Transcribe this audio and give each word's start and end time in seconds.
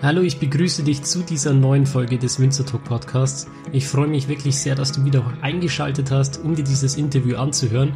Hallo, 0.00 0.22
ich 0.22 0.38
begrüße 0.38 0.84
dich 0.84 1.02
zu 1.02 1.24
dieser 1.24 1.52
neuen 1.52 1.84
Folge 1.84 2.18
des 2.18 2.38
Winzer 2.38 2.64
Talk 2.64 2.84
Podcasts. 2.84 3.48
Ich 3.72 3.88
freue 3.88 4.06
mich 4.06 4.28
wirklich 4.28 4.56
sehr, 4.56 4.76
dass 4.76 4.92
du 4.92 5.04
wieder 5.04 5.24
eingeschaltet 5.42 6.12
hast, 6.12 6.38
um 6.38 6.54
dir 6.54 6.62
dieses 6.62 6.96
Interview 6.96 7.36
anzuhören. 7.36 7.92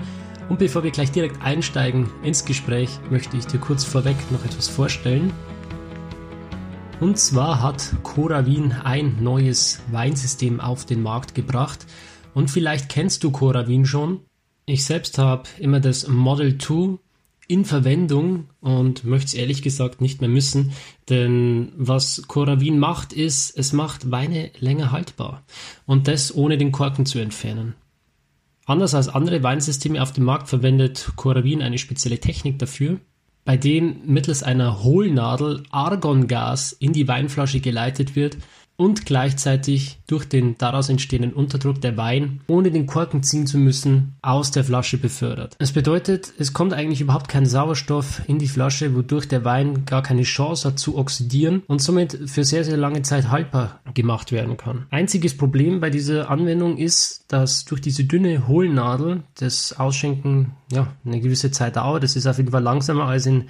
Und 0.48 0.58
bevor 0.58 0.82
wir 0.82 0.90
gleich 0.90 1.12
direkt 1.12 1.40
einsteigen 1.42 2.10
ins 2.24 2.44
Gespräch, 2.44 2.98
möchte 3.08 3.36
ich 3.36 3.46
dir 3.46 3.60
kurz 3.60 3.84
vorweg 3.84 4.16
noch 4.32 4.44
etwas 4.44 4.66
vorstellen. 4.66 5.32
Und 6.98 7.18
zwar 7.18 7.62
hat 7.62 7.94
Cora 8.02 8.46
Wien 8.46 8.72
ein 8.72 9.22
neues 9.22 9.80
Weinsystem 9.92 10.58
auf 10.58 10.84
den 10.84 11.02
Markt 11.04 11.36
gebracht. 11.36 11.86
Und 12.34 12.50
vielleicht 12.50 12.88
kennst 12.88 13.22
du 13.22 13.30
Cora 13.30 13.68
Wien 13.68 13.86
schon. 13.86 14.22
Ich 14.66 14.84
selbst 14.84 15.18
habe 15.18 15.44
immer 15.60 15.78
das 15.78 16.08
Model 16.08 16.58
2 16.58 16.98
in 17.48 17.64
Verwendung 17.64 18.48
und 18.60 19.04
möchte 19.04 19.26
es 19.26 19.34
ehrlich 19.34 19.62
gesagt 19.62 20.00
nicht 20.00 20.20
mehr 20.20 20.30
müssen, 20.30 20.72
denn 21.08 21.72
was 21.76 22.22
Coravin 22.28 22.78
macht, 22.78 23.12
ist, 23.12 23.56
es 23.56 23.72
macht 23.72 24.10
Weine 24.10 24.50
länger 24.58 24.92
haltbar 24.92 25.42
und 25.86 26.08
das 26.08 26.34
ohne 26.34 26.58
den 26.58 26.72
Korken 26.72 27.06
zu 27.06 27.18
entfernen. 27.18 27.74
Anders 28.64 28.94
als 28.94 29.08
andere 29.08 29.42
Weinsysteme 29.42 30.00
auf 30.00 30.12
dem 30.12 30.24
Markt 30.24 30.48
verwendet 30.48 31.12
Coravin 31.16 31.62
eine 31.62 31.78
spezielle 31.78 32.20
Technik 32.20 32.58
dafür, 32.58 33.00
bei 33.44 33.56
dem 33.56 34.02
mittels 34.06 34.44
einer 34.44 34.84
Hohlnadel 34.84 35.64
Argongas 35.70 36.72
in 36.72 36.92
die 36.92 37.08
Weinflasche 37.08 37.58
geleitet 37.58 38.14
wird 38.14 38.36
und 38.76 39.06
gleichzeitig 39.06 40.00
durch 40.06 40.28
den 40.28 40.56
daraus 40.58 40.88
entstehenden 40.88 41.32
Unterdruck 41.32 41.80
der 41.80 41.96
Wein, 41.96 42.40
ohne 42.46 42.70
den 42.70 42.86
Korken 42.86 43.22
ziehen 43.22 43.46
zu 43.46 43.58
müssen, 43.58 44.16
aus 44.22 44.50
der 44.50 44.64
Flasche 44.64 44.98
befördert. 44.98 45.56
Das 45.58 45.72
bedeutet, 45.72 46.32
es 46.38 46.52
kommt 46.52 46.72
eigentlich 46.72 47.00
überhaupt 47.00 47.28
kein 47.28 47.46
Sauerstoff 47.46 48.22
in 48.26 48.38
die 48.38 48.48
Flasche, 48.48 48.94
wodurch 48.94 49.28
der 49.28 49.44
Wein 49.44 49.84
gar 49.84 50.02
keine 50.02 50.22
Chance 50.22 50.68
hat 50.68 50.78
zu 50.78 50.96
oxidieren 50.96 51.62
und 51.66 51.80
somit 51.80 52.18
für 52.26 52.44
sehr, 52.44 52.64
sehr 52.64 52.76
lange 52.76 53.02
Zeit 53.02 53.30
haltbar 53.30 53.80
gemacht 53.94 54.32
werden 54.32 54.56
kann. 54.56 54.86
Einziges 54.90 55.36
Problem 55.36 55.80
bei 55.80 55.90
dieser 55.90 56.30
Anwendung 56.30 56.76
ist, 56.76 57.24
dass 57.28 57.64
durch 57.64 57.80
diese 57.80 58.04
dünne 58.04 58.48
Hohlnadel 58.48 59.22
das 59.38 59.78
Ausschenken 59.78 60.52
ja, 60.72 60.92
eine 61.04 61.20
gewisse 61.20 61.50
Zeit 61.50 61.76
dauert. 61.76 62.02
Das 62.02 62.16
ist 62.16 62.26
auf 62.26 62.38
jeden 62.38 62.50
Fall 62.50 62.62
langsamer 62.62 63.04
als 63.04 63.26
in 63.26 63.44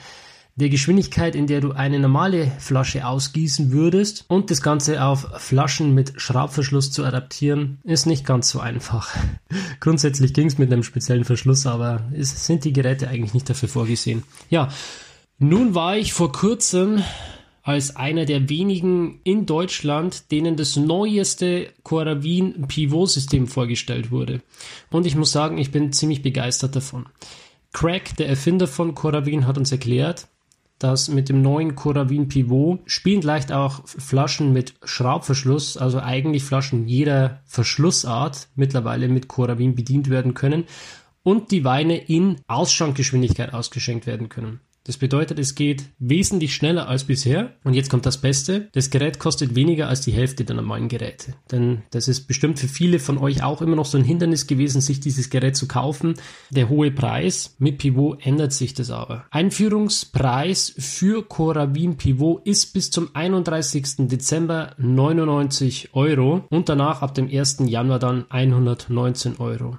der 0.56 0.69
Geschwindigkeit, 0.69 1.34
in 1.34 1.47
der 1.47 1.61
du 1.61 1.72
eine 1.72 1.98
normale 1.98 2.53
Flasche 2.58 3.06
ausgießen 3.06 3.72
würdest 3.72 4.25
und 4.28 4.50
das 4.50 4.61
Ganze 4.61 5.03
auf 5.05 5.27
Flaschen 5.39 5.95
mit 5.95 6.20
Schraubverschluss 6.20 6.91
zu 6.91 7.05
adaptieren, 7.05 7.78
ist 7.84 8.06
nicht 8.06 8.27
ganz 8.27 8.50
so 8.50 8.61
einfach. 8.61 9.17
Grundsätzlich 9.80 10.34
ging 10.34 10.47
es 10.47 10.58
mit 10.58 10.73
einem 10.73 10.83
speziellen 10.83 11.25
Verschluss, 11.25 11.67
aber 11.67 12.05
es 12.12 12.47
sind 12.47 12.64
die 12.64 12.73
Geräte 12.73 13.08
eigentlich 13.08 13.34
nicht 13.34 13.48
dafür 13.48 13.69
vorgesehen. 13.69 14.25
Ja, 14.50 14.69
nun 15.39 15.75
war 15.75 15.97
ich 15.97 16.12
vor 16.12 16.33
kurzem 16.33 17.03
als 17.62 17.97
einer 17.97 18.25
der 18.25 18.48
wenigen 18.48 19.20
in 19.25 19.47
Deutschland, 19.47 20.30
denen 20.33 20.56
das 20.56 20.77
neueste 20.77 21.73
Coravin 21.84 22.67
Pivot 22.67 23.11
System 23.11 23.47
vorgestellt 23.47 24.11
wurde. 24.11 24.42
Und 24.91 25.06
ich 25.06 25.14
muss 25.14 25.33
sagen, 25.33 25.58
ich 25.58 25.70
bin 25.70 25.92
ziemlich 25.92 26.23
begeistert 26.23 26.75
davon. 26.75 27.06
Craig, 27.73 28.17
der 28.17 28.28
Erfinder 28.28 28.67
von 28.67 28.95
Coravin, 28.95 29.47
hat 29.47 29.56
uns 29.58 29.73
erklärt, 29.73 30.28
dass 30.83 31.08
mit 31.08 31.28
dem 31.28 31.42
neuen 31.42 31.75
Coravin 31.75 32.28
Pivot 32.28 32.80
spielen 32.86 33.22
leicht 33.22 33.52
auch 33.52 33.86
Flaschen 33.86 34.52
mit 34.52 34.75
Schraubverschluss, 34.83 35.77
also 35.77 36.00
eigentlich 36.00 36.42
Flaschen 36.42 36.89
jeder 36.89 37.41
Verschlussart 37.44 38.48
mittlerweile 38.56 39.08
mit 39.08 39.28
Coravin 39.28 39.74
bedient 39.74 40.11
werden 40.11 40.34
können 40.34 40.64
und 41.22 41.50
die 41.52 41.64
Weine 41.64 41.97
in 41.97 42.36
Ausschankgeschwindigkeit 42.48 43.55
ausgeschenkt 43.55 44.06
werden 44.06 44.28
können. 44.28 44.61
Das 44.84 44.97
bedeutet, 44.97 45.38
es 45.38 45.55
geht 45.55 45.84
wesentlich 45.98 46.55
schneller 46.55 46.88
als 46.88 47.05
bisher. 47.05 47.55
Und 47.64 47.75
jetzt 47.75 47.91
kommt 47.91 48.06
das 48.06 48.20
Beste. 48.20 48.69
Das 48.72 48.91
Gerät 48.91 49.19
kostet 49.19 49.55
weniger 49.55 49.89
als 49.89 50.00
die 50.00 50.12
Hälfte 50.12 50.44
der 50.44 50.56
normalen 50.56 50.89
Geräte. 50.89 51.34
Denn 51.50 51.83
das 51.91 52.08
ist 52.08 52.27
bestimmt 52.27 52.58
für 52.58 52.69
viele 52.69 52.98
von 52.98 53.19
euch 53.19 53.42
auch 53.42 53.62
immer 53.62 53.77
noch 53.77 53.86
so 53.86 53.98
ein 53.98 54.05
Hindernis 54.05 54.47
gewesen, 54.47 54.80
sich 54.80 55.00
dieses 55.00 55.30
Gerät 55.30 55.57
zu 55.57 55.68
kaufen. 55.68 56.14
Der 56.51 56.68
hohe 56.68 56.90
Preis. 56.90 57.55
Mit 57.58 57.79
Pivot 57.79 58.24
ändert 58.27 58.52
sich 58.52 58.74
das 58.74 58.90
aber. 58.90 59.24
Einführungspreis 59.30 60.74
für 60.77 61.23
Coravin 61.23 61.96
Pivot 61.96 62.45
ist 62.45 62.73
bis 62.73 62.90
zum 62.90 63.11
31. 63.14 64.08
Dezember 64.08 64.74
99 64.78 65.90
Euro 65.92 66.45
und 66.51 66.68
danach 66.68 67.02
ab 67.02 67.14
dem 67.14 67.28
1. 67.28 67.58
Januar 67.67 67.98
dann 67.98 68.24
119 68.30 69.39
Euro. 69.39 69.78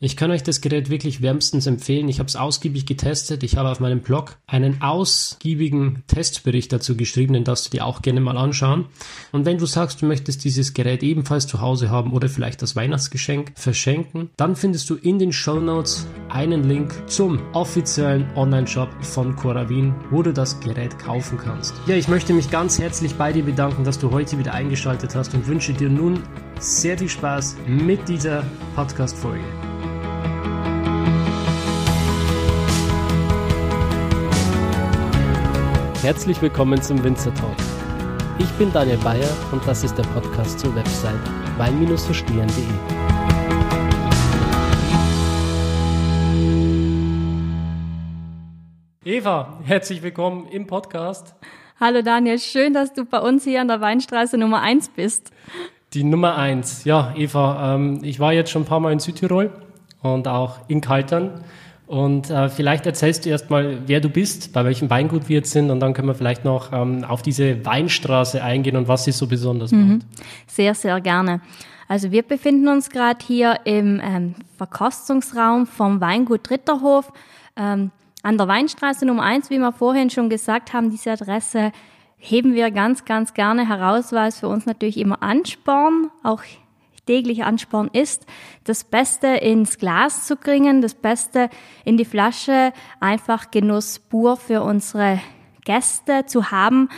Ich 0.00 0.16
kann 0.16 0.30
euch 0.30 0.44
das 0.44 0.60
Gerät 0.60 0.90
wirklich 0.90 1.22
wärmstens 1.22 1.66
empfehlen. 1.66 2.08
Ich 2.08 2.20
habe 2.20 2.28
es 2.28 2.36
ausgiebig 2.36 2.86
getestet. 2.86 3.42
Ich 3.42 3.56
habe 3.56 3.68
auf 3.68 3.80
meinem 3.80 3.98
Blog 3.98 4.36
einen 4.46 4.80
ausgiebigen 4.80 6.04
Testbericht 6.06 6.72
dazu 6.72 6.96
geschrieben, 6.96 7.32
den 7.32 7.42
darfst 7.42 7.66
du 7.66 7.70
dir 7.70 7.84
auch 7.84 8.00
gerne 8.00 8.20
mal 8.20 8.38
anschauen. 8.38 8.86
Und 9.32 9.44
wenn 9.44 9.58
du 9.58 9.66
sagst, 9.66 10.00
du 10.00 10.06
möchtest 10.06 10.44
dieses 10.44 10.72
Gerät 10.72 11.02
ebenfalls 11.02 11.48
zu 11.48 11.60
Hause 11.60 11.90
haben 11.90 12.12
oder 12.12 12.28
vielleicht 12.28 12.62
das 12.62 12.76
Weihnachtsgeschenk 12.76 13.52
verschenken, 13.56 14.30
dann 14.36 14.54
findest 14.54 14.88
du 14.88 14.94
in 14.94 15.18
den 15.18 15.32
Show 15.32 15.58
Notes 15.58 16.06
einen 16.28 16.62
Link 16.62 16.94
zum 17.08 17.40
offiziellen 17.52 18.24
Online-Shop 18.36 18.90
von 19.00 19.34
Coravin, 19.34 19.92
wo 20.12 20.22
du 20.22 20.32
das 20.32 20.60
Gerät 20.60 20.96
kaufen 21.00 21.38
kannst. 21.38 21.74
Ja, 21.88 21.96
ich 21.96 22.06
möchte 22.06 22.32
mich 22.34 22.50
ganz 22.50 22.78
herzlich 22.78 23.14
bei 23.14 23.32
dir 23.32 23.42
bedanken, 23.42 23.82
dass 23.82 23.98
du 23.98 24.12
heute 24.12 24.38
wieder 24.38 24.54
eingeschaltet 24.54 25.16
hast 25.16 25.34
und 25.34 25.48
wünsche 25.48 25.72
dir 25.72 25.88
nun 25.88 26.22
sehr 26.60 26.96
viel 26.98 27.08
Spaß 27.08 27.56
mit 27.66 28.08
dieser 28.08 28.44
Podcast-Folge. 28.76 29.44
Herzlich 36.02 36.40
willkommen 36.40 36.80
zum 36.80 37.02
Winzer 37.02 37.34
Talk. 37.34 37.56
Ich 38.38 38.48
bin 38.52 38.72
Daniel 38.72 38.98
Bayer 38.98 39.28
und 39.50 39.66
das 39.66 39.82
ist 39.82 39.98
der 39.98 40.04
Podcast 40.04 40.60
zur 40.60 40.72
Website 40.76 41.18
wein-verstehen.de. 41.58 42.64
Eva, 49.04 49.58
herzlich 49.64 50.00
willkommen 50.00 50.46
im 50.46 50.68
Podcast. 50.68 51.34
Hallo 51.80 52.02
Daniel, 52.02 52.38
schön, 52.38 52.74
dass 52.74 52.92
du 52.92 53.04
bei 53.04 53.18
uns 53.18 53.42
hier 53.42 53.60
an 53.60 53.66
der 53.66 53.80
Weinstraße 53.80 54.38
Nummer 54.38 54.60
1 54.60 54.90
bist. 54.90 55.32
Die 55.94 56.04
Nummer 56.04 56.36
1, 56.36 56.84
ja, 56.84 57.12
Eva, 57.16 57.74
ähm, 57.74 57.98
ich 58.04 58.20
war 58.20 58.32
jetzt 58.32 58.52
schon 58.52 58.62
ein 58.62 58.66
paar 58.66 58.78
Mal 58.78 58.92
in 58.92 59.00
Südtirol 59.00 59.50
und 60.02 60.28
auch 60.28 60.60
in 60.68 60.80
Kaltern 60.80 61.42
und 61.88 62.28
äh, 62.28 62.50
vielleicht 62.50 62.84
erzählst 62.84 63.24
du 63.24 63.30
erstmal, 63.30 63.78
wer 63.86 64.00
du 64.00 64.10
bist, 64.10 64.52
bei 64.52 64.62
welchem 64.62 64.90
Weingut 64.90 65.30
wir 65.30 65.36
jetzt 65.36 65.52
sind 65.52 65.70
und 65.70 65.80
dann 65.80 65.94
können 65.94 66.06
wir 66.06 66.14
vielleicht 66.14 66.44
noch 66.44 66.70
ähm, 66.70 67.02
auf 67.02 67.22
diese 67.22 67.64
Weinstraße 67.64 68.44
eingehen 68.44 68.76
und 68.76 68.88
was 68.88 69.04
sie 69.04 69.12
so 69.12 69.26
besonders 69.26 69.72
mhm. 69.72 69.92
macht. 69.94 70.06
Sehr, 70.46 70.74
sehr 70.74 71.00
gerne. 71.00 71.40
Also 71.88 72.10
wir 72.12 72.22
befinden 72.22 72.68
uns 72.68 72.90
gerade 72.90 73.24
hier 73.26 73.60
im 73.64 74.02
ähm, 74.04 74.34
Verkostungsraum 74.58 75.66
vom 75.66 76.02
Weingut 76.02 76.50
Ritterhof 76.50 77.10
ähm, 77.56 77.90
an 78.22 78.36
der 78.36 78.48
Weinstraße 78.48 79.06
Nummer 79.06 79.22
eins, 79.22 79.48
wie 79.48 79.58
wir 79.58 79.72
vorhin 79.72 80.10
schon 80.10 80.28
gesagt 80.28 80.74
haben, 80.74 80.90
diese 80.90 81.12
Adresse 81.12 81.72
heben 82.18 82.54
wir 82.54 82.70
ganz, 82.70 83.06
ganz 83.06 83.32
gerne 83.32 83.66
heraus, 83.66 84.12
weil 84.12 84.28
es 84.28 84.40
für 84.40 84.48
uns 84.48 84.66
natürlich 84.66 84.98
immer 84.98 85.22
Ansporn, 85.22 86.10
auch 86.22 86.42
tägliche 87.08 87.46
Ansporn 87.46 87.88
ist, 87.90 88.26
das 88.64 88.84
Beste 88.84 89.28
ins 89.28 89.78
Glas 89.78 90.26
zu 90.26 90.36
bringen, 90.36 90.82
das 90.82 90.94
Beste 90.94 91.48
in 91.86 91.96
die 91.96 92.04
Flasche, 92.04 92.74
einfach 93.00 93.50
Genuss 93.50 93.98
pur 93.98 94.36
für 94.36 94.62
unsere 94.62 95.18
Gäste 95.64 96.26
zu 96.26 96.50
haben. 96.50 96.90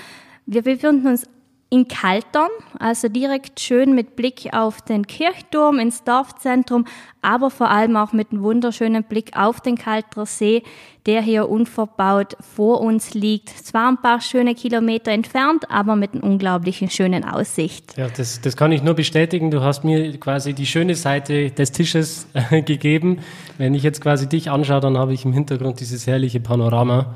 Wir 0.47 0.62
befinden 0.62 1.06
uns 1.06 1.28
in 1.72 1.86
Kaltern, 1.86 2.50
also 2.81 3.08
direkt 3.08 3.60
schön 3.60 3.94
mit 3.94 4.16
Blick 4.16 4.48
auf 4.53 4.82
den 4.82 5.06
Kirchturm 5.06 5.78
ins 5.78 6.03
Dorfzentrum, 6.03 6.84
aber 7.22 7.48
vor 7.48 7.70
allem 7.70 7.97
auch 7.97 8.12
mit 8.12 8.32
einem 8.32 8.42
wunderschönen 8.42 9.04
Blick 9.04 9.36
auf 9.36 9.60
den 9.60 9.78
Kalter 9.78 10.26
See, 10.26 10.64
der 11.06 11.22
hier 11.22 11.48
unverbaut 11.48 12.36
vor 12.41 12.81
uns 12.81 13.14
liegt. 13.14 13.50
Zwar 13.50 13.88
ein 13.88 14.03
paar 14.03 14.20
schöne 14.20 14.56
Kilometer 14.56 15.12
entfernt, 15.12 15.70
aber 15.70 15.94
mit 15.94 16.12
einer 16.12 16.25
unglaublichen 16.25 16.90
schönen 16.90 17.25
Aussicht. 17.25 17.96
Ja, 17.96 18.08
das, 18.08 18.40
das 18.40 18.56
kann 18.56 18.72
ich 18.72 18.82
nur 18.82 18.94
bestätigen. 18.94 19.52
Du 19.52 19.62
hast 19.62 19.84
mir 19.84 20.19
quasi 20.19 20.55
die 20.55 20.67
schöne 20.67 20.96
Seite 20.96 21.52
des 21.52 21.70
Tisches 21.70 22.26
äh, 22.34 22.62
gegeben. 22.62 23.20
Wenn 23.58 23.75
ich 23.75 23.84
jetzt 23.84 24.00
quasi 24.00 24.28
dich 24.28 24.50
anschaue, 24.50 24.81
dann 24.81 24.99
habe 24.99 25.12
ich 25.12 25.25
im 25.25 25.32
Hintergrund 25.32 25.78
dieses 25.78 26.08
herrliche 26.08 26.40
Panorama. 26.40 27.14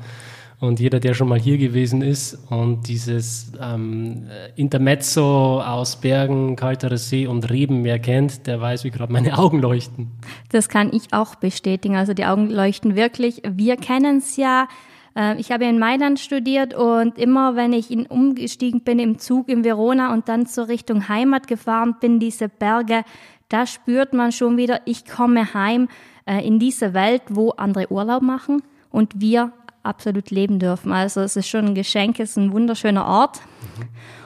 Und 0.65 0.79
jeder, 0.79 0.99
der 0.99 1.13
schon 1.13 1.29
mal 1.29 1.39
hier 1.39 1.57
gewesen 1.57 2.01
ist 2.01 2.37
und 2.49 2.87
dieses 2.87 3.51
ähm, 3.61 4.27
Intermezzo 4.55 5.61
aus 5.61 5.95
Bergen, 5.97 6.55
kalterer 6.55 6.97
See 6.97 7.27
und 7.27 7.49
Rebenmeer 7.49 7.99
kennt, 7.99 8.47
der 8.47 8.59
weiß, 8.59 8.83
wie 8.83 8.91
gerade 8.91 9.13
meine 9.13 9.37
Augen 9.37 9.59
leuchten. 9.59 10.11
Das 10.49 10.69
kann 10.69 10.91
ich 10.93 11.13
auch 11.13 11.35
bestätigen. 11.35 11.95
Also 11.95 12.13
die 12.13 12.25
Augen 12.25 12.49
leuchten 12.49 12.95
wirklich. 12.95 13.41
Wir 13.47 13.77
kennen 13.77 14.17
es 14.17 14.37
ja. 14.37 14.67
Äh, 15.15 15.39
ich 15.39 15.51
habe 15.51 15.65
in 15.65 15.79
Mailand 15.79 16.19
studiert 16.19 16.73
und 16.73 17.17
immer, 17.17 17.55
wenn 17.55 17.73
ich 17.73 17.91
in, 17.91 18.05
umgestiegen 18.05 18.81
bin 18.81 18.99
im 18.99 19.19
Zug 19.19 19.49
in 19.49 19.63
Verona 19.63 20.13
und 20.13 20.29
dann 20.29 20.45
zur 20.45 20.67
Richtung 20.67 21.07
Heimat 21.07 21.47
gefahren 21.47 21.95
bin, 21.99 22.19
diese 22.19 22.49
Berge, 22.49 23.03
da 23.49 23.65
spürt 23.65 24.13
man 24.13 24.31
schon 24.31 24.57
wieder, 24.57 24.81
ich 24.85 25.05
komme 25.05 25.53
heim 25.53 25.87
äh, 26.25 26.45
in 26.45 26.59
diese 26.59 26.93
Welt, 26.93 27.21
wo 27.29 27.51
andere 27.51 27.91
Urlaub 27.91 28.21
machen 28.21 28.63
und 28.89 29.21
wir 29.21 29.51
absolut 29.85 30.31
leben 30.31 30.59
dürfen. 30.59 30.91
Also 30.91 31.21
es 31.21 31.35
ist 31.35 31.47
schon 31.47 31.65
ein 31.65 31.75
Geschenk, 31.75 32.19
es 32.19 32.31
ist 32.31 32.37
ein 32.37 32.51
wunderschöner 32.51 33.05
Ort. 33.05 33.41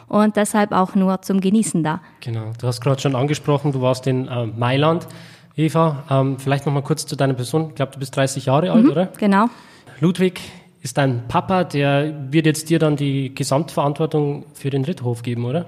und 0.08 0.36
deshalb 0.36 0.72
auch 0.72 0.96
nur 0.96 1.22
zum 1.22 1.40
Genießen 1.40 1.84
da. 1.84 2.02
Genau, 2.22 2.52
du 2.60 2.68
hast 2.68 2.82
gerade 2.82 3.00
schon 3.02 3.16
angesprochen, 3.16 3.72
du 3.72 3.82
warst 3.82 4.08
in 4.08 4.28
äh, 4.28 4.46
Mailand. 4.48 5.08
Eva, 5.56 6.04
ähm, 6.10 6.38
vielleicht 6.40 6.66
noch 6.66 6.74
mal 6.74 6.82
kurz 6.84 7.06
zu 7.06 7.16
deiner 7.16 7.34
Person. 7.34 7.70
Ich 7.70 7.76
glaube, 7.76 7.92
du 7.92 8.00
bist 8.00 8.16
30 8.16 8.46
Jahre 8.46 8.72
alt, 8.72 8.86
Mhm, 8.86 8.92
oder? 8.92 9.06
Genau. 9.18 9.48
Ludwig 10.00 10.40
ist 10.82 10.98
dein 10.98 11.28
Papa, 11.28 11.66
der 11.66 12.32
wird 12.32 12.46
jetzt 12.46 12.70
dir 12.70 12.80
dann 12.80 12.96
die 12.96 13.36
Gesamtverantwortung 13.36 14.46
für 14.54 14.70
den 14.70 14.86
Ritthof 14.86 15.22
geben, 15.22 15.44
oder? 15.46 15.66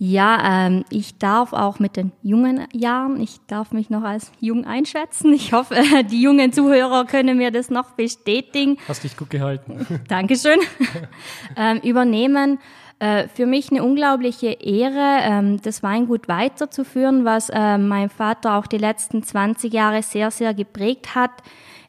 Ja, 0.00 0.66
ähm, 0.66 0.84
ich 0.90 1.18
darf 1.18 1.52
auch 1.52 1.80
mit 1.80 1.96
den 1.96 2.12
jungen 2.22 2.68
Jahren, 2.72 3.20
ich 3.20 3.38
darf 3.48 3.72
mich 3.72 3.90
noch 3.90 4.04
als 4.04 4.30
jung 4.38 4.64
einschätzen. 4.64 5.32
Ich 5.32 5.52
hoffe, 5.52 5.74
die 6.10 6.22
jungen 6.22 6.52
Zuhörer 6.52 7.04
können 7.04 7.36
mir 7.36 7.50
das 7.50 7.68
noch 7.68 7.90
bestätigen. 7.90 8.76
Hast 8.86 9.02
dich 9.02 9.16
gut 9.16 9.30
gehalten. 9.30 10.00
Dankeschön. 10.08 10.60
ähm, 11.56 11.78
übernehmen. 11.78 12.60
Äh, 13.00 13.26
für 13.28 13.46
mich 13.46 13.70
eine 13.72 13.82
unglaubliche 13.82 14.50
Ehre, 14.50 15.18
ähm, 15.22 15.60
das 15.62 15.82
Weingut 15.82 16.28
weiterzuführen, 16.28 17.24
was 17.24 17.48
äh, 17.48 17.78
mein 17.78 18.08
Vater 18.08 18.56
auch 18.56 18.66
die 18.66 18.78
letzten 18.78 19.24
20 19.24 19.72
Jahre 19.72 20.02
sehr, 20.02 20.30
sehr 20.30 20.54
geprägt 20.54 21.16
hat. 21.16 21.30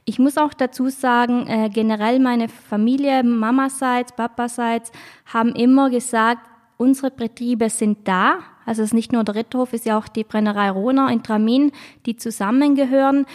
Ich 0.06 0.18
muss 0.18 0.38
auch 0.38 0.54
dazu 0.56 0.90
sagen, 0.90 1.46
äh, 1.48 1.70
generell 1.72 2.20
meine 2.20 2.48
Familie, 2.50 3.24
Mamaseits, 3.24 4.16
Papaseits, 4.16 4.92
haben 5.32 5.54
immer 5.54 5.92
gesagt, 5.92 6.42
unsere 6.80 7.12
Betriebe 7.12 7.70
sind 7.70 8.08
da. 8.08 8.40
Also 8.66 8.82
es 8.82 8.90
ist 8.90 8.94
nicht 8.94 9.12
nur 9.12 9.24
der 9.24 9.36
Ritthof, 9.36 9.70
es 9.74 9.82
ist 9.82 9.86
ja 9.86 9.98
auch 9.98 10.08
die 10.08 10.24
Brennerei 10.24 10.70
Rohner 10.72 11.12
in 11.12 11.22
Tramin, 11.22 11.72
die 12.06 12.16
zusammengehören. 12.16 13.26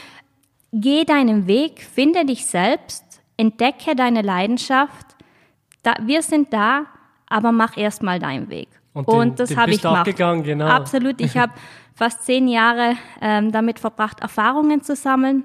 Geh 0.72 1.04
deinen 1.04 1.46
Weg, 1.46 1.82
finde 1.82 2.24
dich 2.24 2.46
selbst, 2.46 3.04
entdecke 3.36 3.94
deine 3.94 4.22
Leidenschaft. 4.22 5.06
Da, 5.82 5.94
wir 6.02 6.22
sind 6.22 6.52
da, 6.52 6.86
aber 7.28 7.52
mach 7.52 7.76
erstmal 7.76 8.18
deinen 8.18 8.48
Weg. 8.48 8.68
Und 8.94 9.08
den- 9.08 9.34
das 9.36 9.48
den 9.50 9.58
habe 9.58 9.70
ich 9.72 9.82
gemacht. 9.82 10.04
gegangen, 10.06 10.42
genau. 10.42 10.66
Absolut. 10.66 11.20
Ich 11.20 11.36
habe 11.36 11.52
fast 11.94 12.24
zehn 12.24 12.48
Jahre 12.48 12.94
ähm, 13.20 13.52
damit 13.52 13.78
verbracht, 13.78 14.20
Erfahrungen 14.20 14.82
zu 14.82 14.96
sammeln. 14.96 15.44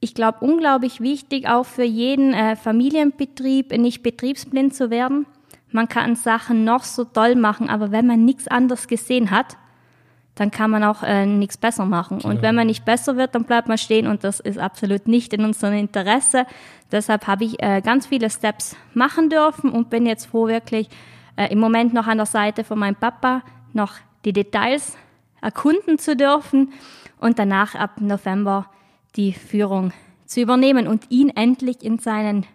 Ich 0.00 0.14
glaube, 0.14 0.38
unglaublich 0.40 1.00
wichtig 1.00 1.48
auch 1.48 1.66
für 1.66 1.82
jeden 1.84 2.32
äh, 2.32 2.54
Familienbetrieb, 2.56 3.76
nicht 3.76 4.02
betriebsblind 4.02 4.74
zu 4.74 4.90
werden. 4.90 5.26
Man 5.70 5.88
kann 5.88 6.16
Sachen 6.16 6.64
noch 6.64 6.84
so 6.84 7.04
toll 7.04 7.34
machen, 7.34 7.68
aber 7.68 7.90
wenn 7.90 8.06
man 8.06 8.24
nichts 8.24 8.48
anderes 8.48 8.88
gesehen 8.88 9.30
hat, 9.30 9.56
dann 10.34 10.50
kann 10.50 10.70
man 10.70 10.84
auch 10.84 11.02
äh, 11.02 11.26
nichts 11.26 11.56
besser 11.56 11.84
machen. 11.84 12.20
Und 12.20 12.42
wenn 12.42 12.54
man 12.54 12.68
nicht 12.68 12.84
besser 12.84 13.16
wird, 13.16 13.34
dann 13.34 13.44
bleibt 13.44 13.66
man 13.66 13.76
stehen 13.76 14.06
und 14.06 14.22
das 14.22 14.38
ist 14.38 14.58
absolut 14.58 15.08
nicht 15.08 15.32
in 15.32 15.44
unserem 15.44 15.74
Interesse. 15.74 16.46
Deshalb 16.92 17.26
habe 17.26 17.44
ich 17.44 17.60
äh, 17.62 17.80
ganz 17.80 18.06
viele 18.06 18.30
Steps 18.30 18.76
machen 18.94 19.30
dürfen 19.30 19.70
und 19.70 19.90
bin 19.90 20.06
jetzt 20.06 20.26
froh, 20.26 20.46
wirklich 20.46 20.88
äh, 21.36 21.52
im 21.52 21.58
Moment 21.58 21.92
noch 21.92 22.06
an 22.06 22.18
der 22.18 22.26
Seite 22.26 22.62
von 22.62 22.78
meinem 22.78 22.94
Papa 22.94 23.42
noch 23.72 23.94
die 24.24 24.32
Details 24.32 24.96
erkunden 25.40 25.98
zu 25.98 26.16
dürfen 26.16 26.72
und 27.20 27.38
danach 27.38 27.74
ab 27.74 28.00
November 28.00 28.66
die 29.16 29.32
Führung 29.32 29.92
zu 30.24 30.40
übernehmen 30.40 30.86
und 30.86 31.10
ihn 31.10 31.30
endlich 31.30 31.82
in 31.82 31.98
seinen 31.98 32.46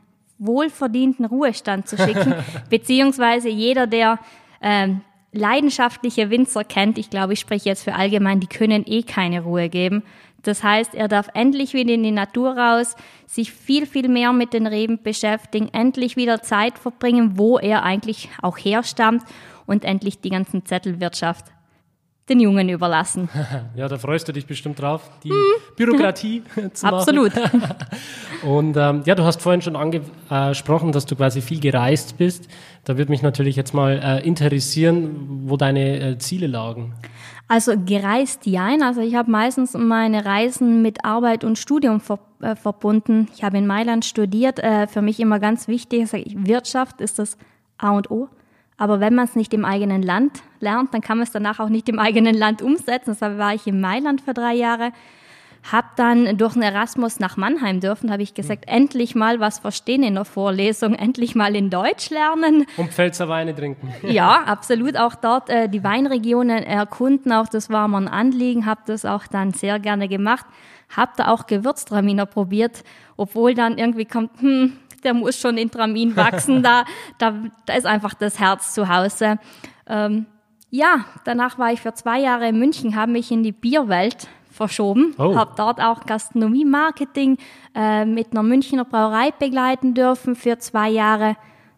wohlverdienten 0.46 1.26
Ruhestand 1.26 1.88
zu 1.88 1.98
schicken, 1.98 2.36
beziehungsweise 2.70 3.50
jeder, 3.50 3.88
der 3.88 4.20
ähm, 4.62 5.02
leidenschaftliche 5.32 6.30
Winzer 6.30 6.64
kennt, 6.64 6.98
ich 6.98 7.10
glaube, 7.10 7.34
ich 7.34 7.40
spreche 7.40 7.70
jetzt 7.70 7.84
für 7.84 7.96
allgemein, 7.96 8.40
die 8.40 8.48
können 8.48 8.84
eh 8.86 9.04
keine 9.04 9.42
Ruhe 9.42 9.70
geben. 9.70 10.04
Das 10.44 10.62
heißt, 10.62 10.94
er 10.94 11.08
darf 11.08 11.30
endlich 11.34 11.74
wieder 11.74 11.94
in 11.94 12.04
die 12.04 12.12
Natur 12.12 12.58
raus, 12.58 12.96
sich 13.26 13.52
viel, 13.52 13.86
viel 13.86 14.10
mehr 14.10 14.34
mit 14.34 14.54
den 14.54 14.68
Reben 14.68 15.02
beschäftigen, 15.02 15.70
endlich 15.72 16.18
wieder 16.18 16.42
Zeit 16.42 16.78
verbringen, 16.78 17.38
wo 17.38 17.58
er 17.58 17.84
eigentlich 17.84 18.30
auch 18.42 18.58
herstammt 18.58 19.24
und 19.66 19.86
endlich 19.86 20.20
die 20.20 20.30
ganzen 20.30 20.66
Zettelwirtschaft 20.66 21.46
den 22.30 22.40
Jungen 22.40 22.70
überlassen. 22.70 23.30
Ja, 23.76 23.88
da 23.88 23.98
freust 23.98 24.28
du 24.28 24.32
dich 24.32 24.46
bestimmt 24.46 24.80
drauf, 24.80 25.10
die 25.24 25.32
Bürokratie 25.76 26.44
zu 26.74 26.86
machen. 26.86 26.96
Absolut. 26.96 27.32
Und 28.44 28.78
ähm, 28.78 29.02
ja, 29.06 29.16
du 29.16 29.24
hast 29.24 29.42
vorhin 29.42 29.62
schon 29.62 29.76
angesprochen, 29.76 30.92
dass 30.92 31.06
du 31.06 31.16
quasi 31.16 31.42
viel 31.42 31.60
gereist 31.60 32.18
bist. 32.18 32.48
Da 32.84 32.98
würde 32.98 33.12
mich 33.12 33.22
natürlich 33.22 33.56
jetzt 33.56 33.74
mal 33.74 34.00
äh, 34.04 34.26
interessieren, 34.26 35.44
wo 35.46 35.58
deine 35.58 36.00
äh, 36.00 36.18
Ziele 36.18 36.48
lagen. 36.48 36.94
Also 37.48 37.74
gereist, 37.78 38.46
jein. 38.46 38.84
Also 38.84 39.02
ich 39.02 39.16
habe 39.16 39.30
meistens 39.30 39.74
meine 39.74 40.26
Reisen 40.26 40.82
mit 40.82 41.04
Arbeit 41.04 41.44
und 41.44 41.58
Studium 41.58 42.00
ver 42.00 42.20
äh, 42.42 42.56
verbunden. 42.56 43.28
Ich 43.34 43.44
habe 43.44 43.58
in 43.58 43.68
Mailand 43.68 44.06
studiert. 44.06 44.60
Äh, 44.60 44.88
für 44.88 45.02
mich 45.02 45.20
immer 45.20 45.40
ganz 45.40 45.68
wichtig, 45.68 46.08
sag 46.08 46.26
ich, 46.26 46.36
Wirtschaft 46.46 47.02
ist 47.02 47.20
das 47.20 47.38
A 47.78 47.92
und 47.92 48.12
O. 48.12 48.30
Aber 48.78 49.00
wenn 49.00 49.16
man 49.16 49.26
es 49.26 49.36
nicht 49.36 49.54
im 49.54 49.66
eigenen 49.66 50.02
Land 50.02 50.42
lernt, 50.60 50.94
dann 50.94 51.02
kann 51.02 51.18
man 51.18 51.28
es 51.28 51.32
danach 51.32 51.60
auch 51.60 51.70
nicht 51.70 51.90
im 51.90 52.00
eigenen 52.00 52.36
Land 52.36 52.62
umsetzen. 52.62 53.12
Deshalb 53.12 53.38
war 53.38 53.54
ich 53.54 53.68
in 53.68 53.80
Mailand 53.80 54.22
für 54.22 54.34
drei 54.34 54.54
Jahre. 54.54 54.92
Hab 55.72 55.96
dann 55.96 56.38
durch 56.38 56.56
einen 56.56 56.64
Erasmus 56.64 57.22
nach 57.22 57.38
Mannheim 57.38 57.80
dürfen, 57.80 58.12
habe 58.12 58.22
ich 58.22 58.34
gesagt, 58.34 58.66
endlich 58.68 59.16
mal 59.16 59.40
was 59.40 59.60
verstehen 59.60 60.04
in 60.04 60.16
der 60.16 60.26
Vorlesung, 60.26 60.94
endlich 60.94 61.36
mal 61.36 61.56
in 61.56 61.70
Deutsch 61.70 62.10
lernen. 62.10 62.66
Und 62.76 62.92
Pfälzer 62.92 63.30
Weine 63.30 63.56
trinken. 63.56 63.94
Ja, 64.04 64.44
absolut. 64.46 64.98
Auch 64.98 65.16
dort 65.16 65.50
äh, 65.50 65.70
die 65.70 65.84
Weinregionen 65.84 66.64
erkunden, 66.64 67.32
auch 67.32 67.48
das 67.48 67.70
war 67.70 67.88
mir 67.88 67.98
ein 67.98 68.08
Anliegen, 68.10 68.66
habe 68.66 68.82
das 68.88 69.06
auch 69.06 69.26
dann 69.28 69.54
sehr 69.54 69.80
gerne 69.80 70.10
gemacht. 70.10 70.46
Hab 70.94 71.16
da 71.16 71.30
auch 71.30 71.48
Gewürztraminer 71.48 72.26
probiert, 72.26 72.84
obwohl 73.16 73.54
dann 73.54 73.78
irgendwie 73.78 74.06
kommt, 74.06 74.32
hm, 74.42 74.74
der 75.04 75.14
muss 75.14 75.40
schon 75.40 75.58
in 75.58 75.70
Tramin 75.70 76.16
wachsen, 76.16 76.64
da, 76.64 76.86
da, 77.18 77.34
da 77.66 77.74
ist 77.74 77.86
einfach 77.86 78.14
das 78.14 78.40
Herz 78.40 78.74
zu 78.74 78.88
Hause. 78.90 79.38
Ähm, 79.88 80.26
ja, 80.70 81.06
danach 81.26 81.60
war 81.60 81.72
ich 81.72 81.82
für 81.82 81.94
zwei 81.94 82.20
Jahre 82.20 82.48
in 82.50 82.58
München, 82.58 82.96
habe 82.96 83.12
mich 83.12 83.32
in 83.32 83.44
die 83.44 83.52
Bierwelt 83.52 84.28
verschoben, 84.50 85.14
Oh. 85.18 85.36
habe 85.36 85.54
dort 85.58 85.82
auch 85.82 86.06
Gastronomie-Marketing 86.06 87.38
äh, 87.76 88.06
mit 88.06 88.32
einer 88.32 88.44
Münchner 88.44 88.86
Brauerei 88.86 89.32
begleiten 89.32 89.94
dürfen 89.94 90.36
für 90.36 90.58
zwei 90.60 90.90
Jahre. 90.90 91.36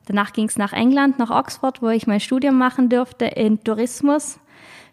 Danach 0.07 0.33
ging 0.33 0.47
es 0.47 0.57
nach 0.57 0.73
England, 0.73 1.17
nach 1.19 1.31
Oxford, 1.31 1.81
wo 1.81 1.89
ich 1.89 2.05
mein 2.05 2.19
Studium 2.19 2.57
machen 2.57 2.89
durfte 2.89 3.25
in 3.25 3.63
Tourismus. 3.63 4.39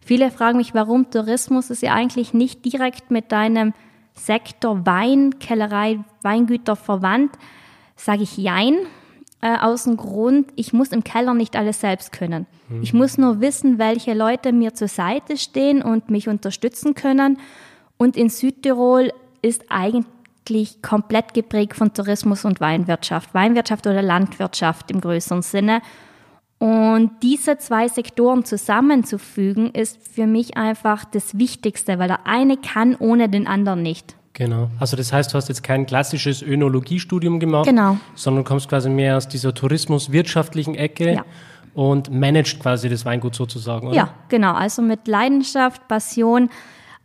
Viele 0.00 0.30
fragen 0.30 0.58
mich, 0.58 0.74
warum 0.74 1.10
Tourismus 1.10 1.70
ist 1.70 1.82
ja 1.82 1.92
eigentlich 1.92 2.34
nicht 2.34 2.64
direkt 2.64 3.10
mit 3.10 3.30
deinem 3.30 3.74
Sektor 4.14 4.84
Wein, 4.86 5.38
Kellerei, 5.38 6.00
Weingüter 6.22 6.76
verwandt. 6.76 7.32
Sage 8.02 8.24
ich 8.24 8.36
Jein. 8.36 8.76
Äh, 9.40 9.58
aus 9.58 9.84
dem 9.84 9.96
Grund, 9.96 10.52
ich 10.56 10.72
muss 10.72 10.92
im 10.92 11.02
Keller 11.02 11.34
nicht 11.34 11.56
alles 11.56 11.80
selbst 11.80 12.12
können. 12.12 12.46
Ich 12.80 12.94
muss 12.94 13.18
nur 13.18 13.40
wissen, 13.40 13.78
welche 13.78 14.14
Leute 14.14 14.52
mir 14.52 14.72
zur 14.72 14.88
Seite 14.88 15.36
stehen 15.36 15.82
und 15.82 16.10
mich 16.10 16.28
unterstützen 16.28 16.94
können. 16.94 17.38
Und 17.98 18.16
in 18.16 18.28
Südtirol 18.28 19.12
ist 19.42 19.64
eigentlich 19.68 20.80
komplett 20.80 21.34
geprägt 21.34 21.74
von 21.74 21.92
Tourismus 21.92 22.44
und 22.44 22.60
Weinwirtschaft. 22.60 23.34
Weinwirtschaft 23.34 23.86
oder 23.86 24.00
Landwirtschaft 24.00 24.90
im 24.90 25.00
größeren 25.00 25.42
Sinne. 25.42 25.82
Und 26.58 27.10
diese 27.22 27.58
zwei 27.58 27.88
Sektoren 27.88 28.44
zusammenzufügen, 28.44 29.72
ist 29.72 29.98
für 30.08 30.26
mich 30.26 30.56
einfach 30.56 31.04
das 31.04 31.36
Wichtigste, 31.36 31.98
weil 31.98 32.08
der 32.08 32.26
eine 32.26 32.56
kann 32.56 32.94
ohne 32.94 33.28
den 33.28 33.46
anderen 33.46 33.82
nicht. 33.82 34.16
Genau. 34.34 34.70
Also 34.80 34.96
das 34.96 35.12
heißt, 35.12 35.32
du 35.32 35.36
hast 35.36 35.48
jetzt 35.48 35.62
kein 35.62 35.84
klassisches 35.86 36.42
Önologiestudium 36.42 37.38
gemacht, 37.38 37.66
Genau. 37.66 37.98
sondern 38.14 38.44
kommst 38.44 38.68
quasi 38.68 38.88
mehr 38.88 39.16
aus 39.16 39.28
dieser 39.28 39.52
tourismuswirtschaftlichen 39.54 40.74
Ecke 40.74 41.14
Ja. 41.14 41.24
und 41.74 42.10
managst 42.10 42.58
quasi 42.60 42.88
das 42.88 43.04
Weingut 43.04 43.34
sozusagen, 43.34 43.88
oder? 43.88 43.96
Ja, 43.96 44.14
genau. 44.28 44.54
Also 44.54 44.80
mit 44.82 45.06
Leidenschaft, 45.06 45.86
Passion. 45.88 46.48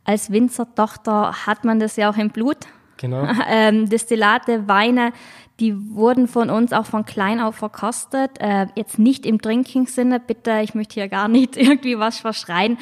Als 0.05 0.31
Winzertochter 0.31 1.34
hat 1.46 1.65
man 1.65 1.79
das 1.79 1.98
ja 1.98 2.10
auch 2.10 2.15
im 2.17 2.29
Blut. 2.29 2.57
Genau. 2.98 3.27
Ähm, 3.50 3.89
Destillate, 3.89 4.67
Weine, 4.69 5.12
die 5.60 5.75
wurden 5.96 6.27
von 6.27 6.50
uns 6.50 6.72
auch 6.72 6.86
von 6.86 7.03
klein 7.05 7.39
auf 7.41 7.55
verkostet. 7.55 8.39
Äh, 8.39 8.67
jetzt 8.75 9.00
nicht 9.00 9.25
im 9.25 9.39
Drinking-Sinne, 9.39 10.19
bitte, 10.19 10.62
ich 10.63 10.75
möchte 10.75 10.93
hier 10.96 11.07
gar 11.10 11.27
nicht 11.27 11.57
irgendwie 11.57 12.00
was 12.00 12.19
verschreien. 12.19 12.77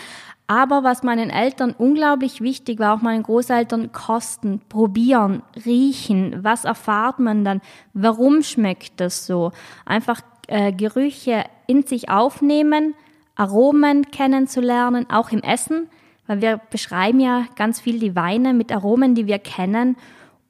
Aber 0.47 0.83
was 0.83 1.01
meinen 1.01 1.31
Eltern 1.31 1.73
unglaublich 1.75 2.39
wichtig 2.39 2.79
war, 2.79 2.93
auch 2.95 3.01
meinen 3.01 3.23
Großeltern, 3.23 3.91
kosten, 3.91 4.61
probieren, 4.69 5.41
riechen. 5.65 6.43
Was 6.43 6.65
erfahrt 6.65 7.19
man 7.19 7.43
dann? 7.43 7.61
Warum 7.93 8.43
schmeckt 8.43 8.99
das 8.99 9.25
so? 9.25 9.51
Einfach 9.85 10.21
äh, 10.47 10.71
Gerüche 10.71 11.45
in 11.65 11.83
sich 11.83 12.09
aufnehmen, 12.09 12.93
Aromen 13.35 14.11
kennenzulernen, 14.11 15.07
auch 15.09 15.31
im 15.31 15.41
Essen, 15.41 15.87
weil 16.27 16.41
wir 16.41 16.61
beschreiben 16.69 17.19
ja 17.19 17.45
ganz 17.55 17.79
viel 17.81 17.99
die 17.99 18.15
Weine 18.15 18.53
mit 18.53 18.71
Aromen, 18.71 19.15
die 19.15 19.25
wir 19.25 19.39
kennen. 19.39 19.97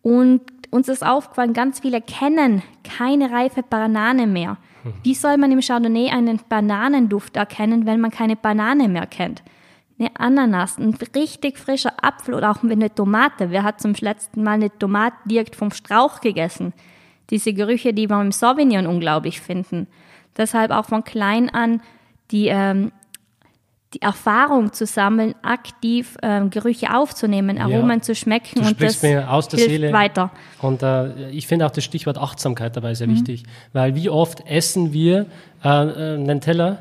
Und 0.01 0.41
uns 0.71 0.89
ist 0.89 1.05
aufgefallen, 1.05 1.53
ganz 1.53 1.79
viele 1.79 2.01
kennen 2.01 2.63
keine 2.83 3.31
reife 3.31 3.63
Banane 3.63 4.27
mehr. 4.27 4.57
Wie 5.03 5.15
soll 5.15 5.37
man 5.37 5.51
im 5.51 5.61
Chardonnay 5.61 6.11
einen 6.11 6.39
Bananenduft 6.47 7.37
erkennen, 7.37 7.85
wenn 7.85 7.99
man 7.99 8.11
keine 8.11 8.35
Banane 8.35 8.87
mehr 8.87 9.07
kennt? 9.07 9.41
Eine 9.97 10.09
Ananas, 10.19 10.77
ein 10.77 10.93
richtig 11.15 11.57
frischer 11.57 11.93
Apfel 12.01 12.33
oder 12.33 12.51
auch 12.51 12.63
eine 12.63 12.93
Tomate. 12.93 13.49
Wer 13.49 13.63
hat 13.63 13.79
zum 13.79 13.93
letzten 13.93 14.43
Mal 14.43 14.53
eine 14.53 14.77
Tomate 14.77 15.15
direkt 15.25 15.55
vom 15.55 15.71
Strauch 15.71 16.19
gegessen? 16.19 16.73
Diese 17.29 17.53
Gerüche, 17.53 17.93
die 17.93 18.09
wir 18.09 18.21
im 18.21 18.31
Sauvignon 18.33 18.87
unglaublich 18.87 19.39
finden. 19.39 19.87
Deshalb 20.37 20.71
auch 20.71 20.85
von 20.85 21.03
klein 21.03 21.49
an 21.49 21.81
die, 22.31 22.47
ähm, 22.47 22.91
die 23.93 24.01
Erfahrung 24.01 24.73
zu 24.73 24.85
sammeln, 24.85 25.33
aktiv 25.41 26.17
ähm, 26.21 26.49
Gerüche 26.49 26.93
aufzunehmen, 26.93 27.57
Aromen 27.57 27.99
ja. 27.99 28.01
zu 28.01 28.15
schmecken 28.15 28.61
du 28.61 28.67
und 28.67 28.81
das 28.81 29.01
mir 29.01 29.31
aus 29.31 29.47
der 29.47 29.59
hilft 29.59 29.71
Seele. 29.71 29.93
weiter. 29.93 30.31
Und 30.61 30.83
äh, 30.83 31.29
ich 31.29 31.47
finde 31.47 31.65
auch 31.65 31.71
das 31.71 31.85
Stichwort 31.85 32.17
Achtsamkeit 32.17 32.75
dabei 32.75 32.93
sehr 32.93 33.07
mhm. 33.07 33.13
wichtig, 33.13 33.43
weil 33.71 33.95
wie 33.95 34.09
oft 34.09 34.45
essen 34.45 34.91
wir 34.91 35.27
äh, 35.63 35.67
äh 35.69 36.15
einen 36.15 36.41
Teller 36.41 36.79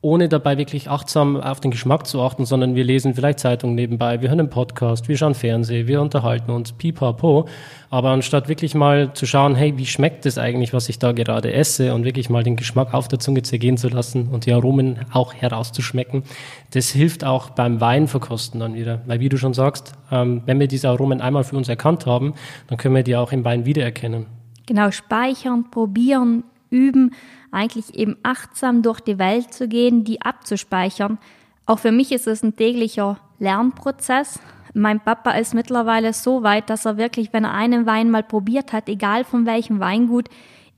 ohne 0.00 0.28
dabei 0.28 0.58
wirklich 0.58 0.88
achtsam 0.88 1.36
auf 1.36 1.58
den 1.58 1.72
Geschmack 1.72 2.06
zu 2.06 2.22
achten, 2.22 2.44
sondern 2.44 2.76
wir 2.76 2.84
lesen 2.84 3.14
vielleicht 3.14 3.40
Zeitung 3.40 3.74
nebenbei, 3.74 4.22
wir 4.22 4.28
hören 4.28 4.38
einen 4.38 4.50
Podcast, 4.50 5.08
wir 5.08 5.16
schauen 5.16 5.34
Fernsehen, 5.34 5.88
wir 5.88 6.00
unterhalten 6.00 6.52
uns, 6.52 6.72
pipapo. 6.72 7.48
Aber 7.90 8.10
anstatt 8.10 8.48
wirklich 8.48 8.76
mal 8.76 9.12
zu 9.14 9.26
schauen, 9.26 9.56
hey, 9.56 9.76
wie 9.76 9.86
schmeckt 9.86 10.24
es 10.24 10.38
eigentlich, 10.38 10.72
was 10.72 10.88
ich 10.88 11.00
da 11.00 11.10
gerade 11.10 11.52
esse 11.52 11.94
und 11.94 12.04
wirklich 12.04 12.30
mal 12.30 12.44
den 12.44 12.54
Geschmack 12.54 12.94
auf 12.94 13.08
der 13.08 13.18
Zunge 13.18 13.42
zergehen 13.42 13.76
zu 13.76 13.88
lassen 13.88 14.28
und 14.28 14.46
die 14.46 14.52
Aromen 14.52 15.00
auch 15.12 15.34
herauszuschmecken, 15.34 16.22
das 16.70 16.90
hilft 16.90 17.24
auch 17.24 17.50
beim 17.50 17.80
Weinverkosten 17.80 18.60
dann 18.60 18.74
wieder. 18.74 19.00
Weil 19.06 19.18
wie 19.18 19.28
du 19.28 19.36
schon 19.36 19.54
sagst, 19.54 19.94
ähm, 20.12 20.42
wenn 20.46 20.60
wir 20.60 20.68
diese 20.68 20.88
Aromen 20.90 21.20
einmal 21.20 21.42
für 21.42 21.56
uns 21.56 21.68
erkannt 21.68 22.06
haben, 22.06 22.34
dann 22.68 22.78
können 22.78 22.94
wir 22.94 23.02
die 23.02 23.16
auch 23.16 23.32
im 23.32 23.44
Wein 23.44 23.64
wiedererkennen. 23.64 24.26
Genau, 24.66 24.90
speichern, 24.90 25.70
probieren, 25.70 26.44
üben 26.70 27.14
eigentlich 27.50 27.94
eben 27.94 28.16
achtsam 28.22 28.82
durch 28.82 29.00
die 29.00 29.18
Welt 29.18 29.52
zu 29.54 29.68
gehen, 29.68 30.04
die 30.04 30.22
abzuspeichern. 30.22 31.18
Auch 31.66 31.78
für 31.78 31.92
mich 31.92 32.12
ist 32.12 32.26
es 32.26 32.42
ein 32.42 32.56
täglicher 32.56 33.18
Lernprozess. 33.38 34.40
Mein 34.74 35.00
Papa 35.00 35.32
ist 35.32 35.54
mittlerweile 35.54 36.12
so 36.12 36.42
weit, 36.42 36.70
dass 36.70 36.84
er 36.84 36.96
wirklich, 36.96 37.32
wenn 37.32 37.44
er 37.44 37.54
einen 37.54 37.86
Wein 37.86 38.10
mal 38.10 38.22
probiert 38.22 38.72
hat, 38.72 38.88
egal 38.88 39.24
von 39.24 39.46
welchem 39.46 39.80
Weingut, 39.80 40.28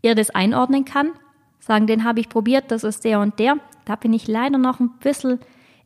er 0.02 0.14
das 0.14 0.30
einordnen 0.30 0.84
kann. 0.84 1.10
Sagen, 1.58 1.86
den 1.86 2.04
habe 2.04 2.20
ich 2.20 2.28
probiert, 2.28 2.70
das 2.70 2.84
ist 2.84 3.04
der 3.04 3.20
und 3.20 3.38
der. 3.38 3.56
Da 3.84 3.96
bin 3.96 4.12
ich 4.12 4.26
leider 4.28 4.58
noch 4.58 4.80
ein 4.80 4.90
bisschen 5.00 5.40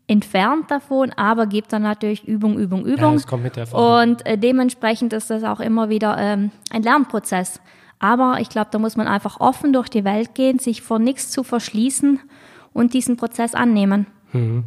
entfernt 0.06 0.70
davon, 0.70 1.12
aber 1.12 1.46
gibt 1.46 1.73
dann 1.73 1.82
natürlich 1.82 2.25
Übung, 2.25 2.58
Übung, 2.58 2.84
Übung. 2.84 3.11
Ja, 3.11 3.12
das 3.14 3.26
kommt 3.26 3.42
mit 3.42 3.56
der 3.56 3.62
Erfahrung. 3.62 4.11
Und 4.11 4.26
äh, 4.26 4.37
dementsprechend 4.37 5.12
ist 5.12 5.30
das 5.30 5.42
auch 5.44 5.61
immer 5.61 5.88
wieder 5.88 6.16
ähm, 6.18 6.50
ein 6.70 6.82
Lernprozess. 6.82 7.61
Aber 8.04 8.38
ich 8.38 8.50
glaube, 8.50 8.68
da 8.70 8.78
muss 8.78 8.99
man 8.99 9.08
einfach 9.08 9.40
offen 9.40 9.73
durch 9.73 9.88
die 9.88 10.04
Welt 10.04 10.34
gehen, 10.34 10.58
sich 10.58 10.82
vor 10.82 10.99
nichts 10.99 11.30
zu 11.30 11.42
verschließen 11.42 12.20
und 12.75 12.92
diesen 12.92 13.16
Prozess 13.16 13.54
annehmen. 13.54 14.06
Mhm. 14.34 14.62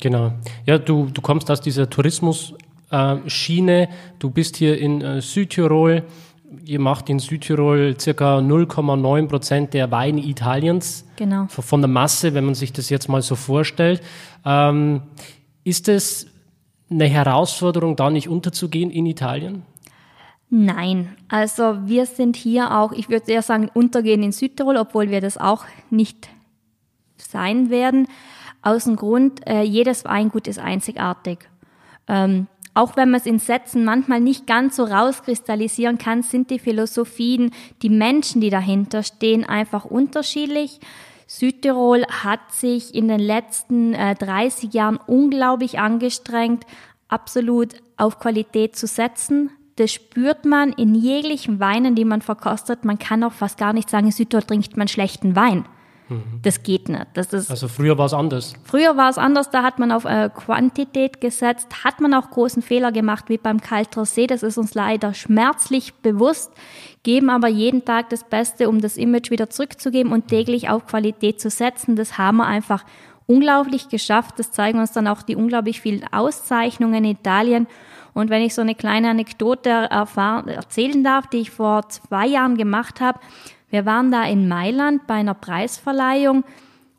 Genau. 0.00 0.32
Ja, 0.66 0.78
du, 0.78 1.06
du 1.06 1.20
kommst 1.20 1.48
aus 1.52 1.60
dieser 1.60 1.88
Tourismus-Schiene. 1.88 3.88
Du 4.18 4.28
bist 4.28 4.56
hier 4.56 4.76
in 4.76 5.02
äh, 5.02 5.20
Südtirol. 5.20 6.02
Ihr 6.64 6.80
macht 6.80 7.08
in 7.10 7.20
Südtirol 7.20 7.94
circa 8.00 8.38
0,9 8.38 9.28
Prozent 9.28 9.72
der 9.72 9.92
Weine 9.92 10.22
Italiens. 10.22 11.04
Genau. 11.14 11.46
Von 11.46 11.80
der 11.80 11.86
Masse, 11.86 12.34
wenn 12.34 12.44
man 12.44 12.56
sich 12.56 12.72
das 12.72 12.90
jetzt 12.90 13.08
mal 13.08 13.22
so 13.22 13.36
vorstellt. 13.36 14.02
Ähm, 14.44 15.02
ist 15.62 15.88
es 15.88 16.26
eine 16.90 17.06
Herausforderung, 17.06 17.94
da 17.94 18.10
nicht 18.10 18.28
unterzugehen 18.28 18.90
in 18.90 19.06
Italien? 19.06 19.62
Nein, 20.50 21.16
also 21.28 21.78
wir 21.86 22.06
sind 22.06 22.36
hier 22.36 22.76
auch, 22.76 22.92
ich 22.92 23.08
würde 23.08 23.32
eher 23.32 23.42
sagen, 23.42 23.70
untergehen 23.72 24.22
in 24.22 24.32
Südtirol, 24.32 24.76
obwohl 24.76 25.10
wir 25.10 25.20
das 25.20 25.38
auch 25.38 25.64
nicht 25.90 26.28
sein 27.16 27.70
werden. 27.70 28.06
Aus 28.62 28.84
dem 28.84 28.96
Grund, 28.96 29.46
äh, 29.46 29.62
jedes 29.62 30.04
Weingut 30.04 30.46
ist 30.46 30.58
einzigartig. 30.58 31.38
Ähm, 32.08 32.46
auch 32.72 32.96
wenn 32.96 33.10
man 33.10 33.20
es 33.20 33.26
in 33.26 33.38
Sätzen 33.38 33.84
manchmal 33.84 34.20
nicht 34.20 34.46
ganz 34.46 34.76
so 34.76 34.84
rauskristallisieren 34.84 35.98
kann, 35.98 36.22
sind 36.22 36.50
die 36.50 36.58
Philosophien, 36.58 37.52
die 37.82 37.90
Menschen, 37.90 38.40
die 38.40 38.50
dahinter 38.50 39.02
stehen, 39.02 39.44
einfach 39.44 39.84
unterschiedlich. 39.84 40.80
Südtirol 41.26 42.04
hat 42.06 42.52
sich 42.52 42.94
in 42.94 43.08
den 43.08 43.20
letzten 43.20 43.94
äh, 43.94 44.14
30 44.14 44.72
Jahren 44.74 44.98
unglaublich 45.06 45.78
angestrengt, 45.78 46.64
absolut 47.08 47.74
auf 47.96 48.18
Qualität 48.18 48.76
zu 48.76 48.86
setzen 48.86 49.50
das 49.76 49.92
spürt 49.92 50.44
man 50.44 50.72
in 50.72 50.94
jeglichen 50.94 51.60
Weinen, 51.60 51.94
die 51.94 52.04
man 52.04 52.22
verkostet. 52.22 52.84
Man 52.84 52.98
kann 52.98 53.24
auch 53.24 53.32
fast 53.32 53.58
gar 53.58 53.72
nicht 53.72 53.90
sagen, 53.90 54.06
in 54.06 54.12
Südtirol 54.12 54.44
trinkt 54.44 54.76
man 54.76 54.88
schlechten 54.88 55.34
Wein. 55.34 55.64
Mhm. 56.08 56.40
Das 56.42 56.62
geht 56.62 56.88
nicht. 56.88 57.06
Das 57.14 57.32
ist, 57.32 57.50
also 57.50 57.66
früher 57.66 57.96
war 57.96 58.06
es 58.06 58.12
anders. 58.12 58.52
Früher 58.64 58.96
war 58.96 59.08
es 59.08 59.18
anders, 59.18 59.50
da 59.50 59.62
hat 59.62 59.78
man 59.78 59.90
auf 59.90 60.04
äh, 60.04 60.28
Quantität 60.28 61.20
gesetzt, 61.20 61.68
hat 61.82 62.00
man 62.00 62.12
auch 62.14 62.30
großen 62.30 62.62
Fehler 62.62 62.92
gemacht, 62.92 63.28
wie 63.28 63.38
beim 63.38 63.58
Kaltrosé, 63.58 64.26
das 64.26 64.42
ist 64.42 64.58
uns 64.58 64.74
leider 64.74 65.14
schmerzlich 65.14 65.94
bewusst, 65.94 66.52
geben 67.02 67.30
aber 67.30 67.48
jeden 67.48 67.84
Tag 67.84 68.10
das 68.10 68.24
Beste, 68.24 68.68
um 68.68 68.80
das 68.80 68.96
Image 68.96 69.30
wieder 69.30 69.48
zurückzugeben 69.48 70.12
und 70.12 70.28
täglich 70.28 70.68
auf 70.68 70.86
Qualität 70.86 71.40
zu 71.40 71.48
setzen. 71.48 71.96
Das 71.96 72.18
haben 72.18 72.36
wir 72.36 72.46
einfach 72.46 72.84
unglaublich 73.26 73.88
geschafft. 73.88 74.38
Das 74.38 74.52
zeigen 74.52 74.80
uns 74.80 74.92
dann 74.92 75.08
auch 75.08 75.22
die 75.22 75.36
unglaublich 75.36 75.80
vielen 75.80 76.04
Auszeichnungen 76.12 77.04
in 77.04 77.12
Italien. 77.12 77.66
Und 78.14 78.30
wenn 78.30 78.42
ich 78.42 78.54
so 78.54 78.62
eine 78.62 78.74
kleine 78.74 79.10
Anekdote 79.10 79.68
erzählen 79.68 81.04
darf, 81.04 81.26
die 81.26 81.38
ich 81.38 81.50
vor 81.50 81.88
zwei 81.88 82.26
Jahren 82.26 82.56
gemacht 82.56 83.00
habe, 83.00 83.20
wir 83.70 83.84
waren 83.84 84.12
da 84.12 84.24
in 84.24 84.48
Mailand 84.48 85.06
bei 85.06 85.14
einer 85.14 85.34
Preisverleihung 85.34 86.44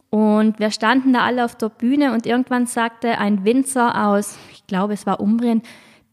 und 0.10 0.60
wir 0.60 0.72
standen 0.72 1.14
da 1.14 1.22
alle 1.22 1.46
auf 1.46 1.56
der 1.56 1.70
Bühne 1.70 2.14
und 2.14 2.26
irgendwann 2.26 2.68
sagte 2.68 3.18
ein 3.18 3.46
Winzer 3.46 4.08
aus, 4.08 4.38
ich 4.52 4.68
glaube 4.68 4.94
es 4.94 5.06
war 5.06 5.22
Umbrien, 5.22 5.62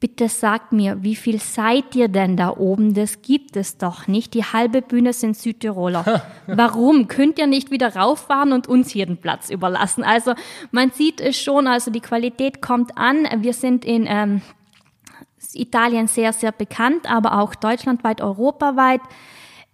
bitte 0.03 0.29
sagt 0.29 0.73
mir, 0.73 1.05
wie 1.05 1.15
viel 1.15 1.39
seid 1.39 1.95
ihr 1.95 2.09
denn 2.09 2.37
da 2.37 2.57
oben? 2.57 2.95
Das 2.95 3.23
gibt 3.23 3.57
es 3.57 3.79
doch 3.79 4.09
nicht. 4.09 4.35
Die 4.35 4.43
halbe 4.43 4.83
Bühne 4.83 5.13
sind 5.13 5.37
Südtiroler. 5.37 6.23
Warum? 6.49 7.07
Könnt 7.07 7.39
ihr 7.39 7.47
nicht 7.47 7.71
wieder 7.71 7.95
rauffahren 7.95 8.53
und 8.53 8.67
uns 8.67 8.91
hier 8.91 9.07
den 9.07 9.19
Platz 9.19 9.49
überlassen? 9.49 10.03
Also 10.03 10.35
man 10.73 10.91
sieht 10.91 11.21
es 11.21 11.41
schon, 11.41 11.69
also 11.69 11.93
die 11.93 12.01
Qualität 12.01 12.61
kommt 12.61 12.99
an. 12.99 13.29
Wir 13.43 13.53
sind 13.53 13.85
in 13.85 14.07
ähm, 14.09 14.43
Italien 15.55 16.09
sehr, 16.09 16.33
sehr 16.33 16.53
bekannt, 16.53 17.11
aber 17.11 17.41
auch 17.41 17.55
deutschlandweit, 17.55 18.21
europaweit. 18.21 19.01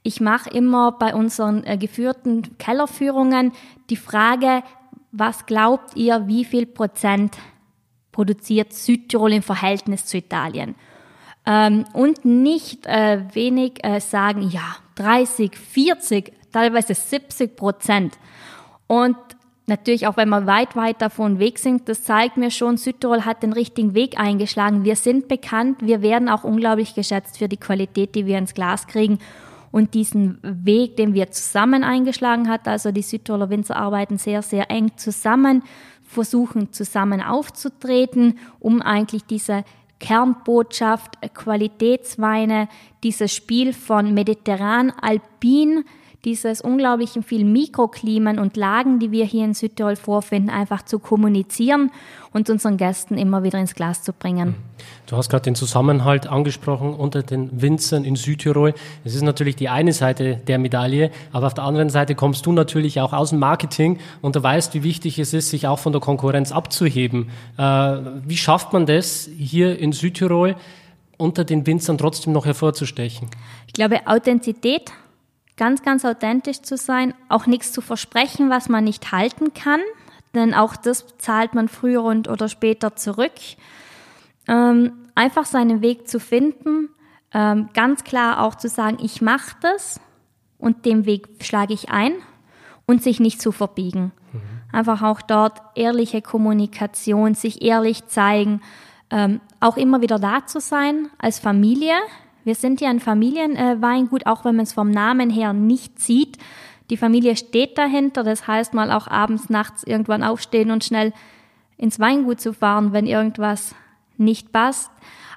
Ich 0.03 0.21
mache 0.21 0.51
immer 0.51 0.93
bei 0.93 1.15
unseren 1.15 1.65
äh, 1.65 1.77
geführten 1.77 2.57
Kellerführungen 2.59 3.53
die 3.91 3.97
Frage, 3.97 4.63
was 5.13 5.47
glaubt 5.47 5.97
ihr, 5.97 6.27
wie 6.27 6.45
viel 6.45 6.67
Prozent 6.67 7.37
produziert 8.13 8.73
Südtirol 8.73 9.33
im 9.33 9.43
Verhältnis 9.43 10.07
zu 10.07 10.19
Italien? 10.19 10.75
Ähm, 11.47 11.85
und 11.93 12.25
nicht 12.25 12.87
äh, 12.87 13.23
wenig 13.33 13.85
äh, 13.85 14.01
sagen, 14.01 14.51
ja, 14.51 14.77
30, 14.97 15.57
40, 15.57 16.33
teilweise 16.53 16.95
70 16.95 17.57
Prozent. 17.57 18.19
Und 18.87 19.17
Natürlich, 19.69 20.07
auch 20.07 20.17
wenn 20.17 20.31
wir 20.31 20.47
weit, 20.47 20.77
weit 20.77 21.03
davon 21.03 21.39
weg 21.39 21.59
sind, 21.59 21.91
das 21.91 22.03
zeigt 22.03 22.39
mir 22.39 22.51
schon, 22.51 22.79
Südtirol 22.79 23.27
hat 23.27 23.43
den 23.43 23.53
richtigen 23.53 23.93
Weg 23.93 24.19
eingeschlagen. 24.19 24.83
Wir 24.83 24.97
sind 24.97 25.29
bekannt, 25.29 25.83
wir 25.83 26.01
werden 26.01 26.31
auch 26.31 26.43
unglaublich 26.43 26.95
geschätzt 26.95 27.37
für 27.37 27.51
die 27.51 27.59
Qualität, 27.59 28.15
die 28.15 28.25
wir 28.25 28.39
ins 28.39 28.55
Glas 28.55 28.87
kriegen. 28.87 29.19
Und 29.71 29.93
diesen 29.93 30.39
Weg, 30.43 30.97
den 30.97 31.13
wir 31.13 31.31
zusammen 31.33 31.85
eingeschlagen 31.85 32.49
hat, 32.49 32.67
also 32.67 32.93
die 32.93 33.03
Südtiroler 33.03 33.51
Winzer 33.51 33.77
arbeiten 33.77 34.17
sehr, 34.17 34.41
sehr 34.41 34.71
eng 34.71 34.97
zusammen, 34.97 35.63
versuchen 36.03 36.73
zusammen 36.73 37.21
aufzutreten, 37.21 38.39
um 38.61 38.81
eigentlich 38.81 39.27
diese 39.27 39.65
Kernbotschaft, 40.01 41.19
Qualitätsweine, 41.35 42.71
dieses 43.03 43.35
Spiel 43.35 43.75
von 43.75 44.15
mediterran, 44.15 44.95
alpin, 44.99 45.85
dieses 46.25 46.61
unglaublichen 46.61 47.23
viel 47.23 47.45
Mikroklimen 47.45 48.39
und 48.39 48.57
Lagen, 48.57 48.99
die 48.99 49.13
wir 49.13 49.25
hier 49.25 49.45
in 49.45 49.55
Südtirol 49.55 49.95
vorfinden, 49.95 50.51
einfach 50.51 50.83
zu 50.85 50.99
kommunizieren 50.99 51.93
und 52.33 52.51
unseren 52.51 52.77
Gästen 52.77 53.17
immer 53.17 53.45
wieder 53.45 53.59
ins 53.59 53.75
Glas 53.75 54.03
zu 54.03 54.13
bringen. 54.13 54.57
Du 55.07 55.17
hast 55.17 55.31
gerade 55.31 55.45
den 55.45 55.55
Zusammenhalt 55.55 56.27
angesprochen 56.27 56.93
unter 56.93 57.23
den 57.23 57.63
Winzern 57.63 58.05
in 58.05 58.17
Südtirol. 58.17 58.75
Es 59.05 59.15
ist 59.15 59.23
natürlich 59.23 59.55
die 59.55 59.69
eine 59.69 59.93
Seite 59.93 60.41
der 60.47 60.59
Medaille, 60.59 61.11
aber 61.33 61.47
auf 61.47 61.55
der 61.55 61.65
anderen 61.65 61.89
Seite 61.89 62.17
kommst 62.17 62.47
du 62.47 62.53
natürlich 62.53 63.01
auch 63.01 63.13
aus 63.13 63.31
dem 63.31 63.39
Marketing 63.39 63.99
und 64.21 64.35
du 64.35 64.43
weißt, 64.43 64.75
wie 64.75 64.83
wichtig 64.83 65.19
es 65.21 65.33
ist, 65.33 65.51
sich 65.51 65.69
auch 65.69 65.79
von 65.79 65.93
der 65.93 66.01
Konkurrenz 66.01 66.51
abzuheben. 66.51 67.31
Äh, 67.57 67.63
wie 67.63 68.37
schafft 68.37 68.73
man 68.73 68.87
das 68.87 69.29
hier 69.37 69.79
in 69.79 69.93
Südtirol? 69.93 70.57
unter 71.21 71.45
den 71.45 71.67
Winzern 71.67 71.99
trotzdem 71.99 72.33
noch 72.33 72.47
hervorzustechen? 72.47 73.29
Ich 73.67 73.73
glaube, 73.73 74.07
Authentizität 74.07 74.93
ganz, 75.59 75.83
ganz 75.83 76.07
authentisch 76.07 76.63
zu 76.63 76.79
sein, 76.79 77.13
auch 77.29 77.47
nichts 77.47 77.73
zu 77.73 77.83
versprechen, 77.83 78.49
was 78.49 78.71
man 78.71 78.85
nicht 78.85 79.13
halten 79.13 79.53
kann, 79.53 79.81
denn 80.35 80.55
auch 80.55 80.77
das 80.77 81.05
zahlt 81.19 81.55
man 81.55 81.69
früher 81.69 82.03
und 82.03 82.29
oder 82.29 82.49
später 82.49 82.97
zurück. 82.97 83.33
Ähm, 84.47 84.93
einfach 85.15 85.45
seinen 85.45 85.83
Weg 85.83 86.09
zu 86.09 86.21
finden, 86.21 86.89
ähm, 87.35 87.69
ganz 87.75 88.05
klar 88.05 88.43
auch 88.43 88.55
zu 88.55 88.69
sagen, 88.69 88.99
ich 89.03 89.21
mache 89.21 89.57
das 89.61 90.01
und 90.57 90.87
den 90.87 91.05
Weg 91.05 91.29
schlage 91.43 91.75
ich 91.75 91.91
ein 91.91 92.13
und 92.87 93.03
sich 93.03 93.21
nicht 93.21 93.43
zu 93.43 93.53
verbiegen. 93.53 94.13
Mhm. 94.33 94.41
Einfach 94.73 95.03
auch 95.03 95.21
dort 95.21 95.61
ehrliche 95.75 96.23
Kommunikation, 96.23 97.35
sich 97.35 97.63
ehrlich 97.63 98.07
zeigen, 98.07 98.63
ähm, 99.11 99.41
auch 99.61 99.77
immer 99.77 100.01
wieder 100.01 100.19
da 100.19 100.47
zu 100.47 100.61
sein 100.61 101.09
als 101.19 101.39
Familie, 101.39 101.95
wir 102.49 102.55
sind 102.55 102.81
ja 102.81 102.89
ein 102.89 102.99
Familienweingut, 102.99 104.25
auch 104.25 104.47
wenn 104.47 104.57
man 104.57 104.63
es 104.63 104.73
vom 104.73 104.91
Namen 104.91 105.29
her 105.29 105.53
nicht 105.53 106.01
sieht. 106.01 106.39
Die 106.89 106.97
Familie 106.97 107.37
steht 107.37 107.77
dahinter, 107.77 108.25
das 108.25 108.47
heißt 108.47 108.73
mal 108.73 108.91
auch 108.91 109.07
abends, 109.07 109.51
nachts 109.51 109.85
irgendwann 109.85 110.23
aufstehen 110.23 110.71
und 110.71 110.83
schnell 110.83 111.13
ins 111.77 112.01
Weingut 112.01 112.41
zu 112.41 112.55
fahren, 112.55 112.95
wenn 112.95 113.07
irgendwas 113.07 113.75
nicht 114.17 114.51
passt. 114.51 114.91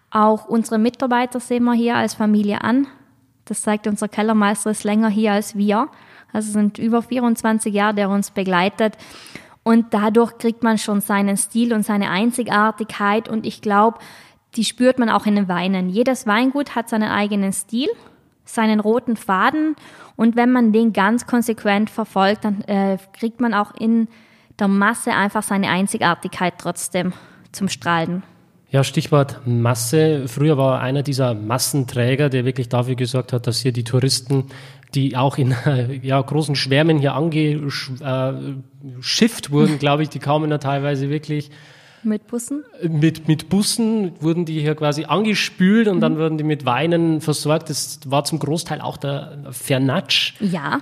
Auch 0.10 0.46
unsere 0.46 0.80
Mitarbeiter 0.80 1.42
sehen 1.42 1.66
wir 1.66 1.74
hier 1.74 1.98
als 1.98 2.14
Familie 2.14 2.62
an. 2.62 2.88
Das 3.44 3.62
zeigt 3.62 3.88
unser 3.88 4.08
Kellermeister 4.08 4.72
ist 4.72 4.86
länger 4.86 5.10
hier 5.10 5.34
als 5.34 5.58
wir. 5.58 5.90
Also 6.32 6.54
sind 6.54 6.78
über 6.78 7.02
24 7.02 7.74
Jahre, 7.74 7.96
der 7.96 8.10
uns 8.10 8.32
begleitet. 8.32 8.96
Und 9.64 9.94
dadurch 9.94 10.38
kriegt 10.38 10.64
man 10.64 10.78
schon 10.78 11.02
seinen 11.02 11.36
Stil 11.36 11.74
und 11.74 11.84
seine 11.84 12.10
Einzigartigkeit. 12.10 13.28
Und 13.28 13.46
ich 13.46 13.62
glaube, 13.62 14.00
die 14.56 14.66
spürt 14.66 15.00
man 15.00 15.10
auch 15.10 15.26
in 15.26 15.36
den 15.36 15.48
Weinen. 15.48 15.90
Jedes 15.90 16.28
Weingut 16.28 16.76
hat 16.76 16.90
seinen 16.90 17.10
eigenen 17.10 17.54
Stil, 17.54 17.88
seinen 18.46 18.80
roten 18.80 19.16
Faden. 19.16 19.76
Und 20.16 20.36
wenn 20.36 20.52
man 20.52 20.74
den 20.74 20.94
ganz 20.94 21.26
konsequent 21.26 21.90
verfolgt, 21.90 22.46
dann 22.46 22.62
äh, 22.62 22.98
kriegt 23.14 23.40
man 23.40 23.54
auch 23.54 23.74
in 23.76 24.08
der 24.60 24.68
Masse 24.68 25.14
einfach 25.14 25.44
seine 25.44 25.70
Einzigartigkeit 25.70 26.56
trotzdem 26.58 27.14
zum 27.52 27.70
Strahlen. 27.70 28.24
Ja, 28.70 28.84
Stichwort 28.84 29.42
Masse. 29.46 30.28
Früher 30.28 30.58
war 30.58 30.80
einer 30.80 31.04
dieser 31.04 31.34
Massenträger, 31.34 32.30
der 32.30 32.46
wirklich 32.46 32.70
dafür 32.70 32.96
gesorgt 32.96 33.34
hat, 33.34 33.48
dass 33.48 33.60
hier 33.60 33.74
die 33.74 33.84
Touristen, 33.84 34.46
die 34.94 35.18
auch 35.18 35.38
in 35.38 35.54
ja, 36.02 36.22
großen 36.22 36.56
Schwärmen 36.56 36.98
hier 36.98 37.14
angeschifft 37.14 38.02
äh, 39.48 39.52
wurden, 39.52 39.80
glaube 39.80 40.04
ich, 40.04 40.10
die 40.10 40.20
kamen 40.20 40.50
da 40.50 40.58
teilweise 40.58 41.10
wirklich 41.10 41.52
mit 42.04 42.28
Bussen? 42.28 42.64
Mit, 42.88 43.28
mit 43.28 43.50
Bussen 43.50 44.14
wurden 44.20 44.46
die 44.46 44.60
hier 44.60 44.76
quasi 44.76 45.06
angespült 45.06 45.88
und 45.88 45.98
mhm. 45.98 46.02
dann 46.02 46.18
wurden 46.18 46.38
die 46.38 46.44
mit 46.44 46.66
Weinen 46.66 47.22
versorgt. 47.22 47.70
Das 47.70 48.00
war 48.06 48.24
zum 48.24 48.40
Großteil 48.40 48.82
auch 48.82 48.98
der 48.98 49.38
Fernatsch. 49.52 50.34
Ja. 50.40 50.80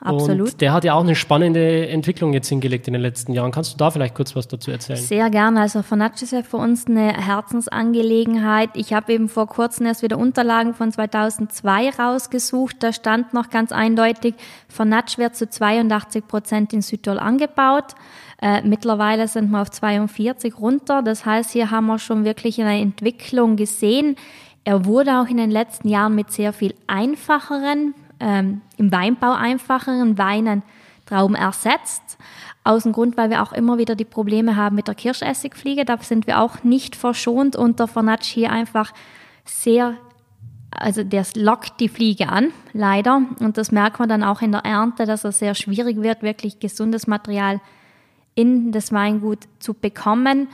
Absolut. 0.00 0.52
Und 0.52 0.60
der 0.60 0.72
hat 0.72 0.84
ja 0.84 0.94
auch 0.94 1.02
eine 1.02 1.14
spannende 1.14 1.88
Entwicklung 1.88 2.32
jetzt 2.32 2.48
hingelegt 2.48 2.86
in 2.86 2.92
den 2.92 3.02
letzten 3.02 3.32
Jahren. 3.32 3.50
Kannst 3.50 3.72
du 3.72 3.76
da 3.76 3.90
vielleicht 3.90 4.14
kurz 4.14 4.36
was 4.36 4.46
dazu 4.46 4.70
erzählen? 4.70 4.98
Sehr 4.98 5.30
gerne. 5.30 5.60
Also 5.60 5.82
Fanatsch 5.82 6.22
ist 6.22 6.32
ja 6.32 6.42
für 6.42 6.58
uns 6.58 6.86
eine 6.86 7.12
Herzensangelegenheit. 7.12 8.70
Ich 8.74 8.92
habe 8.92 9.12
eben 9.12 9.28
vor 9.28 9.48
kurzem 9.48 9.86
erst 9.86 10.02
wieder 10.02 10.18
Unterlagen 10.18 10.74
von 10.74 10.92
2002 10.92 11.90
rausgesucht. 11.90 12.76
Da 12.80 12.92
stand 12.92 13.34
noch 13.34 13.50
ganz 13.50 13.72
eindeutig, 13.72 14.34
Fanatsch 14.68 15.18
wird 15.18 15.34
zu 15.34 15.48
82 15.48 16.26
Prozent 16.28 16.72
in 16.72 16.82
Südtirol 16.82 17.18
angebaut. 17.18 17.94
Äh, 18.40 18.62
mittlerweile 18.62 19.28
sind 19.28 19.50
wir 19.50 19.62
auf 19.62 19.70
42 19.70 20.58
runter. 20.58 21.02
Das 21.02 21.24
heißt, 21.24 21.52
hier 21.52 21.70
haben 21.70 21.86
wir 21.86 21.98
schon 21.98 22.24
wirklich 22.24 22.60
eine 22.60 22.80
Entwicklung 22.80 23.56
gesehen. 23.56 24.16
Er 24.64 24.84
wurde 24.84 25.20
auch 25.20 25.28
in 25.28 25.36
den 25.36 25.50
letzten 25.50 25.88
Jahren 25.88 26.14
mit 26.14 26.30
sehr 26.32 26.52
viel 26.52 26.74
einfacheren 26.86 27.94
ähm, 28.20 28.62
im 28.76 28.92
Weinbau 28.92 29.32
einfacheren 29.32 30.18
Weinen 30.18 30.62
Trauben 31.06 31.36
ersetzt. 31.36 32.18
Aus 32.64 32.82
dem 32.82 32.90
Grund, 32.90 33.16
weil 33.16 33.30
wir 33.30 33.42
auch 33.42 33.52
immer 33.52 33.78
wieder 33.78 33.94
die 33.94 34.04
Probleme 34.04 34.56
haben 34.56 34.74
mit 34.74 34.88
der 34.88 34.96
Kirschessigfliege. 34.96 35.84
Da 35.84 35.98
sind 35.98 36.26
wir 36.26 36.40
auch 36.40 36.64
nicht 36.64 36.96
verschont 36.96 37.54
und 37.54 37.78
der 37.78 37.86
Fernatsch 37.86 38.26
hier 38.26 38.50
einfach 38.50 38.92
sehr, 39.44 39.94
also 40.72 41.04
der 41.04 41.24
lockt 41.36 41.78
die 41.78 41.88
Fliege 41.88 42.28
an, 42.28 42.48
leider. 42.72 43.22
Und 43.38 43.56
das 43.56 43.70
merkt 43.70 44.00
man 44.00 44.08
dann 44.08 44.24
auch 44.24 44.42
in 44.42 44.50
der 44.50 44.64
Ernte, 44.64 45.06
dass 45.06 45.22
es 45.22 45.38
sehr 45.38 45.54
schwierig 45.54 46.02
wird, 46.02 46.22
wirklich 46.22 46.58
gesundes 46.58 47.06
Material 47.06 47.60
in 48.36 48.70
das 48.70 48.92
Weingut 48.92 49.40
zu 49.58 49.74
bekommen. 49.74 50.46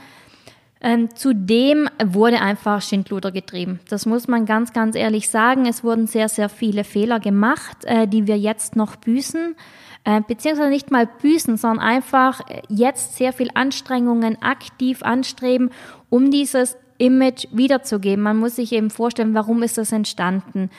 Ähm, 0.81 1.15
zudem 1.15 1.87
wurde 2.03 2.41
einfach 2.41 2.81
Schindluder 2.81 3.31
getrieben. 3.31 3.79
Das 3.87 4.05
muss 4.05 4.27
man 4.27 4.45
ganz, 4.45 4.73
ganz 4.73 4.95
ehrlich 4.95 5.29
sagen. 5.29 5.65
Es 5.65 5.83
wurden 5.83 6.07
sehr, 6.07 6.27
sehr 6.27 6.49
viele 6.49 6.83
Fehler 6.83 7.19
gemacht, 7.21 7.85
äh, 7.85 8.07
die 8.07 8.27
wir 8.27 8.37
jetzt 8.37 8.75
noch 8.75 8.97
büßen. 8.97 9.55
Äh, 10.03 10.21
beziehungsweise 10.27 10.69
nicht 10.69 10.91
mal 10.91 11.07
büßen, 11.07 11.55
sondern 11.55 11.85
einfach 11.85 12.41
jetzt 12.67 13.15
sehr 13.15 13.31
viel 13.31 13.49
Anstrengungen 13.53 14.41
aktiv 14.41 15.03
anstreben, 15.03 15.69
um 16.09 16.31
dieses 16.31 16.75
Image 16.97 17.47
wiederzugeben. 17.51 18.23
Man 18.23 18.37
muss 18.37 18.57
sich 18.57 18.73
eben 18.73 18.89
vorstellen, 18.89 19.33
warum 19.33 19.63
ist 19.63 19.77
das 19.77 19.91
entstanden? 19.91 20.69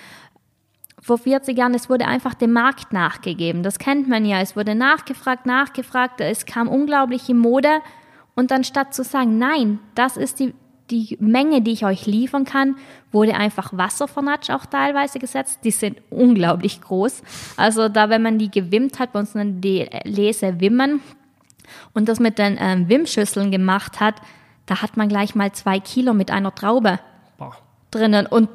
Vor 1.04 1.18
40 1.18 1.58
Jahren, 1.58 1.74
es 1.74 1.90
wurde 1.90 2.06
einfach 2.06 2.32
dem 2.32 2.52
Markt 2.52 2.94
nachgegeben. 2.94 3.62
Das 3.62 3.78
kennt 3.78 4.08
man 4.08 4.24
ja. 4.24 4.40
Es 4.40 4.56
wurde 4.56 4.74
nachgefragt, 4.74 5.44
nachgefragt. 5.44 6.22
Es 6.22 6.46
kam 6.46 6.66
unglaubliche 6.66 7.34
Mode. 7.34 7.68
Und 8.34 8.50
dann 8.50 8.64
statt 8.64 8.94
zu 8.94 9.04
sagen, 9.04 9.36
nein, 9.36 9.80
das 9.94 10.16
ist 10.16 10.40
die, 10.40 10.54
die 10.90 11.18
Menge, 11.20 11.60
die 11.60 11.72
ich 11.72 11.84
euch 11.84 12.06
liefern 12.06 12.46
kann, 12.46 12.76
wurde 13.12 13.34
einfach 13.34 13.76
Wasservernatsch 13.76 14.48
auch 14.48 14.64
teilweise 14.64 15.18
gesetzt. 15.18 15.60
Die 15.64 15.72
sind 15.72 16.00
unglaublich 16.08 16.80
groß. 16.80 17.22
Also 17.58 17.90
da, 17.90 18.08
wenn 18.08 18.22
man 18.22 18.38
die 18.38 18.50
gewimmt 18.50 18.98
hat, 18.98 19.12
bei 19.12 19.20
uns 19.20 19.34
nennen 19.34 19.60
die 19.60 19.86
Lese 20.04 20.58
Wimmen 20.58 21.02
und 21.92 22.08
das 22.08 22.18
mit 22.18 22.38
den 22.38 22.56
ähm, 22.58 22.88
Wimmschüsseln 22.88 23.50
gemacht 23.50 24.00
hat, 24.00 24.14
da 24.64 24.80
hat 24.80 24.96
man 24.96 25.10
gleich 25.10 25.34
mal 25.34 25.52
zwei 25.52 25.80
Kilo 25.80 26.14
mit 26.14 26.30
einer 26.30 26.54
Traube 26.54 26.98
Boah. 27.36 27.54
drinnen 27.90 28.26
und 28.26 28.48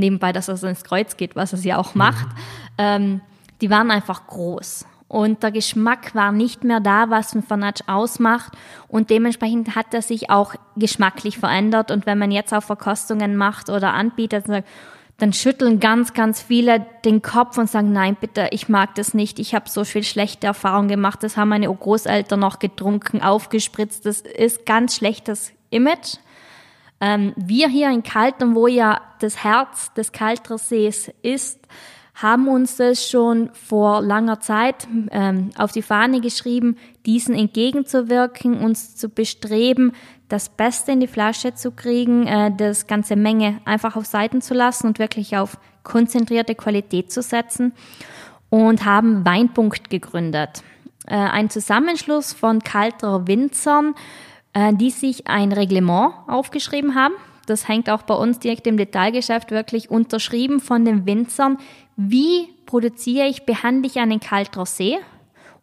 nebenbei, 0.00 0.32
dass 0.32 0.48
es 0.48 0.62
ins 0.62 0.82
Kreuz 0.82 1.16
geht, 1.16 1.36
was 1.36 1.52
es 1.52 1.64
ja 1.64 1.76
auch 1.78 1.94
macht. 1.94 2.26
Mhm. 2.26 2.42
Ähm, 2.78 3.20
die 3.60 3.70
waren 3.70 3.90
einfach 3.90 4.26
groß 4.26 4.86
und 5.10 5.42
der 5.42 5.50
Geschmack 5.50 6.14
war 6.14 6.30
nicht 6.30 6.62
mehr 6.62 6.78
da, 6.78 7.10
was 7.10 7.34
ein 7.34 7.42
Fanatsch 7.42 7.82
ausmacht 7.88 8.52
und 8.86 9.10
dementsprechend 9.10 9.74
hat 9.74 9.92
er 9.92 10.02
sich 10.02 10.30
auch 10.30 10.54
geschmacklich 10.76 11.36
verändert 11.36 11.90
und 11.90 12.06
wenn 12.06 12.16
man 12.16 12.30
jetzt 12.30 12.54
auch 12.54 12.62
Verkostungen 12.62 13.34
macht 13.36 13.70
oder 13.70 13.92
anbietet, 13.92 14.44
dann 15.18 15.32
schütteln 15.32 15.80
ganz, 15.80 16.14
ganz 16.14 16.40
viele 16.40 16.86
den 17.04 17.22
Kopf 17.22 17.58
und 17.58 17.68
sagen, 17.68 17.92
nein, 17.92 18.16
bitte, 18.20 18.48
ich 18.52 18.68
mag 18.68 18.94
das 18.94 19.12
nicht, 19.12 19.40
ich 19.40 19.52
habe 19.52 19.68
so 19.68 19.82
viel 19.82 20.04
schlechte 20.04 20.46
Erfahrungen 20.46 20.88
gemacht, 20.88 21.24
das 21.24 21.36
haben 21.36 21.48
meine 21.48 21.66
Großeltern 21.66 22.38
noch 22.38 22.60
getrunken, 22.60 23.20
aufgespritzt, 23.20 24.06
das 24.06 24.20
ist 24.20 24.64
ganz 24.64 24.94
schlechtes 24.94 25.52
Image. 25.70 26.18
Ähm, 27.00 27.32
wir 27.36 27.68
hier 27.68 27.90
in 27.90 28.02
Kaltern, 28.02 28.54
wo 28.54 28.66
ja 28.66 29.00
das 29.20 29.42
Herz 29.42 29.92
des 29.94 30.12
Kaltersees 30.12 31.10
ist, 31.22 31.66
haben 32.14 32.48
uns 32.48 32.76
das 32.76 33.08
schon 33.08 33.50
vor 33.54 34.02
langer 34.02 34.40
Zeit 34.40 34.86
ähm, 35.10 35.50
auf 35.56 35.72
die 35.72 35.82
Fahne 35.82 36.20
geschrieben, 36.20 36.76
diesen 37.06 37.34
entgegenzuwirken, 37.34 38.60
uns 38.60 38.96
zu 38.96 39.08
bestreben, 39.08 39.92
das 40.28 40.48
Beste 40.50 40.92
in 40.92 41.00
die 41.00 41.06
Flasche 41.06 41.54
zu 41.54 41.70
kriegen, 41.70 42.26
äh, 42.26 42.54
das 42.54 42.86
ganze 42.86 43.16
Menge 43.16 43.60
einfach 43.64 43.96
auf 43.96 44.04
Seiten 44.04 44.42
zu 44.42 44.52
lassen 44.52 44.86
und 44.86 44.98
wirklich 44.98 45.36
auf 45.36 45.56
konzentrierte 45.82 46.54
Qualität 46.54 47.10
zu 47.10 47.22
setzen 47.22 47.72
und 48.50 48.84
haben 48.84 49.24
Weinpunkt 49.24 49.88
gegründet. 49.88 50.62
Äh, 51.06 51.16
ein 51.16 51.48
Zusammenschluss 51.48 52.34
von 52.34 52.60
kalterer 52.60 53.26
Winzern, 53.26 53.94
die 54.54 54.90
sich 54.90 55.26
ein 55.26 55.52
Reglement 55.52 56.12
aufgeschrieben 56.26 56.94
haben. 56.94 57.14
Das 57.46 57.68
hängt 57.68 57.90
auch 57.90 58.02
bei 58.02 58.14
uns 58.14 58.38
direkt 58.38 58.66
im 58.66 58.76
Detailgeschäft 58.76 59.50
wirklich 59.50 59.90
unterschrieben 59.90 60.60
von 60.60 60.84
den 60.84 61.06
Winzern, 61.06 61.58
wie 61.96 62.48
produziere 62.66 63.26
ich, 63.26 63.44
behandle 63.44 63.86
ich 63.86 63.98
einen 63.98 64.20
Kaltrosé 64.20 64.98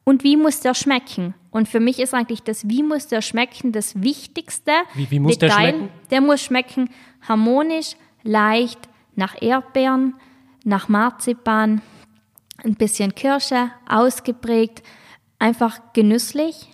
und 0.03 0.23
wie 0.23 0.37
muss 0.37 0.59
der 0.59 0.73
schmecken? 0.73 1.33
Und 1.51 1.67
für 1.67 1.79
mich 1.79 1.99
ist 1.99 2.13
eigentlich 2.13 2.43
das, 2.43 2.69
wie 2.69 2.83
muss 2.83 3.07
der 3.07 3.21
schmecken, 3.21 3.71
das 3.71 4.01
Wichtigste. 4.01 4.71
Wie, 4.93 5.09
wie 5.09 5.19
muss 5.19 5.37
Detail. 5.37 5.47
der 5.47 5.69
schmecken? 5.69 5.89
Der 6.11 6.21
muss 6.21 6.41
schmecken 6.41 6.89
harmonisch, 7.27 7.95
leicht, 8.23 8.79
nach 9.15 9.41
Erdbeeren, 9.41 10.13
nach 10.63 10.87
Marzipan, 10.87 11.81
ein 12.63 12.75
bisschen 12.75 13.15
Kirsche, 13.15 13.71
ausgeprägt, 13.87 14.83
einfach 15.39 15.79
genüsslich 15.93 16.69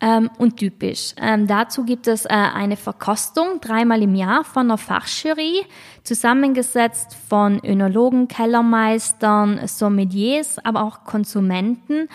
ähm, 0.00 0.30
und 0.38 0.56
typisch. 0.56 1.14
Ähm, 1.20 1.46
dazu 1.46 1.84
gibt 1.84 2.06
es 2.06 2.24
äh, 2.24 2.28
eine 2.30 2.76
Verkostung 2.76 3.60
dreimal 3.60 4.02
im 4.02 4.14
Jahr 4.14 4.44
von 4.44 4.66
einer 4.66 4.78
Fachjury, 4.78 5.66
zusammengesetzt 6.04 7.16
von 7.28 7.60
Önologen, 7.64 8.26
Kellermeistern, 8.26 9.66
Sommeliers, 9.66 10.58
aber 10.64 10.82
auch 10.82 11.04
Konsumenten, 11.04 12.08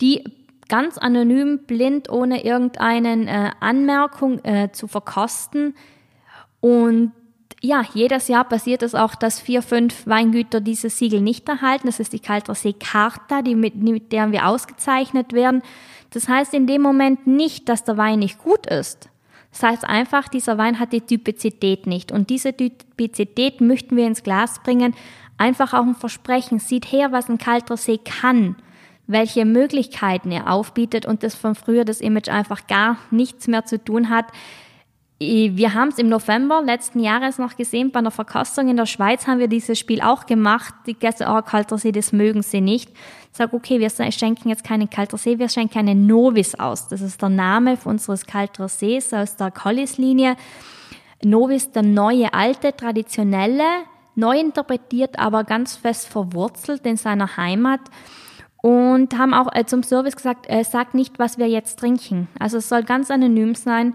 die 0.00 0.24
ganz 0.68 0.98
anonym, 0.98 1.60
blind, 1.66 2.10
ohne 2.10 2.44
irgendeine 2.44 3.26
äh, 3.26 3.50
Anmerkung 3.60 4.44
äh, 4.44 4.70
zu 4.72 4.86
verkosten. 4.86 5.74
Und 6.60 7.12
ja, 7.60 7.82
jedes 7.94 8.28
Jahr 8.28 8.44
passiert 8.44 8.82
es 8.82 8.94
auch, 8.94 9.14
dass 9.14 9.38
vier, 9.40 9.62
fünf 9.62 10.06
Weingüter 10.06 10.60
dieses 10.60 10.98
Siegel 10.98 11.20
nicht 11.20 11.48
erhalten. 11.48 11.86
Das 11.86 12.00
ist 12.00 12.12
die 12.12 12.20
Kalter 12.20 12.54
See 12.54 12.72
Carta, 12.72 13.42
die 13.42 13.54
mit, 13.54 13.76
mit 13.76 14.12
der 14.12 14.32
wir 14.32 14.48
ausgezeichnet 14.48 15.32
werden. 15.32 15.62
Das 16.12 16.28
heißt 16.28 16.54
in 16.54 16.66
dem 16.66 16.82
Moment 16.82 17.26
nicht, 17.26 17.68
dass 17.68 17.84
der 17.84 17.96
Wein 17.96 18.20
nicht 18.20 18.38
gut 18.38 18.66
ist. 18.66 19.08
Das 19.52 19.62
heißt 19.62 19.84
einfach, 19.84 20.28
dieser 20.28 20.56
Wein 20.56 20.78
hat 20.78 20.92
die 20.92 21.02
Typizität 21.02 21.86
nicht. 21.86 22.10
Und 22.10 22.30
diese 22.30 22.56
Typizität 22.56 23.60
möchten 23.60 23.96
wir 23.96 24.06
ins 24.06 24.22
Glas 24.22 24.62
bringen. 24.62 24.94
Einfach 25.36 25.74
auch 25.74 25.82
ein 25.82 25.94
Versprechen. 25.94 26.58
Sieht 26.58 26.90
her, 26.90 27.12
was 27.12 27.28
ein 27.28 27.38
kalter 27.38 27.76
See 27.76 27.98
kann. 27.98 28.56
Welche 29.06 29.44
Möglichkeiten 29.44 30.30
er 30.30 30.50
aufbietet 30.50 31.04
und 31.04 31.22
das 31.22 31.34
von 31.34 31.54
früher 31.54 31.84
das 31.84 32.00
Image 32.00 32.28
einfach 32.28 32.66
gar 32.66 32.96
nichts 33.10 33.46
mehr 33.46 33.64
zu 33.64 33.82
tun 33.82 34.08
hat. 34.08 34.26
wir 35.18 35.74
haben 35.74 35.88
es 35.88 35.98
im 35.98 36.08
November 36.08 36.62
letzten 36.62 37.00
Jahres 37.00 37.38
noch 37.38 37.56
gesehen, 37.56 37.92
bei 37.92 37.98
einer 37.98 38.10
Verkostung 38.10 38.68
in 38.68 38.76
der 38.76 38.86
Schweiz 38.86 39.26
haben 39.26 39.38
wir 39.38 39.48
dieses 39.48 39.78
Spiel 39.78 40.00
auch 40.00 40.26
gemacht. 40.26 40.74
Die 40.86 40.94
Gäste, 40.94 41.26
oh, 41.28 41.42
kalter 41.42 41.78
See, 41.78 41.92
das 41.92 42.12
mögen 42.12 42.42
sie 42.42 42.60
nicht. 42.60 42.90
Sage, 43.32 43.56
okay, 43.56 43.80
wir 43.80 43.88
schenken 44.12 44.50
jetzt 44.50 44.62
keinen 44.62 44.90
kalter 44.90 45.16
See, 45.16 45.38
wir 45.38 45.48
schenken 45.48 45.78
einen 45.78 46.06
Novice 46.06 46.54
aus. 46.54 46.88
Das 46.88 47.00
ist 47.00 47.22
der 47.22 47.30
Name 47.30 47.78
unseres 47.84 48.26
kalter 48.26 48.68
Sees 48.68 49.12
aus 49.14 49.36
der 49.36 49.50
Collis-Linie. 49.50 50.36
Novice, 51.24 51.72
der 51.72 51.82
neue, 51.82 52.34
alte, 52.34 52.76
traditionelle, 52.76 53.64
neu 54.14 54.38
interpretiert, 54.38 55.18
aber 55.18 55.44
ganz 55.44 55.76
fest 55.76 56.08
verwurzelt 56.08 56.84
in 56.84 56.98
seiner 56.98 57.38
Heimat 57.38 57.80
und 58.60 59.16
haben 59.16 59.32
auch 59.32 59.48
äh, 59.54 59.64
zum 59.64 59.82
Service 59.82 60.16
gesagt, 60.16 60.46
äh, 60.48 60.62
sagt 60.62 60.92
nicht, 60.92 61.18
was 61.18 61.38
wir 61.38 61.48
jetzt 61.48 61.78
trinken. 61.78 62.28
Also 62.38 62.58
es 62.58 62.68
soll 62.68 62.84
ganz 62.84 63.10
anonym 63.10 63.54
sein. 63.54 63.94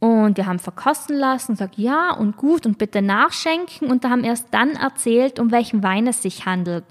Und 0.00 0.36
wir 0.36 0.46
haben 0.46 0.60
verkosten 0.60 1.16
lassen, 1.16 1.56
sagt 1.56 1.76
ja 1.76 2.12
und 2.12 2.36
gut 2.36 2.66
und 2.66 2.78
bitte 2.78 3.02
nachschenken 3.02 3.90
und 3.90 4.04
da 4.04 4.10
haben 4.10 4.22
erst 4.22 4.46
dann 4.52 4.70
erzählt, 4.70 5.40
um 5.40 5.50
welchen 5.50 5.82
Wein 5.82 6.06
es 6.06 6.22
sich 6.22 6.46
handelt. 6.46 6.84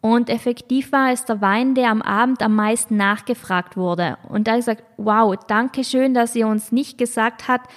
Und 0.00 0.30
effektiv 0.30 0.92
war 0.92 1.12
es 1.12 1.24
der 1.24 1.40
Wein, 1.40 1.74
der 1.74 1.90
am 1.90 2.02
Abend 2.02 2.40
am 2.42 2.54
meisten 2.54 2.96
nachgefragt 2.96 3.76
wurde. 3.76 4.16
Und 4.28 4.46
da 4.46 4.52
habe 4.52 4.60
ich 4.60 4.66
gesagt, 4.66 4.84
wow, 4.96 5.34
danke 5.48 5.82
schön, 5.82 6.14
dass 6.14 6.36
ihr 6.36 6.46
uns 6.46 6.70
nicht 6.70 6.98
gesagt 6.98 7.48
habt, 7.48 7.68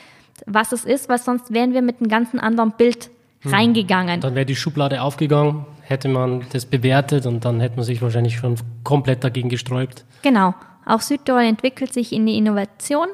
was 0.46 0.72
es 0.72 0.86
ist, 0.86 1.10
weil 1.10 1.18
sonst 1.18 1.52
wären 1.54 1.74
wir 1.74 1.82
mit 1.82 2.00
einem 2.00 2.10
ganzen 2.10 2.40
anderen 2.40 2.72
Bild 2.72 3.10
hm. 3.42 3.54
reingegangen. 3.54 4.22
Dann 4.22 4.36
wäre 4.36 4.46
die 4.46 4.56
Schublade 4.56 5.02
aufgegangen, 5.02 5.66
hätte 5.82 6.10
man 6.10 6.46
das 6.52 6.66
bewertet 6.66 7.26
und 7.26 7.44
dann 7.44 7.60
hätte 7.60 7.78
man 7.78 7.86
sich 7.86 8.02
wahrscheinlich 8.02 8.38
schon 8.38 8.56
komplett 8.84 9.24
dagegen 9.24 9.50
gesträubt. 9.50 10.06
Genau. 10.22 10.54
Auch 10.86 11.02
Südtirol 11.02 11.44
entwickelt 11.44 11.94
sich 11.94 12.12
in 12.12 12.26
die 12.26 12.38
Innovation 12.38 13.08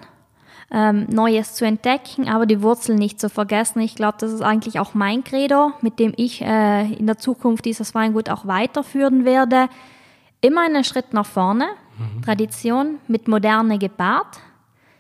ähm, 0.70 1.08
Neues 1.10 1.54
zu 1.54 1.66
entdecken, 1.66 2.28
aber 2.28 2.46
die 2.46 2.62
Wurzeln 2.62 2.98
nicht 2.98 3.20
zu 3.20 3.30
vergessen. 3.30 3.80
Ich 3.80 3.96
glaube, 3.96 4.18
das 4.20 4.34
ist 4.34 4.42
eigentlich 4.42 4.80
auch 4.80 4.94
mein 4.94 5.24
Credo, 5.24 5.72
mit 5.82 6.00
dem 6.00 6.14
ich 6.18 6.42
äh, 6.42 6.92
in 6.94 7.08
der 7.08 7.18
Zukunft 7.18 7.66
dieses 7.66 7.96
Weingut 7.96 8.30
auch 8.30 8.46
weiterführen 8.46 9.24
werde. 9.24 9.70
Immer 10.42 10.62
einen 10.62 10.84
Schritt 10.84 11.14
nach 11.14 11.26
vorne, 11.26 11.68
mhm. 11.98 12.22
Tradition 12.22 13.00
mit 13.08 13.28
Moderne 13.28 13.78
gepaart, 13.78 14.40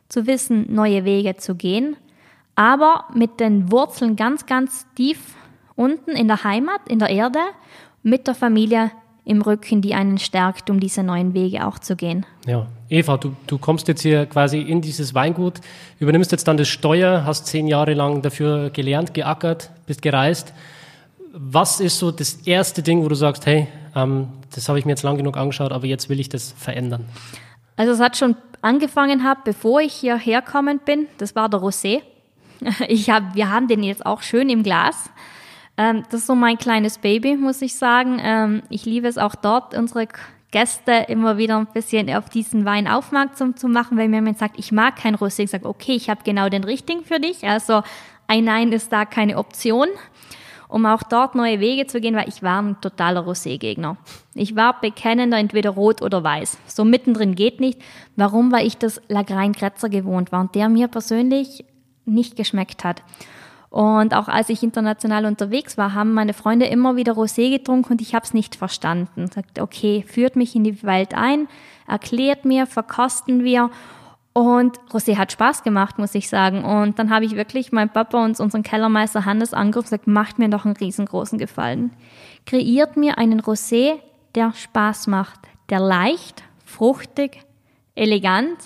zu 0.09 0.25
wissen, 0.25 0.73
neue 0.73 1.03
Wege 1.03 1.35
zu 1.35 1.55
gehen, 1.55 1.97
aber 2.55 3.05
mit 3.13 3.39
den 3.39 3.71
Wurzeln 3.71 4.15
ganz, 4.15 4.45
ganz 4.45 4.87
tief 4.95 5.35
unten 5.75 6.11
in 6.11 6.27
der 6.27 6.43
Heimat, 6.43 6.81
in 6.87 6.99
der 6.99 7.09
Erde, 7.09 7.39
mit 8.03 8.25
der 8.25 8.35
Familie 8.35 8.91
im 9.27 9.41
Rücken, 9.41 9.81
die 9.81 9.93
einen 9.93 10.17
stärkt, 10.17 10.69
um 10.69 10.79
diese 10.79 11.03
neuen 11.03 11.33
Wege 11.33 11.67
auch 11.67 11.79
zu 11.79 11.95
gehen. 11.95 12.25
Ja, 12.45 12.67
Eva, 12.89 13.17
du, 13.17 13.35
du 13.45 13.57
kommst 13.57 13.87
jetzt 13.87 14.01
hier 14.01 14.25
quasi 14.25 14.59
in 14.59 14.81
dieses 14.81 15.13
Weingut, 15.13 15.59
übernimmst 15.99 16.31
jetzt 16.31 16.47
dann 16.47 16.57
das 16.57 16.69
Steuer, 16.69 17.25
hast 17.25 17.45
zehn 17.47 17.67
Jahre 17.67 17.93
lang 17.93 18.21
dafür 18.21 18.69
gelernt, 18.69 19.13
geackert, 19.13 19.71
bist 19.85 20.01
gereist. 20.01 20.53
Was 21.33 21.79
ist 21.79 21.99
so 21.99 22.11
das 22.11 22.35
erste 22.47 22.81
Ding, 22.81 23.03
wo 23.03 23.09
du 23.09 23.15
sagst, 23.15 23.45
hey, 23.45 23.67
ähm, 23.95 24.29
das 24.55 24.69
habe 24.69 24.79
ich 24.79 24.85
mir 24.85 24.91
jetzt 24.91 25.03
lang 25.03 25.17
genug 25.17 25.37
angeschaut, 25.37 25.71
aber 25.71 25.85
jetzt 25.85 26.09
will 26.09 26.19
ich 26.19 26.29
das 26.29 26.53
verändern? 26.57 27.05
Also 27.75 27.91
es 27.91 27.99
hat 27.99 28.17
schon 28.17 28.35
angefangen 28.61 29.23
habe, 29.23 29.41
bevor 29.43 29.81
ich 29.81 29.93
hierher 29.93 30.41
gekommen 30.41 30.79
bin. 30.83 31.07
Das 31.17 31.35
war 31.35 31.49
der 31.49 31.59
Rosé. 31.59 32.01
Ich 32.87 33.11
hab, 33.11 33.35
wir 33.35 33.51
haben 33.51 33.67
den 33.67 33.83
jetzt 33.83 34.03
auch 34.03 34.23
schön 34.23 34.49
im 34.49 34.63
Glas. 34.63 35.11
Ähm, 35.77 36.03
das 36.09 36.21
ist 36.21 36.27
so 36.27 36.35
mein 36.35 36.57
kleines 36.57 36.97
Baby, 36.97 37.35
muss 37.37 37.61
ich 37.61 37.75
sagen. 37.75 38.19
Ähm, 38.21 38.63
ich 38.69 38.85
liebe 38.85 39.07
es 39.07 39.17
auch 39.17 39.35
dort, 39.35 39.77
unsere 39.77 40.07
Gäste 40.51 41.05
immer 41.07 41.37
wieder 41.37 41.57
ein 41.57 41.67
bisschen 41.67 42.09
auf 42.09 42.29
diesen 42.29 42.65
Wein 42.65 42.87
aufmerksam 42.87 43.55
zu 43.55 43.67
machen, 43.67 43.97
weil 43.97 44.07
mir 44.07 44.17
jemand 44.17 44.39
sagt, 44.39 44.57
ich 44.57 44.71
mag 44.71 44.95
kein 44.95 45.15
Rosé. 45.15 45.43
Ich 45.43 45.51
sage, 45.51 45.67
okay, 45.67 45.93
ich 45.93 46.09
habe 46.09 46.21
genau 46.23 46.49
den 46.49 46.63
richtigen 46.63 47.03
für 47.03 47.19
dich. 47.19 47.43
Also 47.43 47.83
ein 48.27 48.45
Nein 48.45 48.71
ist 48.71 48.91
da 48.91 49.05
keine 49.05 49.37
Option, 49.37 49.87
um 50.67 50.85
auch 50.85 51.03
dort 51.03 51.35
neue 51.35 51.59
Wege 51.59 51.85
zu 51.85 52.01
gehen, 52.01 52.15
weil 52.15 52.29
ich 52.29 52.43
war 52.43 52.61
ein 52.61 52.79
totaler 52.81 53.25
Rosé-Gegner. 53.25 53.97
Ich 54.35 54.55
war 54.55 54.79
bekennender 54.79 55.37
entweder 55.37 55.71
rot 55.71 56.01
oder 56.01 56.23
weiß. 56.23 56.57
So 56.65 56.85
mittendrin 56.85 57.35
geht 57.35 57.59
nicht. 57.59 57.81
Warum? 58.15 58.51
Weil 58.51 58.65
ich 58.65 58.77
das 58.77 59.01
Lagrein 59.09 59.53
Kretzer 59.53 59.89
gewohnt 59.89 60.31
war 60.31 60.41
und 60.41 60.55
der 60.55 60.69
mir 60.69 60.87
persönlich 60.87 61.65
nicht 62.05 62.35
geschmeckt 62.35 62.83
hat. 62.83 63.03
Und 63.69 64.13
auch 64.13 64.27
als 64.27 64.49
ich 64.49 64.63
international 64.63 65.25
unterwegs 65.25 65.77
war, 65.77 65.93
haben 65.93 66.13
meine 66.13 66.33
Freunde 66.33 66.67
immer 66.67 66.95
wieder 66.95 67.13
Rosé 67.13 67.49
getrunken 67.49 67.93
und 67.93 68.01
ich 68.01 68.15
habe 68.15 68.25
es 68.25 68.33
nicht 68.33 68.55
verstanden. 68.55 69.27
Sagt, 69.27 69.59
okay, 69.59 70.05
führt 70.07 70.35
mich 70.35 70.55
in 70.55 70.63
die 70.63 70.83
Welt 70.83 71.13
ein, 71.13 71.47
erklärt 71.87 72.45
mir, 72.45 72.65
verkosten 72.65 73.43
wir. 73.43 73.69
Und 74.31 74.79
Rosé 74.91 75.17
hat 75.17 75.31
Spaß 75.31 75.63
gemacht, 75.63 75.97
muss 75.97 76.15
ich 76.15 76.29
sagen. 76.29 76.63
Und 76.63 76.99
dann 76.99 77.09
habe 77.09 77.25
ich 77.25 77.35
wirklich 77.35 77.71
meinen 77.71 77.89
Papa 77.89 78.23
und 78.23 78.39
unseren 78.39 78.63
Kellermeister 78.63 79.25
Hannes 79.25 79.53
angerufen 79.53 79.87
und 79.87 79.91
gesagt, 79.91 80.07
macht 80.07 80.39
mir 80.39 80.49
doch 80.49 80.63
einen 80.63 80.77
riesengroßen 80.77 81.37
Gefallen. 81.37 81.91
Kreiert 82.45 82.95
mir 82.95 83.17
einen 83.17 83.41
Rosé, 83.41 83.95
der 84.35 84.53
Spaß 84.53 85.07
macht, 85.07 85.39
der 85.69 85.79
leicht, 85.79 86.43
fruchtig, 86.63 87.45
elegant 87.95 88.57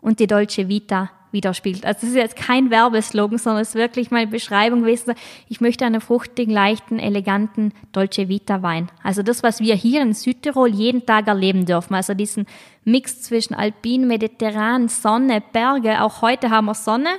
und 0.00 0.20
die 0.20 0.26
Dolce 0.26 0.68
Vita 0.68 1.10
widerspiegelt. 1.34 1.84
Also 1.84 2.00
das 2.00 2.10
ist 2.10 2.16
jetzt 2.16 2.36
kein 2.36 2.70
Werbeslogan, 2.70 3.36
sondern 3.36 3.60
es 3.60 3.70
ist 3.70 3.74
wirklich 3.74 4.10
meine 4.10 4.28
Beschreibung 4.28 4.80
gewesen. 4.80 5.12
Ich 5.50 5.60
möchte 5.60 5.84
einen 5.84 6.00
fruchtigen, 6.00 6.54
leichten, 6.54 6.98
eleganten 6.98 7.72
Dolce 7.92 8.30
Vita 8.30 8.62
Wein. 8.62 8.88
Also 9.02 9.22
das, 9.22 9.42
was 9.42 9.60
wir 9.60 9.74
hier 9.74 10.00
in 10.00 10.14
Südtirol 10.14 10.70
jeden 10.70 11.04
Tag 11.04 11.26
erleben 11.26 11.66
dürfen. 11.66 11.94
Also 11.94 12.14
diesen 12.14 12.46
Mix 12.84 13.20
zwischen 13.20 13.54
Alpin, 13.54 14.06
Mediterran, 14.06 14.88
Sonne, 14.88 15.42
Berge. 15.52 16.00
Auch 16.00 16.22
heute 16.22 16.48
haben 16.48 16.64
wir 16.64 16.74
Sonne. 16.74 17.10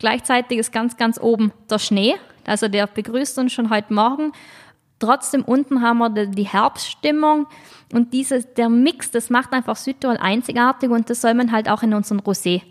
Gleichzeitig 0.00 0.58
ist 0.58 0.72
ganz, 0.72 0.96
ganz 0.96 1.20
oben 1.20 1.52
der 1.70 1.78
Schnee. 1.78 2.16
Also 2.44 2.66
der 2.66 2.88
begrüßt 2.88 3.38
uns 3.38 3.52
schon 3.52 3.70
heute 3.70 3.94
Morgen. 3.94 4.32
Trotzdem 4.98 5.44
unten 5.44 5.82
haben 5.82 5.98
wir 5.98 6.10
die 6.26 6.46
Herbststimmung 6.46 7.46
und 7.92 8.12
dieses, 8.12 8.52
der 8.54 8.68
Mix, 8.68 9.10
das 9.10 9.30
macht 9.30 9.52
einfach 9.52 9.76
Südtirol 9.76 10.18
einzigartig 10.18 10.90
und 10.90 11.08
das 11.08 11.22
soll 11.22 11.34
man 11.34 11.52
halt 11.52 11.68
auch 11.70 11.82
in 11.82 11.94
unseren 11.94 12.20
Rosé 12.20 12.62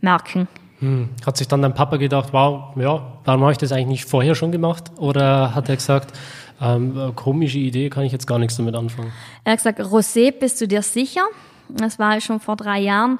merken. 0.00 0.48
Hm. 0.80 1.08
Hat 1.26 1.36
sich 1.36 1.48
dann 1.48 1.62
dein 1.62 1.74
Papa 1.74 1.96
gedacht, 1.96 2.28
wow, 2.32 2.76
ja, 2.76 3.02
warum 3.24 3.42
habe 3.42 3.52
ich 3.52 3.58
das 3.58 3.72
eigentlich 3.72 3.86
nicht 3.86 4.04
vorher 4.04 4.34
schon 4.34 4.52
gemacht? 4.52 4.92
Oder 4.96 5.54
hat 5.54 5.68
er 5.68 5.76
gesagt, 5.76 6.16
ähm, 6.60 7.12
komische 7.16 7.58
Idee, 7.58 7.90
kann 7.90 8.04
ich 8.04 8.12
jetzt 8.12 8.26
gar 8.26 8.38
nichts 8.38 8.56
damit 8.56 8.74
anfangen? 8.74 9.12
Er 9.44 9.52
hat 9.52 9.58
gesagt, 9.58 9.80
Rosé, 9.80 10.32
bist 10.32 10.60
du 10.60 10.68
dir 10.68 10.82
sicher? 10.82 11.22
Das 11.68 11.98
war 11.98 12.20
schon 12.20 12.40
vor 12.40 12.56
drei 12.56 12.78
Jahren. 12.78 13.18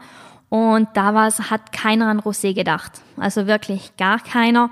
Und 0.48 0.88
da 0.94 1.14
war 1.14 1.26
es, 1.26 1.50
hat 1.50 1.72
keiner 1.72 2.06
an 2.06 2.20
Rosé 2.20 2.54
gedacht. 2.54 2.92
Also 3.16 3.46
wirklich 3.46 3.96
gar 3.96 4.18
keiner. 4.18 4.70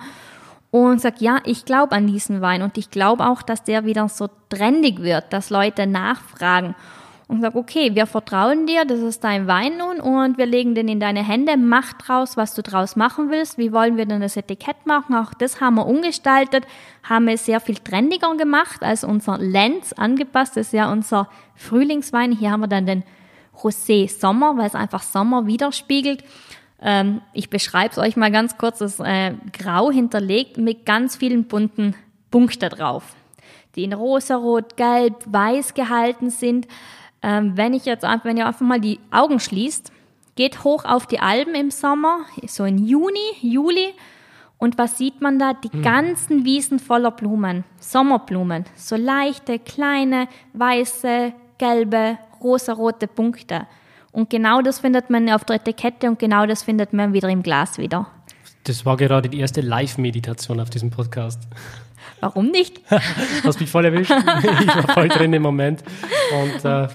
Und 0.70 1.00
sagt, 1.00 1.20
ja, 1.20 1.38
ich 1.44 1.64
glaube 1.64 1.92
an 1.92 2.06
diesen 2.06 2.40
Wein 2.40 2.62
und 2.62 2.78
ich 2.78 2.90
glaube 2.90 3.26
auch, 3.26 3.42
dass 3.42 3.64
der 3.64 3.84
wieder 3.84 4.08
so 4.08 4.28
trendig 4.48 5.00
wird, 5.00 5.32
dass 5.32 5.50
Leute 5.50 5.86
nachfragen 5.86 6.74
und 7.28 7.40
sag, 7.40 7.56
okay, 7.56 7.94
wir 7.94 8.06
vertrauen 8.06 8.66
dir, 8.66 8.84
das 8.84 9.00
ist 9.00 9.24
dein 9.24 9.48
Wein 9.48 9.78
nun 9.78 10.00
und 10.00 10.38
wir 10.38 10.46
legen 10.46 10.76
den 10.76 10.86
in 10.86 11.00
deine 11.00 11.26
Hände, 11.26 11.56
mach 11.56 11.92
draus, 11.94 12.36
was 12.36 12.54
du 12.54 12.62
draus 12.62 12.94
machen 12.94 13.30
willst. 13.30 13.58
Wie 13.58 13.72
wollen 13.72 13.96
wir 13.96 14.06
denn 14.06 14.20
das 14.20 14.36
Etikett 14.36 14.86
machen? 14.86 15.16
Auch 15.16 15.34
das 15.34 15.60
haben 15.60 15.74
wir 15.74 15.86
umgestaltet, 15.86 16.64
haben 17.02 17.26
es 17.26 17.44
sehr 17.44 17.58
viel 17.58 17.76
trendiger 17.76 18.36
gemacht 18.36 18.82
als 18.84 19.02
unser 19.02 19.38
Lenz 19.38 19.92
angepasst. 19.92 20.56
Das 20.56 20.68
ist 20.68 20.72
ja 20.72 20.92
unser 20.92 21.28
Frühlingswein. 21.56 22.30
Hier 22.30 22.52
haben 22.52 22.60
wir 22.60 22.68
dann 22.68 22.86
den 22.86 23.02
Rosé 23.56 24.08
Sommer, 24.08 24.56
weil 24.56 24.68
es 24.68 24.76
einfach 24.76 25.02
Sommer 25.02 25.46
widerspiegelt. 25.46 26.22
Ähm, 26.80 27.22
ich 27.32 27.50
beschreibe 27.50 27.90
es 27.90 27.98
euch 27.98 28.16
mal 28.16 28.30
ganz 28.30 28.56
kurz. 28.56 28.78
Das 28.78 29.00
äh, 29.00 29.32
grau 29.52 29.90
hinterlegt 29.90 30.58
mit 30.58 30.86
ganz 30.86 31.16
vielen 31.16 31.44
bunten 31.44 31.96
Punkten 32.30 32.68
drauf, 32.68 33.14
die 33.74 33.82
in 33.84 33.92
rosa, 33.92 34.36
rot, 34.36 34.76
gelb, 34.76 35.14
weiß 35.26 35.74
gehalten 35.74 36.30
sind. 36.30 36.68
Ähm, 37.26 37.56
wenn 37.56 37.74
ich 37.74 37.84
jetzt 37.84 38.04
einfach, 38.04 38.24
wenn 38.24 38.36
ihr 38.36 38.46
einfach 38.46 38.60
mal 38.60 38.80
die 38.80 39.00
Augen 39.10 39.40
schließt, 39.40 39.90
geht 40.36 40.62
hoch 40.62 40.84
auf 40.84 41.06
die 41.06 41.18
Alben 41.18 41.56
im 41.56 41.72
Sommer, 41.72 42.20
so 42.46 42.64
in 42.64 42.78
Juni, 42.78 43.32
Juli. 43.40 43.94
Und 44.58 44.78
was 44.78 44.96
sieht 44.96 45.20
man 45.20 45.40
da? 45.40 45.52
Die 45.52 45.72
hm. 45.72 45.82
ganzen 45.82 46.44
Wiesen 46.44 46.78
voller 46.78 47.10
Blumen, 47.10 47.64
Sommerblumen, 47.80 48.64
so 48.76 48.94
leichte, 48.94 49.58
kleine, 49.58 50.28
weiße, 50.52 51.32
gelbe, 51.58 52.16
rosarote 52.40 53.08
Punkte. 53.08 53.66
Und 54.12 54.30
genau 54.30 54.62
das 54.62 54.78
findet 54.78 55.10
man 55.10 55.28
auf 55.28 55.44
der 55.44 55.56
Etikette 55.56 56.08
und 56.08 56.20
genau 56.20 56.46
das 56.46 56.62
findet 56.62 56.92
man 56.92 57.12
wieder 57.12 57.28
im 57.28 57.42
Glas 57.42 57.76
wieder. 57.76 58.06
Das 58.64 58.86
war 58.86 58.96
gerade 58.96 59.28
die 59.28 59.40
erste 59.40 59.62
Live-Meditation 59.62 60.60
auf 60.60 60.70
diesem 60.70 60.90
Podcast. 60.90 61.42
Warum 62.20 62.50
nicht? 62.50 62.80
Hast 63.44 63.60
mich 63.60 63.68
voll 63.68 63.84
erwischt. 63.84 64.10
Ich 64.60 64.74
war 64.74 64.94
voll 64.94 65.08
drin 65.08 65.32
im 65.32 65.42
Moment. 65.42 65.82
Und 66.32 66.64
äh, 66.64 66.88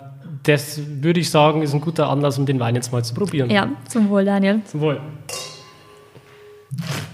das 0.43 0.79
würde 1.01 1.19
ich 1.19 1.29
sagen, 1.29 1.61
ist 1.61 1.73
ein 1.73 1.81
guter 1.81 2.09
Anlass, 2.09 2.37
um 2.37 2.45
den 2.45 2.59
Wein 2.59 2.75
jetzt 2.75 2.91
mal 2.91 3.03
zu 3.03 3.13
probieren. 3.13 3.49
Ja, 3.49 3.69
zum 3.87 4.09
Wohl, 4.09 4.25
Daniel. 4.25 4.61
Zum 4.65 4.81
Wohl. 4.81 4.99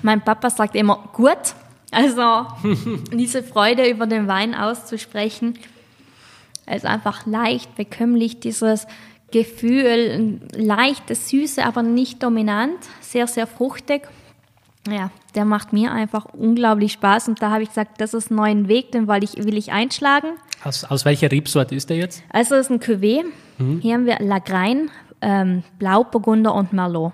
Mein 0.02 0.22
Papa 0.22 0.50
sagt 0.50 0.76
immer 0.76 1.10
gut. 1.14 1.56
Also 1.92 2.46
diese 3.14 3.44
Freude 3.44 3.90
über 3.90 4.08
den 4.08 4.28
Wein 4.28 4.56
auszusprechen, 4.56 5.58
ist 6.70 6.86
einfach 6.86 7.26
leicht, 7.26 7.76
bekömmlich, 7.76 8.40
dieses 8.40 8.88
Gefühl, 9.32 10.40
leichte 10.54 11.16
Süße, 11.16 11.66
aber 11.66 11.82
nicht 11.82 12.24
dominant, 12.24 12.78
sehr, 13.02 13.28
sehr 13.28 13.48
fruchtig. 13.48 14.08
Ja, 14.90 15.12
der 15.36 15.46
macht 15.46 15.74
mir 15.74 15.92
einfach 15.92 16.26
unglaublich 16.26 16.94
Spaß 16.94 17.28
und 17.30 17.42
da 17.42 17.52
habe 17.52 17.64
ich 17.64 17.70
gesagt, 17.70 18.00
das 18.00 18.14
ist 18.14 18.32
ein 18.32 18.36
neuer 18.36 18.68
Weg, 18.68 18.92
den 18.92 19.08
will 19.08 19.24
ich, 19.24 19.38
will 19.38 19.58
ich 19.58 19.72
einschlagen. 19.72 20.30
Aus, 20.64 20.84
aus 20.84 21.06
welcher 21.06 21.32
Rebsorte 21.32 21.76
ist 21.76 21.90
der 21.90 21.98
jetzt? 21.98 22.24
Also 22.30 22.56
es 22.56 22.70
ist 22.70 22.72
ein 22.72 22.80
Cuvée. 22.80 23.24
Mhm. 23.58 23.80
Hier 23.80 23.94
haben 23.94 24.06
wir 24.06 24.18
Lagrein, 24.20 24.90
ähm, 25.22 25.64
Blauburgunder 25.80 26.54
und 26.54 26.74
Merlot. 26.74 27.14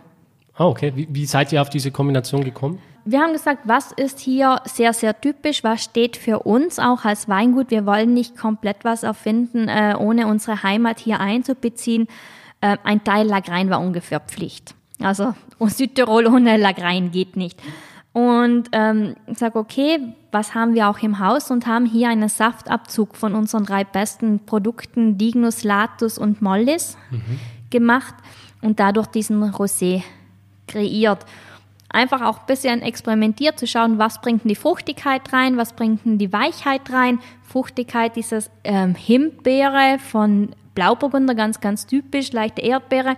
Ah, 0.55 0.65
okay. 0.67 0.93
Wie, 0.95 1.07
wie 1.09 1.25
seid 1.25 1.51
ihr 1.51 1.61
auf 1.61 1.69
diese 1.69 1.91
Kombination 1.91 2.43
gekommen? 2.43 2.79
Wir 3.05 3.19
haben 3.19 3.33
gesagt, 3.33 3.63
was 3.65 3.91
ist 3.91 4.19
hier 4.19 4.61
sehr, 4.65 4.93
sehr 4.93 5.19
typisch, 5.19 5.63
was 5.63 5.83
steht 5.83 6.15
für 6.15 6.39
uns 6.39 6.79
auch 6.79 7.03
als 7.03 7.27
Weingut. 7.27 7.69
Wir 7.69 7.85
wollen 7.85 8.13
nicht 8.13 8.37
komplett 8.37 8.77
was 8.83 9.03
erfinden, 9.03 9.67
äh, 9.67 9.95
ohne 9.99 10.27
unsere 10.27 10.63
Heimat 10.63 10.99
hier 10.99 11.19
einzubeziehen. 11.19 12.07
Äh, 12.61 12.77
ein 12.83 13.03
Teil 13.03 13.27
Lagrein 13.27 13.69
war 13.69 13.81
ungefähr 13.81 14.21
Pflicht. 14.21 14.73
Also 15.01 15.33
Südtirol 15.59 16.27
ohne 16.27 16.55
Lagrein 16.55 17.11
geht 17.11 17.35
nicht. 17.35 17.59
Und 18.13 18.69
ähm, 18.73 19.15
sage, 19.33 19.57
okay, 19.57 20.13
was 20.31 20.53
haben 20.53 20.75
wir 20.75 20.87
auch 20.87 20.99
im 20.99 21.17
Haus 21.17 21.49
und 21.49 21.65
haben 21.65 21.87
hier 21.87 22.09
einen 22.09 22.29
Saftabzug 22.29 23.15
von 23.15 23.33
unseren 23.33 23.65
drei 23.65 23.83
besten 23.83 24.39
Produkten, 24.45 25.17
Dignus, 25.17 25.63
Latus 25.63 26.19
und 26.19 26.41
Mollis, 26.41 26.95
mhm. 27.09 27.39
gemacht 27.71 28.13
und 28.61 28.79
dadurch 28.79 29.07
diesen 29.07 29.43
Rosé 29.43 30.03
kreiert. 30.67 31.25
Einfach 31.89 32.21
auch 32.21 32.39
ein 32.41 32.45
bisschen 32.47 32.81
experimentiert 32.81 33.59
zu 33.59 33.67
schauen, 33.67 33.97
was 33.97 34.21
bringt 34.21 34.47
die 34.49 34.55
Fruchtigkeit 34.55 35.33
rein, 35.33 35.57
was 35.57 35.73
bringt 35.73 36.01
die 36.03 36.33
Weichheit 36.33 36.91
rein. 36.91 37.19
Fruchtigkeit 37.43 38.15
dieses 38.15 38.49
ähm, 38.63 38.95
Himbeere 38.95 39.97
von 39.99 40.55
Blauburgunder, 40.73 41.35
ganz, 41.35 41.61
ganz 41.61 41.85
typisch, 41.85 42.31
leichte 42.31 42.61
Erdbeere 42.61 43.15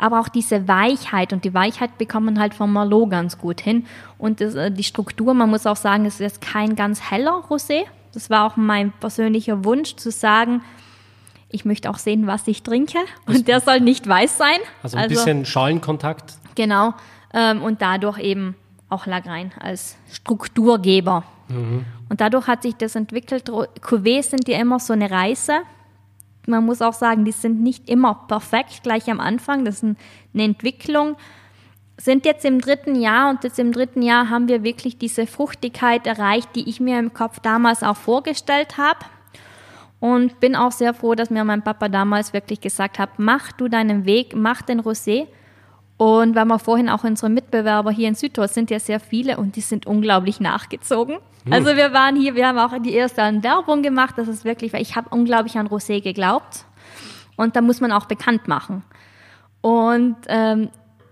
aber 0.00 0.18
auch 0.18 0.28
diese 0.28 0.66
Weichheit 0.66 1.32
und 1.32 1.44
die 1.44 1.52
Weichheit 1.52 1.98
bekommt 1.98 2.26
man 2.26 2.40
halt 2.40 2.54
vom 2.54 2.72
Merlot 2.72 3.10
ganz 3.10 3.38
gut 3.38 3.60
hin. 3.60 3.86
Und 4.16 4.40
das, 4.40 4.54
äh, 4.54 4.70
die 4.70 4.82
Struktur, 4.82 5.34
man 5.34 5.50
muss 5.50 5.66
auch 5.66 5.76
sagen, 5.76 6.06
es 6.06 6.20
ist 6.20 6.40
kein 6.40 6.74
ganz 6.74 7.10
heller 7.10 7.44
Rosé. 7.48 7.84
Das 8.12 8.30
war 8.30 8.46
auch 8.46 8.56
mein 8.56 8.92
persönlicher 8.92 9.64
Wunsch 9.64 9.96
zu 9.96 10.10
sagen, 10.10 10.62
ich 11.50 11.64
möchte 11.64 11.90
auch 11.90 11.98
sehen, 11.98 12.26
was 12.26 12.48
ich 12.48 12.62
trinke. 12.62 12.98
Und 13.26 13.46
der 13.46 13.60
soll 13.60 13.80
nicht 13.80 14.08
weiß 14.08 14.38
sein. 14.38 14.58
Also 14.82 14.96
ein 14.96 15.04
also, 15.04 15.16
bisschen 15.16 15.44
Schalenkontakt. 15.44 16.34
Genau. 16.54 16.94
Ähm, 17.34 17.62
und 17.62 17.82
dadurch 17.82 18.18
eben 18.18 18.56
auch 18.88 19.06
Lagrein 19.06 19.52
als 19.60 19.96
Strukturgeber. 20.10 21.24
Mhm. 21.48 21.84
Und 22.08 22.20
dadurch 22.20 22.46
hat 22.46 22.62
sich 22.62 22.74
das 22.76 22.94
entwickelt. 22.94 23.50
Cuvées 23.50 24.22
sind 24.22 24.48
ja 24.48 24.58
immer 24.58 24.78
so 24.78 24.92
eine 24.92 25.10
Reise 25.10 25.60
man 26.46 26.64
muss 26.64 26.82
auch 26.82 26.94
sagen, 26.94 27.24
die 27.24 27.32
sind 27.32 27.62
nicht 27.62 27.88
immer 27.88 28.14
perfekt 28.28 28.82
gleich 28.82 29.10
am 29.10 29.20
Anfang. 29.20 29.64
Das 29.64 29.82
ist 29.82 29.96
eine 30.34 30.42
Entwicklung. 30.42 31.16
Sind 31.96 32.24
jetzt 32.24 32.44
im 32.44 32.60
dritten 32.60 32.94
Jahr 32.94 33.30
und 33.30 33.44
jetzt 33.44 33.58
im 33.58 33.72
dritten 33.72 34.02
Jahr 34.02 34.30
haben 34.30 34.48
wir 34.48 34.62
wirklich 34.62 34.96
diese 34.96 35.26
Fruchtigkeit 35.26 36.06
erreicht, 36.06 36.48
die 36.54 36.68
ich 36.68 36.80
mir 36.80 36.98
im 36.98 37.12
Kopf 37.12 37.40
damals 37.40 37.82
auch 37.82 37.96
vorgestellt 37.96 38.78
habe. 38.78 39.00
Und 40.00 40.40
bin 40.40 40.56
auch 40.56 40.72
sehr 40.72 40.94
froh, 40.94 41.14
dass 41.14 41.28
mir 41.28 41.44
mein 41.44 41.62
Papa 41.62 41.90
damals 41.90 42.32
wirklich 42.32 42.62
gesagt 42.62 42.98
hat, 42.98 43.18
mach 43.18 43.52
du 43.52 43.68
deinen 43.68 44.06
Weg, 44.06 44.34
mach 44.34 44.62
den 44.62 44.80
Rosé. 44.80 45.26
Und 46.00 46.34
weil 46.34 46.46
wir 46.46 46.58
vorhin 46.58 46.88
auch 46.88 47.04
unsere 47.04 47.28
Mitbewerber 47.28 47.90
hier 47.90 48.08
in 48.08 48.14
Südtirol 48.14 48.48
sind 48.48 48.70
ja 48.70 48.80
sehr 48.80 49.00
viele 49.00 49.36
und 49.36 49.56
die 49.56 49.60
sind 49.60 49.84
unglaublich 49.84 50.40
nachgezogen. 50.40 51.18
Hm. 51.44 51.52
Also 51.52 51.76
wir 51.76 51.92
waren 51.92 52.16
hier, 52.16 52.34
wir 52.34 52.46
haben 52.46 52.56
auch 52.56 52.72
die 52.80 52.94
erste 52.94 53.20
Werbung 53.42 53.82
gemacht, 53.82 54.14
das 54.16 54.26
ist 54.26 54.46
wirklich, 54.46 54.72
weil 54.72 54.80
ich 54.80 54.96
habe 54.96 55.10
unglaublich 55.10 55.58
an 55.58 55.68
Rosé 55.68 56.02
geglaubt 56.02 56.64
und 57.36 57.54
da 57.54 57.60
muss 57.60 57.82
man 57.82 57.92
auch 57.92 58.06
bekannt 58.06 58.48
machen. 58.48 58.82
Und 59.60 60.16
ähm, 60.28 60.70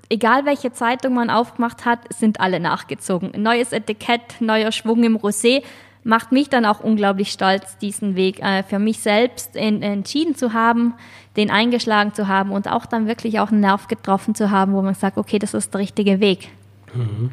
egal 0.09 0.46
welche 0.46 0.72
Zeitung 0.72 1.12
man 1.12 1.29
aufgemacht 1.29 1.85
hat, 1.85 2.11
sind 2.11 2.40
alle 2.40 2.59
nachgezogen. 2.59 3.33
Neues 3.37 3.72
Etikett, 3.72 4.40
neuer 4.40 4.72
Schwung 4.72 5.05
im 5.05 5.18
Rosé 5.18 5.64
macht 6.08 6.32
mich 6.32 6.48
dann 6.48 6.64
auch 6.64 6.80
unglaublich 6.80 7.30
stolz, 7.30 7.76
diesen 7.76 8.16
Weg 8.16 8.40
äh, 8.40 8.62
für 8.62 8.78
mich 8.78 9.00
selbst 9.00 9.54
in, 9.54 9.82
entschieden 9.82 10.34
zu 10.34 10.54
haben, 10.54 10.94
den 11.36 11.50
eingeschlagen 11.50 12.14
zu 12.14 12.28
haben 12.28 12.50
und 12.50 12.66
auch 12.66 12.86
dann 12.86 13.06
wirklich 13.06 13.40
auch 13.40 13.52
einen 13.52 13.60
Nerv 13.60 13.88
getroffen 13.88 14.34
zu 14.34 14.50
haben, 14.50 14.72
wo 14.72 14.80
man 14.80 14.94
sagt, 14.94 15.18
okay, 15.18 15.38
das 15.38 15.52
ist 15.52 15.74
der 15.74 15.80
richtige 15.82 16.18
Weg. 16.18 16.48
Mhm. 16.94 17.30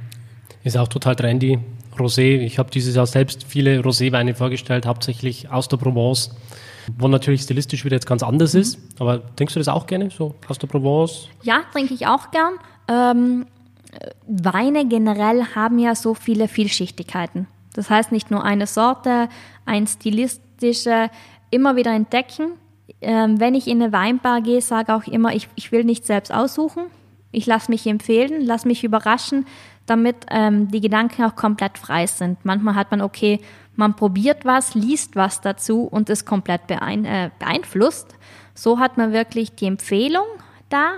Ist 0.65 0.77
auch 0.77 0.89
total 0.89 1.15
trendy. 1.15 1.57
Rosé. 1.97 2.39
Ich 2.39 2.59
habe 2.59 2.69
dieses 2.69 2.95
Jahr 2.95 3.07
selbst 3.07 3.45
viele 3.47 3.79
Roséweine 3.79 4.35
vorgestellt, 4.35 4.85
hauptsächlich 4.85 5.49
aus 5.49 5.69
der 5.69 5.77
Provence, 5.77 6.35
wo 6.97 7.07
natürlich 7.07 7.43
stilistisch 7.43 7.85
wieder 7.85 7.95
jetzt 7.95 8.07
ganz 8.07 8.23
anders 8.23 8.55
mhm. 8.55 8.59
ist. 8.59 8.79
Aber 8.99 9.21
trinkst 9.38 9.55
du 9.55 9.61
das 9.61 9.69
auch 9.69 9.88
gerne, 9.88 10.09
so 10.09 10.35
aus 10.49 10.57
der 10.57 10.67
Provence? 10.67 11.29
Ja, 11.43 11.61
trinke 11.71 11.93
ich 11.93 12.07
auch 12.07 12.29
gern. 12.31 12.55
Ähm, 12.89 13.45
Weine 14.27 14.85
generell 14.85 15.45
haben 15.55 15.79
ja 15.79 15.95
so 15.95 16.13
viele 16.13 16.49
Vielschichtigkeiten. 16.49 17.47
Das 17.75 17.89
heißt 17.89 18.11
nicht 18.11 18.31
nur 18.31 18.43
eine 18.43 18.67
Sorte, 18.67 19.29
ein 19.65 19.85
stilistische, 19.85 21.09
immer 21.51 21.75
wieder 21.75 21.91
entdecken. 21.91 22.53
Ähm, 23.01 23.39
wenn 23.39 23.53
ich 23.53 23.67
in 23.67 23.81
eine 23.81 23.91
Weinbar 23.91 24.41
gehe, 24.41 24.61
sage 24.61 24.93
auch 24.93 25.05
immer, 25.05 25.33
ich, 25.35 25.49
ich 25.55 25.71
will 25.71 25.83
nicht 25.83 26.05
selbst 26.05 26.33
aussuchen. 26.33 26.85
Ich 27.31 27.45
lasse 27.45 27.69
mich 27.69 27.85
empfehlen, 27.85 28.45
lasse 28.45 28.67
mich 28.67 28.83
überraschen, 28.85 29.45
damit 29.85 30.15
ähm, 30.31 30.69
die 30.69 30.79
Gedanken 30.79 31.23
auch 31.23 31.35
komplett 31.35 31.77
frei 31.77 32.07
sind. 32.07 32.43
Manchmal 32.45 32.75
hat 32.75 32.91
man, 32.91 33.01
okay, 33.01 33.41
man 33.75 33.95
probiert 33.95 34.45
was, 34.45 34.73
liest 34.73 35.17
was 35.17 35.41
dazu 35.41 35.83
und 35.83 36.09
ist 36.09 36.25
komplett 36.25 36.67
beein 36.67 37.03
äh, 37.03 37.29
beeinflusst. 37.38 38.15
So 38.53 38.79
hat 38.79 38.97
man 38.97 39.11
wirklich 39.11 39.53
die 39.55 39.65
Empfehlung 39.65 40.25
da 40.69 40.93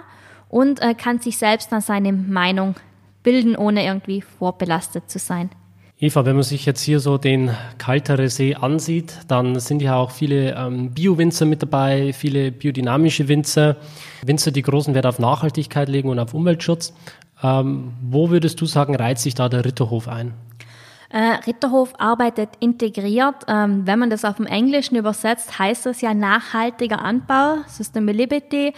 und 0.47 0.79
äh, 0.81 0.93
kann 0.93 1.19
sich 1.19 1.39
selbst 1.39 1.71
dann 1.71 1.81
seine 1.81 2.13
Meinung 2.13 2.75
bilden, 3.23 3.55
ohne 3.55 3.83
irgendwie 3.83 4.21
vorbelastet 4.21 5.09
zu 5.09 5.17
sein. 5.17 5.49
Eva, 5.99 6.25
wenn 6.25 6.35
man 6.35 6.43
sich 6.43 6.67
jetzt 6.67 6.81
hier 6.81 6.99
so 6.99 7.17
den 7.17 7.49
kaltere 7.79 8.29
See 8.29 8.53
ansieht, 8.53 9.17
dann 9.27 9.59
sind 9.59 9.81
ja 9.81 9.95
auch 9.95 10.11
viele 10.11 10.53
ähm, 10.55 10.91
Bio-Winzer 10.91 11.47
mit 11.47 11.63
dabei, 11.63 12.13
viele 12.13 12.51
biodynamische 12.51 13.27
Winzer, 13.27 13.77
Winzer, 14.23 14.51
die 14.51 14.61
großen 14.61 14.93
Wert 14.93 15.07
auf 15.07 15.17
Nachhaltigkeit 15.17 15.89
legen 15.89 16.09
und 16.09 16.19
auf 16.19 16.35
Umweltschutz. 16.35 16.93
Ähm, 17.41 17.93
wo 18.01 18.29
würdest 18.29 18.61
du 18.61 18.67
sagen, 18.67 18.95
reizt 18.95 19.23
sich 19.23 19.33
da 19.33 19.49
der 19.49 19.65
Ritterhof 19.65 20.07
ein? 20.07 20.33
Äh, 21.09 21.39
Ritterhof 21.47 21.93
arbeitet 21.97 22.49
integriert. 22.59 23.45
Ähm, 23.47 23.87
wenn 23.87 23.97
man 23.97 24.11
das 24.11 24.23
auf 24.23 24.35
dem 24.35 24.45
Englischen 24.45 24.97
übersetzt, 24.97 25.57
heißt 25.57 25.87
das 25.87 26.01
ja 26.01 26.13
nachhaltiger 26.13 27.01
Anbau, 27.01 27.57
Sustainability. 27.67 28.73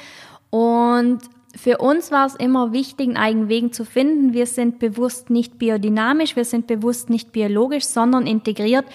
Und 0.51 1.19
für 1.61 1.79
uns 1.79 2.09
war 2.09 2.25
es 2.25 2.35
immer 2.35 2.71
wichtig, 2.71 3.07
einen 3.07 3.17
eigenen 3.17 3.49
Weg 3.49 3.75
zu 3.75 3.83
finden. 3.83 4.31
Wir 4.31 4.45
sind 4.45 4.79
bewusst 4.79 5.29
nicht 5.29 5.59
biodynamisch, 5.59 6.37
wir 6.37 6.45
sind 6.45 6.67
bewusst 6.67 7.09
nicht 7.09 7.33
biologisch, 7.33 7.83
sondern 7.83 8.27
integriert. 8.27 8.85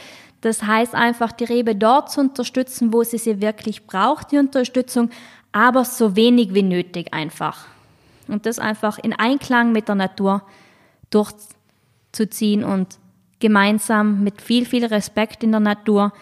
Das 0.40 0.62
heißt 0.62 0.94
einfach, 0.94 1.32
die 1.32 1.44
Rebe 1.44 1.76
dort 1.76 2.10
zu 2.10 2.20
unterstützen, 2.20 2.90
wo 2.94 3.02
sie 3.02 3.18
sie 3.18 3.42
wirklich 3.42 3.86
braucht, 3.86 4.32
die 4.32 4.38
Unterstützung, 4.38 5.10
aber 5.52 5.84
so 5.84 6.16
wenig 6.16 6.54
wie 6.54 6.62
nötig 6.62 7.12
einfach. 7.12 7.66
Und 8.28 8.46
das 8.46 8.58
einfach 8.58 8.98
in 8.98 9.12
Einklang 9.12 9.72
mit 9.72 9.88
der 9.88 9.96
Natur 9.96 10.42
durchzuziehen 11.10 12.64
und 12.64 12.98
gemeinsam 13.40 14.24
mit 14.24 14.40
viel, 14.40 14.64
viel 14.64 14.86
Respekt 14.86 15.44
in 15.44 15.50
der 15.50 15.60
Natur 15.60 16.14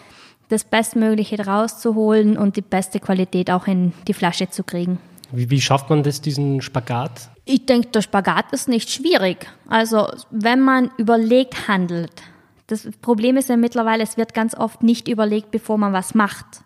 das 0.49 0.65
Bestmögliche 0.65 1.45
rauszuholen 1.45 2.37
und 2.37 2.57
die 2.57 2.61
beste 2.61 2.99
Qualität 2.99 3.49
auch 3.49 3.65
in 3.65 3.93
die 4.09 4.13
Flasche 4.13 4.49
zu 4.49 4.63
kriegen. 4.63 4.99
Wie, 5.33 5.49
wie 5.49 5.61
schafft 5.61 5.89
man 5.89 6.03
das, 6.03 6.21
diesen 6.21 6.61
Spagat? 6.61 7.29
Ich 7.45 7.65
denke, 7.65 7.87
der 7.87 8.01
Spagat 8.01 8.51
ist 8.51 8.69
nicht 8.69 8.89
schwierig. 8.89 9.47
Also 9.67 10.07
wenn 10.29 10.61
man 10.61 10.91
überlegt 10.97 11.67
handelt, 11.67 12.21
das 12.67 12.87
Problem 13.01 13.35
ist 13.35 13.49
ja 13.49 13.57
mittlerweile, 13.57 14.03
es 14.03 14.15
wird 14.15 14.33
ganz 14.33 14.55
oft 14.55 14.83
nicht 14.83 15.07
überlegt, 15.07 15.51
bevor 15.51 15.77
man 15.77 15.91
was 15.91 16.13
macht. 16.13 16.63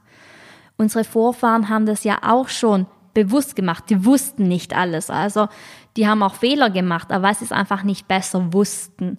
Unsere 0.77 1.05
Vorfahren 1.05 1.69
haben 1.69 1.85
das 1.85 2.03
ja 2.03 2.19
auch 2.21 2.49
schon 2.49 2.85
bewusst 3.13 3.55
gemacht. 3.55 3.85
Die 3.89 4.05
wussten 4.05 4.43
nicht 4.43 4.75
alles. 4.75 5.09
Also 5.09 5.47
die 5.95 6.07
haben 6.07 6.21
auch 6.21 6.35
Fehler 6.35 6.69
gemacht, 6.69 7.11
aber 7.11 7.29
was 7.29 7.41
es 7.41 7.51
einfach 7.51 7.83
nicht 7.83 8.07
besser 8.07 8.53
wussten. 8.53 9.17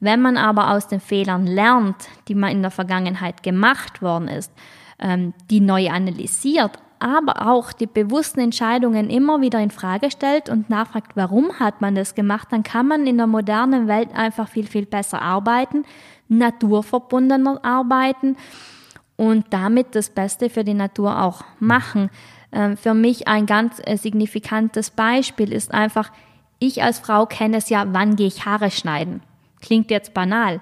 Wenn 0.00 0.20
man 0.20 0.36
aber 0.36 0.72
aus 0.72 0.88
den 0.88 1.00
Fehlern 1.00 1.46
lernt, 1.46 2.08
die 2.28 2.34
man 2.34 2.50
in 2.50 2.62
der 2.62 2.70
Vergangenheit 2.70 3.42
gemacht 3.42 4.02
worden 4.02 4.28
ist, 4.28 4.52
ähm, 4.98 5.34
die 5.50 5.60
neu 5.60 5.90
analysiert, 5.90 6.78
aber 7.06 7.46
auch 7.48 7.72
die 7.72 7.86
bewussten 7.86 8.40
Entscheidungen 8.40 9.08
immer 9.08 9.40
wieder 9.40 9.60
in 9.60 9.70
Frage 9.70 10.10
stellt 10.10 10.48
und 10.48 10.68
nachfragt, 10.68 11.12
warum 11.14 11.60
hat 11.60 11.80
man 11.80 11.94
das 11.94 12.14
gemacht, 12.14 12.48
dann 12.50 12.64
kann 12.64 12.88
man 12.88 13.06
in 13.06 13.16
der 13.16 13.28
modernen 13.28 13.86
Welt 13.86 14.08
einfach 14.14 14.48
viel, 14.48 14.66
viel 14.66 14.86
besser 14.86 15.22
arbeiten, 15.22 15.84
naturverbundener 16.28 17.64
arbeiten 17.64 18.36
und 19.16 19.46
damit 19.50 19.94
das 19.94 20.10
Beste 20.10 20.50
für 20.50 20.64
die 20.64 20.74
Natur 20.74 21.22
auch 21.22 21.44
machen. 21.60 22.10
Ähm, 22.52 22.76
für 22.76 22.94
mich 22.94 23.28
ein 23.28 23.46
ganz 23.46 23.80
äh, 23.84 23.96
signifikantes 23.96 24.90
Beispiel 24.90 25.52
ist 25.52 25.72
einfach, 25.72 26.10
ich 26.58 26.82
als 26.82 26.98
Frau 26.98 27.26
kenne 27.26 27.58
es 27.58 27.68
ja, 27.68 27.86
wann 27.92 28.16
gehe 28.16 28.26
ich 28.26 28.44
Haare 28.46 28.70
schneiden. 28.70 29.22
Klingt 29.60 29.90
jetzt 29.90 30.12
banal. 30.12 30.60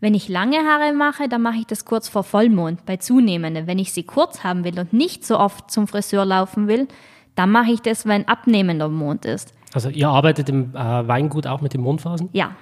Wenn 0.00 0.14
ich 0.14 0.28
lange 0.28 0.58
Haare 0.58 0.92
mache, 0.92 1.28
dann 1.28 1.42
mache 1.42 1.56
ich 1.56 1.66
das 1.66 1.84
kurz 1.84 2.08
vor 2.08 2.22
Vollmond, 2.22 2.84
bei 2.84 2.98
zunehmenden. 2.98 3.66
Wenn 3.66 3.78
ich 3.78 3.92
sie 3.92 4.02
kurz 4.02 4.44
haben 4.44 4.64
will 4.64 4.78
und 4.78 4.92
nicht 4.92 5.24
so 5.24 5.38
oft 5.38 5.70
zum 5.70 5.88
Friseur 5.88 6.24
laufen 6.24 6.68
will, 6.68 6.86
dann 7.34 7.50
mache 7.50 7.70
ich 7.70 7.80
das, 7.80 8.06
wenn 8.06 8.28
abnehmender 8.28 8.88
Mond 8.88 9.24
ist. 9.24 9.54
Also 9.72 9.88
ihr 9.88 10.08
arbeitet 10.08 10.48
im 10.48 10.74
äh, 10.74 11.08
Weingut 11.08 11.46
auch 11.46 11.60
mit 11.60 11.74
den 11.74 11.82
Mondphasen? 11.82 12.28
Ja. 12.32 12.52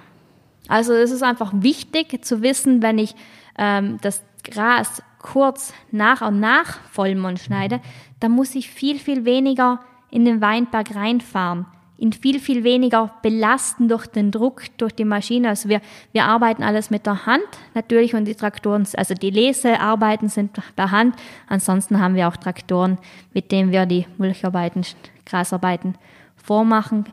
Also 0.67 0.93
es 0.93 1.11
ist 1.11 1.23
einfach 1.23 1.51
wichtig 1.53 2.23
zu 2.25 2.41
wissen, 2.41 2.81
wenn 2.81 2.97
ich 2.97 3.15
ähm, 3.57 3.97
das 4.01 4.23
Gras 4.43 5.01
kurz 5.19 5.73
nach 5.91 6.21
und 6.21 6.39
nach 6.39 6.79
Vollmond 6.91 7.39
schneide, 7.39 7.81
dann 8.19 8.31
muss 8.31 8.55
ich 8.55 8.69
viel, 8.69 8.99
viel 8.99 9.25
weniger 9.25 9.79
in 10.09 10.25
den 10.25 10.41
Weinberg 10.41 10.95
reinfahren, 10.95 11.65
ihn 11.97 12.11
viel, 12.11 12.39
viel 12.39 12.63
weniger 12.63 13.11
belasten 13.21 13.87
durch 13.87 14.07
den 14.07 14.31
Druck, 14.31 14.63
durch 14.77 14.93
die 14.93 15.05
Maschine. 15.05 15.49
Also 15.49 15.69
wir, 15.69 15.81
wir 16.11 16.25
arbeiten 16.25 16.63
alles 16.63 16.89
mit 16.89 17.05
der 17.05 17.25
Hand 17.25 17.45
natürlich 17.73 18.15
und 18.15 18.25
die 18.25 18.35
Traktoren, 18.35 18.85
also 18.95 19.13
die 19.13 19.29
Lesearbeiten 19.29 20.29
sind 20.29 20.51
per 20.75 20.91
Hand. 20.91 21.15
Ansonsten 21.47 21.99
haben 21.99 22.15
wir 22.15 22.27
auch 22.27 22.37
Traktoren, 22.37 22.97
mit 23.33 23.51
denen 23.51 23.71
wir 23.71 23.85
die 23.85 24.07
Mulcharbeiten, 24.17 24.85
Grasarbeiten 25.25 25.95
vormachen. 26.35 27.05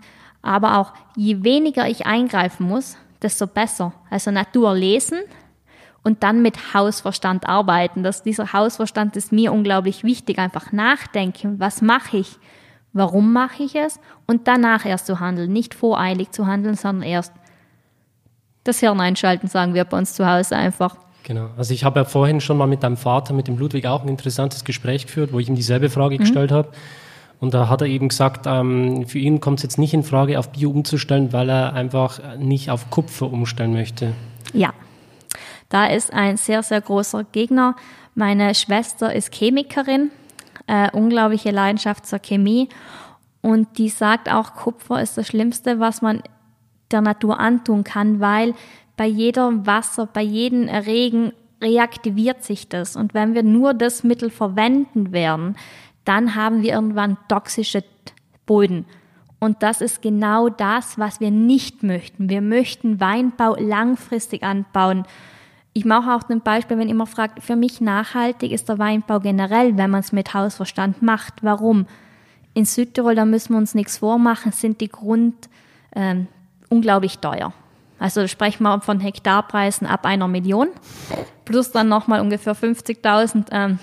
Aber 0.43 0.79
auch 0.79 0.93
je 1.17 1.45
weniger 1.45 1.89
ich 1.89 2.07
eingreifen 2.07 2.67
muss, 2.67 2.97
desto 3.23 3.47
besser. 3.47 3.93
Also 4.11 4.33
Natur 4.33 4.75
lesen 4.75 5.21
und 6.03 6.25
dann 6.25 6.43
mit 6.43 6.75
Hausverstand 6.75 7.49
arbeiten. 7.49 8.03
Das, 8.03 8.23
dieser 8.25 8.53
Hausverstand 8.53 9.17
ist 9.17 9.31
mir 9.31 9.53
unglaublich 9.53 10.03
wichtig. 10.03 10.39
Einfach 10.39 10.73
nachdenken, 10.73 11.61
was 11.61 11.83
mache 11.83 12.19
ich, 12.19 12.39
warum 12.93 13.33
mache 13.33 13.63
ich 13.63 13.75
es 13.75 14.01
und 14.27 14.49
danach 14.49 14.85
erst 14.85 15.07
zu 15.07 15.21
handeln. 15.21 15.53
Nicht 15.53 15.75
voreilig 15.75 16.31
zu 16.31 16.47
handeln, 16.47 16.75
sondern 16.75 17.09
erst 17.09 17.33
das 18.65 18.81
Hirn 18.81 19.01
einschalten, 19.01 19.49
sagen 19.49 19.75
wir 19.75 19.85
bei 19.85 19.99
uns 19.99 20.15
zu 20.15 20.27
Hause 20.27 20.57
einfach. 20.57 20.97
Genau. 21.25 21.51
Also 21.57 21.73
ich 21.75 21.85
habe 21.85 22.01
ja 22.01 22.05
vorhin 22.05 22.41
schon 22.41 22.57
mal 22.57 22.67
mit 22.67 22.83
deinem 22.83 22.97
Vater, 22.97 23.33
mit 23.33 23.49
dem 23.49 23.59
Ludwig, 23.59 23.87
auch 23.87 24.03
ein 24.03 24.09
interessantes 24.09 24.65
Gespräch 24.65 25.07
geführt, 25.07 25.33
wo 25.33 25.39
ich 25.39 25.49
ihm 25.49 25.55
dieselbe 25.55 25.91
Frage 25.91 26.17
mhm. 26.17 26.21
gestellt 26.21 26.53
habe. 26.53 26.69
Und 27.41 27.55
da 27.55 27.69
hat 27.69 27.81
er 27.81 27.89
eben 27.89 28.09
gesagt, 28.09 28.47
ähm, 28.47 29.07
für 29.07 29.19
ihn 29.19 29.41
kommt 29.41 29.59
es 29.59 29.63
jetzt 29.65 29.79
nicht 29.79 29.95
in 29.95 30.05
Frage, 30.05 30.39
auf 30.39 30.51
Bio 30.51 30.71
umzustellen, 30.71 31.33
weil 31.33 31.49
er 31.49 31.73
einfach 31.73 32.21
nicht 32.39 32.71
auf 32.71 32.91
Kupfer 32.91 33.33
umstellen 33.33 33.73
möchte. 33.73 34.13
Ja, 34.53 34.73
da 35.69 35.87
ist 35.87 36.13
ein 36.13 36.37
sehr, 36.37 36.63
sehr 36.63 36.81
großer 36.81 37.25
Gegner. 37.33 37.75
Meine 38.15 38.55
Schwester 38.55 39.13
ist 39.13 39.35
Chemikerin, 39.35 40.11
äh, 40.73 40.91
unglaubliche 40.93 41.51
Leidenschaft 41.51 42.07
zur 42.07 42.19
Chemie. 42.19 42.71
Und 43.43 43.77
die 43.77 43.91
sagt 43.91 44.33
auch, 44.33 44.55
Kupfer 44.55 45.03
ist 45.03 45.19
das 45.19 45.27
Schlimmste, 45.27 45.79
was 45.81 46.01
man 46.01 46.23
der 46.91 47.03
Natur 47.03 47.39
antun 47.39 47.85
kann, 47.85 48.21
weil 48.21 48.55
bei 48.97 49.07
jedem 49.07 49.67
Wasser, 49.67 50.07
bei 50.07 50.23
jedem 50.23 50.69
Regen 50.69 51.33
reaktiviert 51.61 52.43
sich 52.43 52.71
das. 52.71 52.97
Und 52.97 53.13
wenn 53.13 53.35
wir 53.35 53.43
nur 53.43 53.75
das 53.75 54.03
Mittel 54.03 54.31
verwenden 54.31 55.13
werden, 55.13 55.57
dann 56.07 56.35
haben 56.35 56.63
wir 56.63 56.73
irgendwann 56.73 57.19
toxische 57.29 57.85
Boden. 58.47 58.87
Und 59.41 59.63
das 59.63 59.83
ist 59.83 60.01
genau 60.01 60.49
das, 60.49 60.99
was 60.99 61.21
wir 61.21 61.31
nicht 61.31 61.83
möchten. 61.83 62.31
Wir 62.31 62.41
möchten 62.41 62.99
Weinbau 62.99 63.57
langfristig 63.57 64.43
anbauen. 64.43 65.05
Ich 65.75 65.85
mache 65.87 66.15
auch 66.15 66.29
ein 66.29 66.43
Beispiel, 66.43 66.79
wenn 66.79 66.91
immer 66.91 67.07
fragt, 67.07 67.43
für 67.43 67.57
mich 67.57 67.81
nachhaltig 67.81 68.53
ist 68.53 68.69
der 68.69 68.79
Weinbau 68.79 69.21
generell, 69.21 69.77
wenn 69.79 69.91
man 69.91 70.01
es 70.01 70.13
mit 70.13 70.35
Hausverstand 70.35 71.01
macht. 71.01 71.43
Warum? 71.43 71.87
In 72.53 72.67
Südtirol, 72.67 73.15
da 73.15 73.25
müssen 73.25 73.55
wir 73.55 73.59
uns 73.59 73.75
nichts 73.75 73.99
vormachen, 73.99 74.53
sind 74.53 74.83
die 74.83 74.89
Grund 74.89 75.49
ähm, 75.97 76.27
unglaublich 76.69 77.21
teuer. 77.21 77.55
Also 77.99 78.27
sprechen 78.27 78.65
wir 78.65 78.81
von 78.83 79.01
Hektarpreisen 79.01 79.87
ab 79.87 80.05
einer 80.05 80.29
Million, 80.29 80.69
plus 81.47 81.71
dann 81.71 81.89
nochmal 81.89 82.21
ungefähr 82.21 82.55
50.000 82.55 83.47
ähm, 83.53 83.79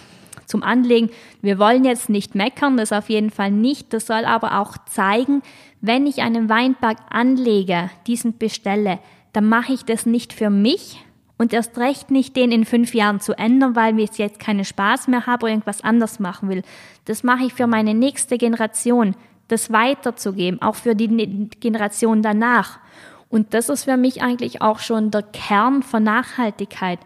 zum 0.46 0.62
Anlegen. 0.62 1.10
Wir 1.42 1.58
wollen 1.58 1.86
jetzt 1.86 2.10
nicht 2.10 2.36
meckern, 2.36 2.78
das 2.78 2.92
auf 2.92 3.10
jeden 3.10 3.32
Fall 3.32 3.50
nicht. 3.50 3.94
Das 3.94 4.06
soll 4.06 4.26
aber 4.26 4.60
auch 4.60 4.78
zeigen, 4.86 5.42
wenn 5.82 6.06
ich 6.06 6.22
einen 6.22 6.50
Weinberg 6.50 6.98
anlege, 7.10 7.90
diesen 8.06 8.38
bestelle, 8.38 9.00
dann 9.34 9.48
mache 9.48 9.74
ich 9.74 9.86
das 9.86 10.06
nicht 10.06 10.34
für 10.34 10.50
mich 10.52 11.00
und 11.40 11.54
erst 11.54 11.78
recht 11.78 12.12
nicht 12.12 12.36
den 12.36 12.52
in 12.52 12.66
fünf 12.66 12.94
Jahren 12.94 13.22
zu 13.22 13.34
ändern, 13.34 13.76
weil 13.76 13.98
ich 13.98 14.18
jetzt 14.18 14.40
keinen 14.40 14.66
Spaß 14.66 15.08
mehr 15.08 15.26
habe 15.26 15.46
oder 15.46 15.54
irgendwas 15.54 15.82
anders 15.82 16.20
machen 16.20 16.50
will. 16.50 16.64
Das 17.06 17.24
mache 17.24 17.46
ich 17.46 17.54
für 17.54 17.66
meine 17.66 17.94
nächste 17.94 18.38
Generation, 18.38 19.16
das 19.48 19.72
weiterzugeben, 19.72 20.62
auch 20.62 20.76
für 20.76 20.96
die 20.96 21.50
Generation 21.62 22.22
danach. 22.22 22.80
Und 23.30 23.54
das 23.54 23.70
ist 23.70 23.86
für 23.86 23.96
mich 23.96 24.22
eigentlich 24.22 24.62
auch 24.62 24.80
schon 24.80 25.12
der 25.12 25.24
Kern 25.24 25.82
von 25.82 26.04
Nachhaltigkeit 26.04 27.00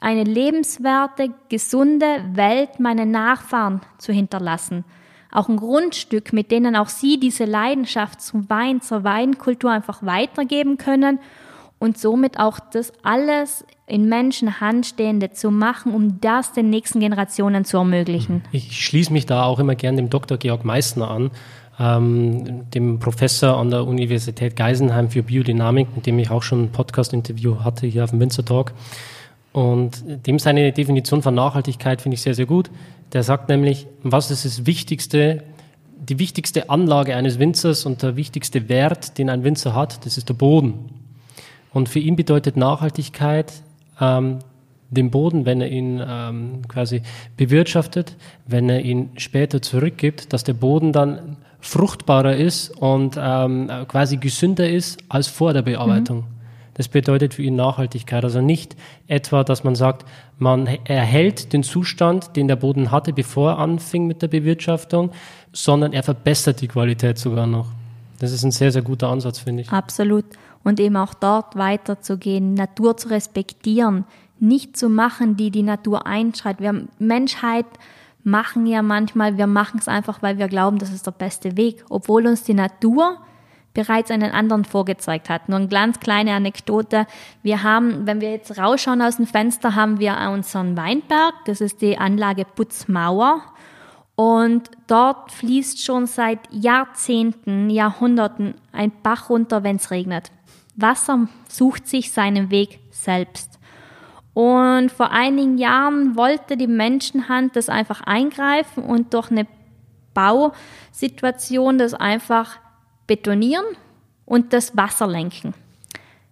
eine 0.00 0.24
lebenswerte, 0.24 1.30
gesunde 1.48 2.24
Welt 2.34 2.78
meinen 2.78 3.10
Nachfahren 3.10 3.80
zu 3.96 4.12
hinterlassen. 4.12 4.84
Auch 5.30 5.48
ein 5.48 5.56
Grundstück, 5.56 6.34
mit 6.34 6.50
denen 6.50 6.76
auch 6.76 6.88
sie 6.88 7.18
diese 7.18 7.46
Leidenschaft 7.46 8.20
zum 8.20 8.50
Wein, 8.50 8.82
zur 8.82 9.02
Weinkultur 9.02 9.70
einfach 9.70 10.02
weitergeben 10.02 10.76
können 10.76 11.20
und 11.82 11.98
somit 11.98 12.38
auch 12.38 12.60
das 12.60 12.92
alles 13.02 13.64
in 13.88 14.08
Menschenhand 14.08 14.86
stehende 14.86 15.32
zu 15.32 15.50
machen, 15.50 15.92
um 15.92 16.20
das 16.20 16.52
den 16.52 16.70
nächsten 16.70 17.00
Generationen 17.00 17.64
zu 17.64 17.76
ermöglichen. 17.76 18.44
Ich 18.52 18.80
schließe 18.86 19.12
mich 19.12 19.26
da 19.26 19.42
auch 19.42 19.58
immer 19.58 19.74
gern 19.74 19.96
dem 19.96 20.08
Dr. 20.08 20.38
Georg 20.38 20.64
Meissner 20.64 21.10
an, 21.10 21.32
ähm, 21.80 22.70
dem 22.70 23.00
Professor 23.00 23.56
an 23.56 23.70
der 23.70 23.84
Universität 23.84 24.54
Geisenheim 24.54 25.10
für 25.10 25.24
Biodynamik, 25.24 25.88
mit 25.96 26.06
dem 26.06 26.20
ich 26.20 26.30
auch 26.30 26.44
schon 26.44 26.66
ein 26.66 26.70
Podcast-Interview 26.70 27.64
hatte 27.64 27.88
hier 27.88 28.04
auf 28.04 28.10
dem 28.10 28.20
Winzer 28.20 28.44
Talk. 28.44 28.74
Und 29.52 30.04
dem 30.26 30.38
seine 30.38 30.70
Definition 30.70 31.20
von 31.20 31.34
Nachhaltigkeit 31.34 32.00
finde 32.00 32.14
ich 32.14 32.22
sehr, 32.22 32.34
sehr 32.34 32.46
gut. 32.46 32.70
Der 33.12 33.24
sagt 33.24 33.48
nämlich, 33.48 33.88
was 34.04 34.30
ist 34.30 34.44
das 34.44 34.66
Wichtigste, 34.66 35.42
die 35.98 36.20
wichtigste 36.20 36.70
Anlage 36.70 37.16
eines 37.16 37.40
Winzers 37.40 37.86
und 37.86 38.04
der 38.04 38.14
wichtigste 38.14 38.68
Wert, 38.68 39.18
den 39.18 39.28
ein 39.28 39.42
Winzer 39.42 39.74
hat, 39.74 40.06
das 40.06 40.16
ist 40.16 40.28
der 40.28 40.34
Boden. 40.34 41.01
Und 41.72 41.88
für 41.88 41.98
ihn 41.98 42.16
bedeutet 42.16 42.56
Nachhaltigkeit, 42.56 43.52
ähm, 44.00 44.38
den 44.90 45.10
Boden, 45.10 45.46
wenn 45.46 45.60
er 45.60 45.70
ihn 45.70 46.02
ähm, 46.06 46.68
quasi 46.68 47.02
bewirtschaftet, 47.36 48.16
wenn 48.46 48.68
er 48.68 48.82
ihn 48.82 49.10
später 49.16 49.62
zurückgibt, 49.62 50.32
dass 50.32 50.44
der 50.44 50.52
Boden 50.52 50.92
dann 50.92 51.36
fruchtbarer 51.60 52.36
ist 52.36 52.70
und 52.70 53.16
ähm, 53.18 53.70
quasi 53.88 54.18
gesünder 54.18 54.68
ist 54.68 54.98
als 55.08 55.28
vor 55.28 55.54
der 55.54 55.62
Bearbeitung. 55.62 56.18
Mhm. 56.18 56.24
Das 56.74 56.88
bedeutet 56.88 57.34
für 57.34 57.42
ihn 57.42 57.54
Nachhaltigkeit. 57.54 58.24
Also 58.24 58.40
nicht 58.40 58.76
etwa, 59.06 59.44
dass 59.44 59.62
man 59.62 59.74
sagt, 59.74 60.06
man 60.38 60.66
erhält 60.66 61.52
den 61.52 61.62
Zustand, 61.62 62.34
den 62.36 62.48
der 62.48 62.56
Boden 62.56 62.90
hatte, 62.90 63.12
bevor 63.12 63.52
er 63.52 63.58
anfing 63.58 64.06
mit 64.06 64.22
der 64.22 64.28
Bewirtschaftung, 64.28 65.10
sondern 65.52 65.92
er 65.92 66.02
verbessert 66.02 66.60
die 66.60 66.68
Qualität 66.68 67.18
sogar 67.18 67.46
noch. 67.46 67.68
Das 68.18 68.32
ist 68.32 68.42
ein 68.42 68.52
sehr, 68.52 68.72
sehr 68.72 68.82
guter 68.82 69.08
Ansatz, 69.08 69.38
finde 69.38 69.62
ich. 69.62 69.70
Absolut. 69.70 70.24
Und 70.64 70.80
eben 70.80 70.96
auch 70.96 71.14
dort 71.14 71.56
weiterzugehen, 71.56 72.54
Natur 72.54 72.96
zu 72.96 73.08
respektieren, 73.08 74.04
nicht 74.38 74.76
zu 74.76 74.88
machen, 74.88 75.36
die 75.36 75.50
die 75.50 75.62
Natur 75.62 76.06
einschreit. 76.06 76.60
Wir 76.60 76.86
Menschheit 76.98 77.66
machen 78.24 78.66
ja 78.66 78.82
manchmal, 78.82 79.36
wir 79.38 79.46
machen 79.46 79.80
es 79.80 79.88
einfach, 79.88 80.22
weil 80.22 80.38
wir 80.38 80.48
glauben, 80.48 80.78
das 80.78 80.92
ist 80.92 81.06
der 81.06 81.12
beste 81.12 81.56
Weg, 81.56 81.84
obwohl 81.90 82.26
uns 82.26 82.44
die 82.44 82.54
Natur 82.54 83.18
bereits 83.74 84.10
einen 84.10 84.32
anderen 84.32 84.64
vorgezeigt 84.64 85.28
hat. 85.28 85.48
Nur 85.48 85.58
eine 85.58 85.68
ganz 85.68 85.98
kleine 86.00 86.34
Anekdote. 86.34 87.06
Wir 87.42 87.62
haben, 87.62 88.06
wenn 88.06 88.20
wir 88.20 88.30
jetzt 88.30 88.58
rausschauen 88.58 89.02
aus 89.02 89.16
dem 89.16 89.26
Fenster, 89.26 89.74
haben 89.74 89.98
wir 89.98 90.16
unseren 90.32 90.76
Weinberg. 90.76 91.34
Das 91.46 91.60
ist 91.60 91.80
die 91.80 91.98
Anlage 91.98 92.44
Putzmauer. 92.44 93.42
Und 94.14 94.70
dort 94.88 95.32
fließt 95.32 95.82
schon 95.82 96.06
seit 96.06 96.40
Jahrzehnten, 96.50 97.70
Jahrhunderten 97.70 98.54
ein 98.70 98.92
Bach 99.02 99.30
runter, 99.30 99.64
wenn 99.64 99.76
es 99.76 99.90
regnet. 99.90 100.30
Wasser 100.74 101.28
sucht 101.48 101.86
sich 101.86 102.12
seinen 102.12 102.50
Weg 102.50 102.80
selbst. 102.90 103.58
Und 104.34 104.90
vor 104.90 105.10
einigen 105.10 105.58
Jahren 105.58 106.16
wollte 106.16 106.56
die 106.56 106.66
Menschenhand 106.66 107.54
das 107.54 107.68
einfach 107.68 108.00
eingreifen 108.02 108.82
und 108.82 109.12
durch 109.12 109.30
eine 109.30 109.46
Bausituation 110.14 111.78
das 111.78 111.94
einfach 111.94 112.58
betonieren 113.06 113.64
und 114.24 114.52
das 114.52 114.76
Wasser 114.76 115.06
lenken. 115.06 115.54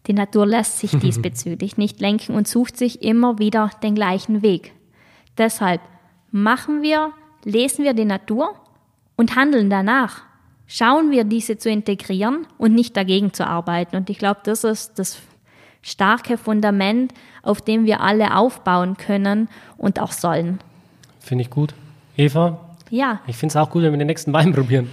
Die 0.06 0.14
Natur 0.14 0.46
lässt 0.46 0.78
sich 0.78 0.90
diesbezüglich 0.98 1.76
nicht 1.76 2.00
lenken 2.00 2.34
und 2.34 2.48
sucht 2.48 2.76
sich 2.76 3.02
immer 3.02 3.38
wieder 3.38 3.70
den 3.82 3.94
gleichen 3.94 4.42
Weg. 4.42 4.72
Deshalb 5.36 5.80
machen 6.30 6.82
wir, 6.82 7.12
lesen 7.44 7.84
wir 7.84 7.92
die 7.92 8.04
Natur 8.04 8.54
und 9.16 9.36
handeln 9.36 9.68
danach. 9.68 10.22
Schauen 10.72 11.10
wir, 11.10 11.24
diese 11.24 11.58
zu 11.58 11.68
integrieren 11.68 12.46
und 12.56 12.74
nicht 12.76 12.96
dagegen 12.96 13.32
zu 13.32 13.44
arbeiten. 13.44 13.96
Und 13.96 14.08
ich 14.08 14.18
glaube, 14.18 14.38
das 14.44 14.62
ist 14.62 15.00
das 15.00 15.18
starke 15.82 16.38
Fundament, 16.38 17.12
auf 17.42 17.60
dem 17.60 17.86
wir 17.86 18.00
alle 18.00 18.36
aufbauen 18.36 18.96
können 18.96 19.48
und 19.76 19.98
auch 19.98 20.12
sollen. 20.12 20.60
Finde 21.18 21.42
ich 21.42 21.50
gut. 21.50 21.74
Eva, 22.16 22.60
ja. 22.88 23.20
Ich 23.26 23.36
finde 23.36 23.50
es 23.52 23.56
auch 23.56 23.68
gut, 23.68 23.82
wenn 23.82 23.92
wir 23.92 23.98
den 23.98 24.06
nächsten 24.06 24.32
Wein 24.32 24.52
probieren. 24.54 24.88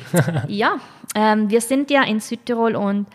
ja, 0.48 0.78
ähm, 1.14 1.52
wir 1.52 1.62
sind 1.62 1.92
ja 1.92 2.02
in 2.02 2.22
Südtirol 2.22 2.76
und 2.76 3.06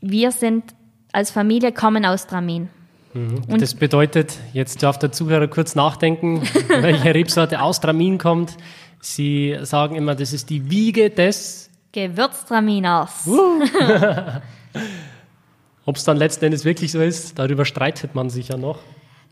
wir 0.00 0.30
sind 0.30 0.62
als 1.10 1.32
Familie 1.32 1.72
kommen 1.72 2.06
aus 2.06 2.28
Tramin. 2.28 2.68
Mhm. 3.12 3.58
das 3.58 3.74
bedeutet, 3.74 4.38
jetzt 4.52 4.84
darf 4.84 5.00
der 5.00 5.10
Zuhörer 5.10 5.48
kurz 5.48 5.74
nachdenken, 5.74 6.42
welche 6.68 7.12
Rebsorte 7.12 7.60
aus 7.60 7.80
Tramin 7.80 8.18
kommt. 8.18 8.56
Sie 9.00 9.58
sagen 9.62 9.96
immer, 9.96 10.14
das 10.14 10.32
ist 10.32 10.48
die 10.48 10.70
Wiege 10.70 11.10
des 11.10 11.71
Gewürztraminers. 11.92 13.26
Ob 15.84 15.96
es 15.96 16.04
dann 16.04 16.16
letzten 16.16 16.46
Endes 16.46 16.64
wirklich 16.64 16.92
so 16.92 17.00
ist, 17.00 17.38
darüber 17.38 17.64
streitet 17.64 18.14
man 18.14 18.30
sich 18.30 18.48
ja 18.48 18.56
noch. 18.56 18.78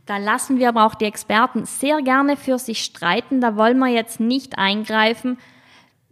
Da 0.07 0.17
lassen 0.17 0.59
wir 0.59 0.69
aber 0.69 0.87
auch 0.87 0.95
die 0.95 1.05
Experten 1.05 1.67
sehr 1.67 2.03
gerne 2.03 2.37
für 2.37 2.59
sich 2.59 2.83
streiten. 2.83 3.41
Da 3.41 3.57
wollen 3.57 3.79
wir 3.79 3.89
jetzt 3.89 4.19
nicht 4.19 4.59
eingreifen. 4.59 5.39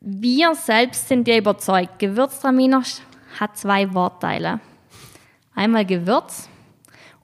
Wir 0.00 0.54
selbst 0.54 1.08
sind 1.08 1.26
ja 1.26 1.36
überzeugt, 1.36 1.98
Gewürztraminer 1.98 2.82
hat 3.40 3.56
zwei 3.56 3.92
Wortteile. 3.94 4.60
Einmal 5.56 5.84
Gewürz 5.84 6.48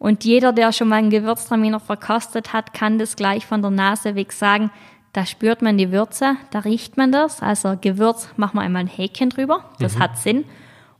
und 0.00 0.24
jeder, 0.24 0.52
der 0.52 0.72
schon 0.72 0.88
mal 0.88 0.96
einen 0.96 1.10
Gewürztraminer 1.10 1.78
verkostet 1.78 2.52
hat, 2.52 2.74
kann 2.74 2.98
das 2.98 3.14
gleich 3.14 3.46
von 3.46 3.62
der 3.62 3.70
Nase 3.70 4.16
weg 4.16 4.32
sagen. 4.32 4.72
Da 5.14 5.24
spürt 5.24 5.62
man 5.62 5.78
die 5.78 5.92
Würze, 5.92 6.36
da 6.50 6.58
riecht 6.58 6.96
man 6.96 7.12
das. 7.12 7.40
Also 7.40 7.76
Gewürz 7.80 8.28
machen 8.36 8.56
wir 8.56 8.62
einmal 8.62 8.80
ein 8.80 8.88
Häkchen 8.88 9.30
drüber, 9.30 9.64
das 9.78 9.94
mhm. 9.94 10.00
hat 10.00 10.18
Sinn. 10.18 10.44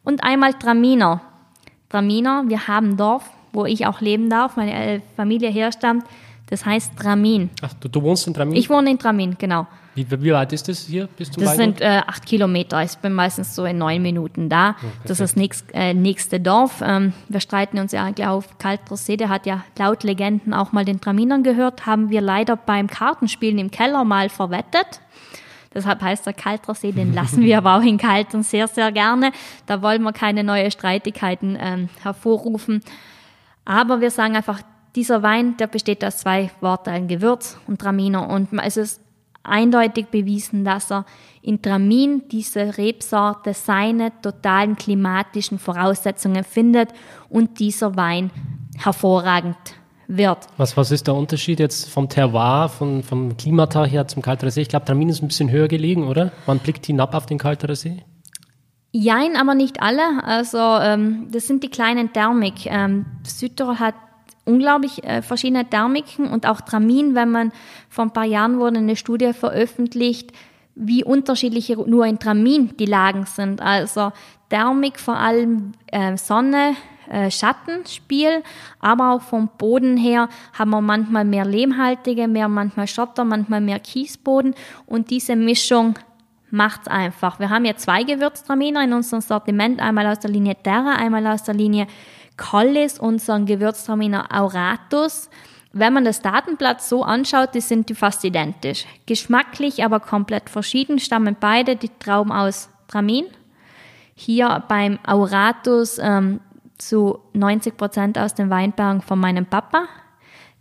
Und 0.04 0.22
einmal 0.22 0.54
Traminer. 0.54 1.20
Traminer, 1.88 2.44
wir 2.46 2.68
haben 2.68 2.90
ein 2.90 2.96
Dorf, 2.96 3.28
wo 3.52 3.66
ich 3.66 3.86
auch 3.86 4.00
leben 4.00 4.30
darf, 4.30 4.56
meine 4.56 5.02
Familie 5.16 5.50
herstammt. 5.50 6.04
Das 6.48 6.64
heißt 6.64 6.96
Tramin. 6.96 7.50
Ach, 7.60 7.74
du, 7.74 7.88
du 7.88 8.02
wohnst 8.02 8.28
in 8.28 8.34
Tramin? 8.34 8.54
Ich 8.54 8.70
wohne 8.70 8.90
in 8.90 8.98
Tramin, 9.00 9.36
genau. 9.36 9.66
Wie, 9.94 10.06
wie 10.10 10.32
weit 10.32 10.52
ist 10.52 10.68
das 10.68 10.80
hier 10.80 11.06
bis 11.06 11.30
zum 11.30 11.42
Das 11.42 11.56
Weingut? 11.56 11.78
sind 11.78 11.86
äh, 11.86 12.02
acht 12.06 12.26
Kilometer. 12.26 12.82
Ich 12.82 12.96
bin 12.98 13.12
meistens 13.12 13.54
so 13.54 13.64
in 13.64 13.78
neun 13.78 14.02
Minuten 14.02 14.48
da. 14.48 14.76
Oh, 14.82 14.86
das 15.02 15.12
ist 15.12 15.20
das 15.20 15.36
nächst, 15.36 15.66
äh, 15.72 15.94
nächste 15.94 16.40
Dorf. 16.40 16.82
Ähm, 16.84 17.12
wir 17.28 17.40
streiten 17.40 17.78
uns 17.78 17.92
ja 17.92 18.10
auf 18.28 18.58
Kaltrosee. 18.58 19.16
Der 19.16 19.28
hat 19.28 19.46
ja 19.46 19.64
laut 19.78 20.02
Legenden 20.02 20.52
auch 20.52 20.72
mal 20.72 20.84
den 20.84 21.00
Traminern 21.00 21.44
gehört. 21.44 21.86
Haben 21.86 22.10
wir 22.10 22.20
leider 22.20 22.56
beim 22.56 22.88
Kartenspielen 22.88 23.58
im 23.58 23.70
Keller 23.70 24.04
mal 24.04 24.28
verwettet. 24.28 25.00
Deshalb 25.72 26.02
heißt 26.02 26.26
der 26.26 26.32
Kaltersee, 26.32 26.92
den 26.92 27.14
lassen 27.14 27.42
wir 27.42 27.58
aber 27.58 27.76
auch 27.76 27.82
in 27.82 27.98
Kalten 27.98 28.42
sehr, 28.42 28.68
sehr 28.68 28.90
gerne. 28.92 29.32
Da 29.66 29.82
wollen 29.82 30.02
wir 30.02 30.12
keine 30.12 30.42
neuen 30.42 30.70
Streitigkeiten 30.70 31.56
ähm, 31.60 31.88
hervorrufen. 32.02 32.82
Aber 33.64 34.00
wir 34.00 34.10
sagen 34.10 34.36
einfach, 34.36 34.60
dieser 34.94 35.22
Wein, 35.22 35.56
der 35.56 35.66
besteht 35.66 36.04
aus 36.04 36.18
zwei 36.18 36.50
Worten, 36.60 37.08
Gewürz 37.08 37.58
und 37.66 37.80
Traminer. 37.80 38.28
Und 38.28 38.48
es 38.62 38.76
ist 38.76 39.00
eindeutig 39.44 40.06
bewiesen, 40.06 40.64
dass 40.64 40.90
er 40.90 41.04
in 41.42 41.60
Tramin 41.60 42.22
diese 42.30 42.76
Rebsorte 42.78 43.54
seine 43.54 44.12
totalen 44.22 44.76
klimatischen 44.76 45.58
Voraussetzungen 45.58 46.44
findet 46.44 46.90
und 47.28 47.60
dieser 47.60 47.96
Wein 47.96 48.30
hervorragend 48.76 49.56
wird. 50.08 50.38
Was, 50.56 50.76
was 50.76 50.90
ist 50.90 51.06
der 51.06 51.14
Unterschied 51.14 51.60
jetzt 51.60 51.88
vom 51.88 52.08
Terroir, 52.08 52.68
von, 52.68 53.02
vom 53.02 53.36
Klimata 53.36 53.84
her 53.84 54.06
zum 54.08 54.22
Kalterer 54.22 54.50
See? 54.50 54.62
Ich 54.62 54.68
glaube, 54.68 54.84
Tramin 54.84 55.08
ist 55.08 55.22
ein 55.22 55.28
bisschen 55.28 55.50
höher 55.50 55.68
gelegen, 55.68 56.06
oder? 56.06 56.32
Man 56.46 56.58
blickt 56.58 56.86
hinab 56.86 57.14
auf 57.14 57.26
den 57.26 57.38
Kalterer 57.38 57.74
See. 57.74 58.02
Jein, 58.92 59.36
aber 59.36 59.54
nicht 59.54 59.82
alle. 59.82 60.22
Also 60.22 60.58
ähm, 60.58 61.26
das 61.30 61.46
sind 61.46 61.64
die 61.64 61.68
kleinen 61.68 62.12
Thermik. 62.12 62.66
Ähm, 62.66 63.06
Südtirol 63.24 63.80
hat 63.80 63.94
unglaublich 64.44 65.02
äh, 65.04 65.22
verschiedene 65.22 65.68
Thermiken 65.68 66.26
und 66.26 66.46
auch 66.46 66.60
Tramin, 66.60 67.14
wenn 67.14 67.30
man 67.30 67.52
vor 67.88 68.04
ein 68.04 68.12
paar 68.12 68.24
Jahren 68.24 68.58
wurde 68.58 68.78
eine 68.78 68.96
Studie 68.96 69.32
veröffentlicht, 69.32 70.32
wie 70.74 71.04
unterschiedlich 71.04 71.74
nur 71.86 72.06
in 72.06 72.18
Tramin 72.18 72.76
die 72.76 72.86
Lagen 72.86 73.26
sind. 73.26 73.60
Also 73.60 74.12
Thermik 74.50 74.98
vor 74.98 75.16
allem 75.16 75.72
äh, 75.86 76.16
Sonne, 76.16 76.74
äh, 77.08 77.30
Schattenspiel, 77.30 78.42
aber 78.80 79.12
auch 79.12 79.22
vom 79.22 79.48
Boden 79.58 79.96
her 79.96 80.28
haben 80.52 80.70
wir 80.70 80.80
manchmal 80.80 81.24
mehr 81.24 81.44
lehmhaltige, 81.44 82.28
mehr 82.28 82.48
manchmal 82.48 82.86
Schotter, 82.86 83.24
manchmal 83.24 83.60
mehr 83.60 83.78
Kiesboden 83.78 84.54
und 84.86 85.10
diese 85.10 85.36
Mischung 85.36 85.98
macht's 86.50 86.88
einfach. 86.88 87.40
Wir 87.40 87.50
haben 87.50 87.64
ja 87.64 87.76
zwei 87.76 88.04
Gewürztraminer 88.04 88.84
in 88.84 88.92
unserem 88.92 89.20
Sortiment, 89.20 89.80
einmal 89.80 90.06
aus 90.06 90.20
der 90.20 90.30
Linie 90.30 90.56
Terra, 90.62 90.94
einmal 90.94 91.26
aus 91.26 91.42
der 91.42 91.54
Linie 91.54 91.86
Collis, 92.36 92.98
unseren 92.98 93.46
Gewürztraminer 93.46 94.28
Auratus. 94.30 95.30
Wenn 95.72 95.92
man 95.92 96.04
das 96.04 96.22
Datenblatt 96.22 96.82
so 96.82 97.02
anschaut, 97.02 97.54
die 97.54 97.60
sind 97.60 97.88
die 97.88 97.94
fast 97.94 98.24
identisch. 98.24 98.86
Geschmacklich 99.06 99.84
aber 99.84 100.00
komplett 100.00 100.48
verschieden, 100.48 100.98
stammen 100.98 101.36
beide 101.38 101.76
die 101.76 101.90
Trauben 101.98 102.32
aus 102.32 102.68
Tramin. 102.86 103.26
Hier 104.14 104.62
beim 104.68 104.98
Auratus 105.04 105.98
ähm, 105.98 106.40
zu 106.78 107.18
90 107.32 107.76
Prozent 107.76 108.18
aus 108.18 108.34
den 108.34 108.50
Weinbergen 108.50 109.02
von 109.02 109.18
meinem 109.18 109.46
Papa. 109.46 109.88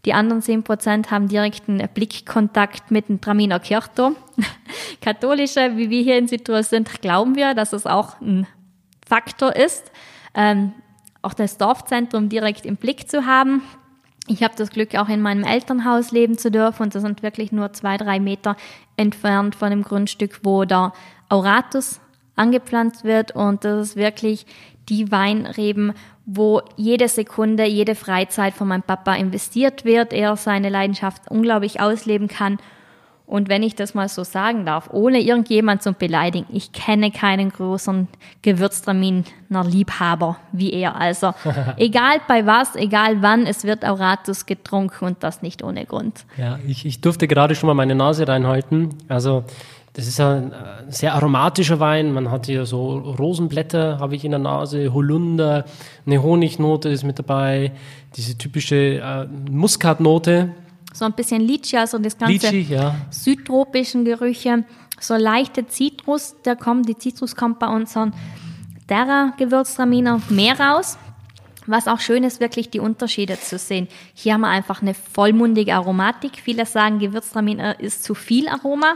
Die 0.06 0.14
anderen 0.14 0.42
10 0.42 0.64
Prozent 0.64 1.12
haben 1.12 1.30
direkten 1.30 1.82
Blickkontakt 1.94 2.92
mit 2.92 3.08
dem 3.08 3.22
Traminer 3.22 3.60
Kirchturm. 3.60 4.16
Katholische, 5.02 5.78
wie 5.78 5.90
wir 5.90 6.02
hier 6.02 6.18
in 6.18 6.28
Südtirol 6.28 6.64
sind, 6.64 7.02
glauben 7.02 7.36
wir, 7.36 7.54
dass 7.54 7.72
es 7.72 7.86
auch 7.86 8.20
ein 8.20 8.48
Faktor 9.08 9.56
ist. 9.56 9.92
Ähm, 10.34 10.74
auch 11.24 11.34
das 11.34 11.58
Dorfzentrum 11.58 12.30
direkt 12.30 12.66
im 12.66 12.76
Blick 12.76 13.10
zu 13.10 13.26
haben. 13.26 13.64
Ich 14.28 14.44
habe 14.44 14.54
das 14.56 14.70
Glück, 14.70 14.96
auch 14.96 15.10
in 15.10 15.22
meinem 15.22 15.44
Elternhaus 15.44 16.12
leben 16.12 16.38
zu 16.38 16.52
dürfen. 16.52 16.84
Und 16.84 16.96
das 16.96 17.02
sind 17.02 17.24
wirklich 17.24 17.52
nur 17.52 17.74
zwei, 17.74 17.98
drei 17.98 18.20
Meter 18.20 18.56
entfernt 18.96 19.56
von 19.56 19.72
dem 19.72 19.84
Grundstück, 19.84 20.42
wo 20.44 20.64
der 20.66 20.94
Auratus 21.30 22.00
angepflanzt 22.36 23.04
wird. 23.04 23.36
Und 23.36 23.66
das 23.66 23.90
ist 23.90 23.96
wirklich 23.96 24.46
die 24.90 25.12
Weinreben, 25.12 25.94
wo 26.26 26.62
jede 26.78 27.08
Sekunde, 27.08 27.66
jede 27.66 27.96
Freizeit 27.96 28.54
von 28.54 28.68
meinem 28.68 28.84
Papa 28.84 29.16
investiert 29.16 29.84
wird, 29.84 30.14
er 30.14 30.36
seine 30.38 30.70
Leidenschaft 30.70 31.30
unglaublich 31.30 31.82
ausleben 31.82 32.28
kann 32.28 32.60
und 33.26 33.48
wenn 33.48 33.64
ich 33.64 33.76
das 33.76 33.94
mal 33.94 34.10
so 34.10 34.24
sagen 34.24 34.66
darf, 34.66 34.90
ohne 34.92 35.22
irgendjemand 35.22 35.82
zu 35.82 35.94
beleidigen, 35.94 36.46
ich 36.52 36.74
kenne 36.74 37.10
keinen 37.10 37.52
größeren 37.52 38.10
Gewürztraminer 38.42 39.24
Liebhaber 39.66 40.38
wie 40.52 40.74
er. 40.74 40.96
Also 40.96 41.34
egal 41.78 42.18
bei 42.28 42.46
was, 42.46 42.76
egal 42.76 43.22
wann, 43.22 43.46
es 43.46 43.64
wird 43.64 43.86
Auratus 43.86 44.46
getrunken 44.46 45.06
und 45.06 45.24
das 45.24 45.42
nicht 45.42 45.64
ohne 45.64 45.86
Grund. 45.86 46.26
Ja, 46.38 46.60
ich, 46.68 46.86
ich 46.86 47.00
durfte 47.00 47.28
gerade 47.28 47.56
schon 47.56 47.68
mal 47.68 47.74
meine 47.74 47.96
Nase 47.96 48.28
reinhalten. 48.28 48.90
Also 49.08 49.46
das 49.94 50.08
ist 50.08 50.20
ein 50.20 50.52
äh, 50.52 50.56
sehr 50.90 51.14
aromatischer 51.14 51.80
Wein. 51.80 52.14
Man 52.14 52.30
hat 52.32 52.48
hier 52.48 52.66
so 52.66 52.98
Rosenblätter, 52.98 54.00
habe 54.00 54.16
ich 54.16 54.26
in 54.26 54.32
der 54.32 54.40
Nase, 54.40 54.92
Holunder, 54.92 55.66
eine 56.06 56.22
Honignote 56.22 56.90
ist 56.90 57.04
mit 57.04 57.20
dabei, 57.20 57.72
diese 58.16 58.38
typische 58.38 58.76
äh, 58.76 59.28
Muskatnote, 59.50 60.50
so 60.94 61.06
ein 61.06 61.14
bisschen 61.14 61.41
Litchi, 61.41 61.78
also 61.78 61.98
das 61.98 62.18
ganze 62.18 62.50
Litchi, 62.50 62.74
ja. 62.74 62.96
südtropischen 63.10 64.06
Gerüche, 64.06 64.64
so 65.00 65.16
leichte 65.16 65.68
Zitrus, 65.68 66.36
der 66.46 66.56
kommt, 66.56 66.88
die 66.88 66.98
Zitrus 66.98 67.36
kommt 67.36 67.60
bei 67.60 67.68
unseren 67.68 68.14
Terra 68.88 69.34
Gewürztraminer 69.38 70.22
mehr 70.30 70.60
raus. 70.60 70.98
Was 71.66 71.88
auch 71.88 72.00
schön 72.00 72.24
ist, 72.24 72.41
wirklich 72.41 72.70
die 72.70 72.80
Unterschiede 72.80 73.39
zu 73.39 73.58
sehen. 73.58 73.88
Hier 74.14 74.34
haben 74.34 74.41
wir 74.41 74.50
einfach 74.50 74.82
eine 74.82 74.94
vollmundige 74.94 75.74
Aromatik. 75.74 76.34
Viele 76.44 76.66
sagen, 76.66 77.00
Gewürztraminer 77.00 77.80
ist 77.80 78.04
zu 78.04 78.16
viel 78.16 78.50
Aroma. 78.50 78.96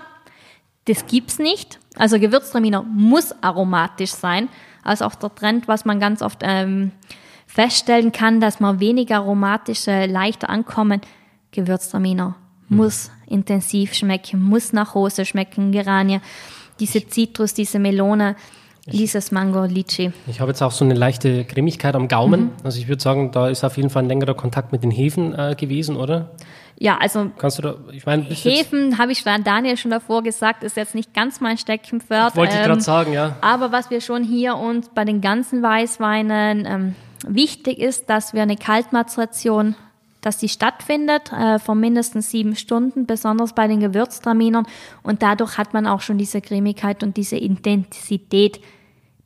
Das 0.86 1.06
gibt's 1.06 1.40
nicht. 1.40 1.80
Also 1.96 2.20
Gewürztraminer 2.20 2.84
muss 2.84 3.34
aromatisch 3.42 4.12
sein. 4.12 4.50
Also 4.84 5.06
auch 5.06 5.16
der 5.16 5.34
Trend, 5.34 5.68
was 5.68 5.86
man 5.86 6.00
ganz 6.00 6.22
oft 6.22 6.40
ähm, 6.44 6.92
feststellen 7.46 8.12
kann, 8.12 8.42
dass 8.42 8.60
man 8.60 8.80
weniger 8.80 9.18
aromatische, 9.18 10.06
leichter 10.06 10.50
ankommen. 10.50 11.02
Gewürztraminer. 11.58 12.36
Hm. 12.70 12.78
Muss 12.78 13.12
intensiv 13.26 13.94
schmecken, 13.94 14.42
muss 14.42 14.74
nach 14.74 14.94
Hose 14.94 15.26
schmecken, 15.26 15.72
Geranie. 15.72 16.22
Diese 16.80 17.06
Zitrus, 17.08 17.54
diese 17.54 17.80
Melone, 17.80 18.36
dieses 18.86 19.32
Mango, 19.32 19.66
Litchi. 19.66 20.12
Ich 20.28 20.40
habe 20.40 20.52
jetzt 20.52 20.62
auch 20.62 20.72
so 20.72 20.86
eine 20.86 20.94
leichte 20.94 21.44
Cremigkeit 21.44 21.96
am 21.96 22.08
Gaumen. 22.08 22.42
Mhm. 22.42 22.52
Also 22.64 22.80
ich 22.80 22.88
würde 22.88 23.02
sagen, 23.02 23.32
da 23.32 23.50
ist 23.50 23.64
auf 23.64 23.76
jeden 23.76 23.90
Fall 23.90 24.04
ein 24.04 24.08
längerer 24.08 24.36
Kontakt 24.36 24.72
mit 24.72 24.84
den 24.84 24.92
Hefen 24.92 25.34
äh, 25.34 25.56
gewesen, 25.60 25.98
oder? 25.98 26.32
Ja, 26.80 26.98
also 27.00 27.32
kannst 27.38 27.58
du 27.58 27.64
da, 27.64 27.76
ich 27.92 28.06
meine, 28.06 28.24
Hefen 28.24 29.00
habe 29.00 29.12
ich 29.12 29.24
Daniel 29.24 29.78
schon 29.78 29.90
davor 29.90 30.22
gesagt, 30.22 30.64
ist 30.64 30.78
jetzt 30.78 30.94
nicht 30.94 31.14
ganz 31.14 31.42
mein 31.42 31.58
Steckenpferd. 31.58 32.36
Wollte 32.36 32.54
ähm, 32.54 32.60
ich 32.60 32.68
gerade 32.68 32.82
sagen, 32.82 33.14
ja. 33.14 33.36
Aber 33.42 33.72
was 33.72 33.90
wir 33.90 34.00
schon 34.00 34.24
hier 34.24 34.56
und 34.56 34.94
bei 34.94 35.04
den 35.04 35.20
ganzen 35.20 35.64
Weißweinen 35.64 36.66
ähm, 36.66 36.96
wichtig 37.28 37.80
ist, 37.80 38.10
dass 38.12 38.34
wir 38.34 38.44
eine 38.44 38.58
Kaltmazeration 38.58 39.76
dass 40.28 40.38
die 40.38 40.50
stattfindet, 40.50 41.32
äh, 41.32 41.58
von 41.58 41.80
mindestens 41.80 42.32
sieben 42.32 42.58
Stunden, 42.58 43.06
besonders 43.06 43.54
bei 43.54 43.68
den 43.68 43.80
Gewürztraminern. 43.80 44.68
Und 45.02 45.24
dadurch 45.24 45.58
hat 45.58 45.74
man 45.74 45.88
auch 45.88 46.02
schon 46.02 46.18
diese 46.18 46.42
Cremigkeit 46.42 47.02
und 47.02 47.16
diese 47.16 47.38
Intensität, 47.38 48.60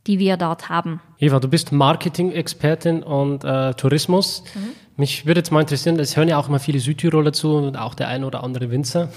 die 0.05 0.19
wir 0.19 0.37
dort 0.37 0.69
haben. 0.69 1.01
Eva, 1.17 1.39
du 1.39 1.47
bist 1.47 1.71
Marketing-Expertin 1.71 3.01
und 3.01 3.43
äh, 3.43 3.73
Tourismus. 3.73 4.43
Mhm. 4.53 4.69
Mich 4.95 5.25
würde 5.25 5.39
jetzt 5.39 5.51
mal 5.51 5.61
interessieren, 5.61 5.97
es 5.99 6.15
hören 6.15 6.27
ja 6.27 6.37
auch 6.37 6.47
immer 6.47 6.59
viele 6.59 6.79
Südtiroler 6.79 7.33
zu 7.33 7.55
und 7.55 7.77
auch 7.77 7.95
der 7.95 8.07
ein 8.07 8.23
oder 8.23 8.43
andere 8.43 8.69
Winzer. 8.69 9.09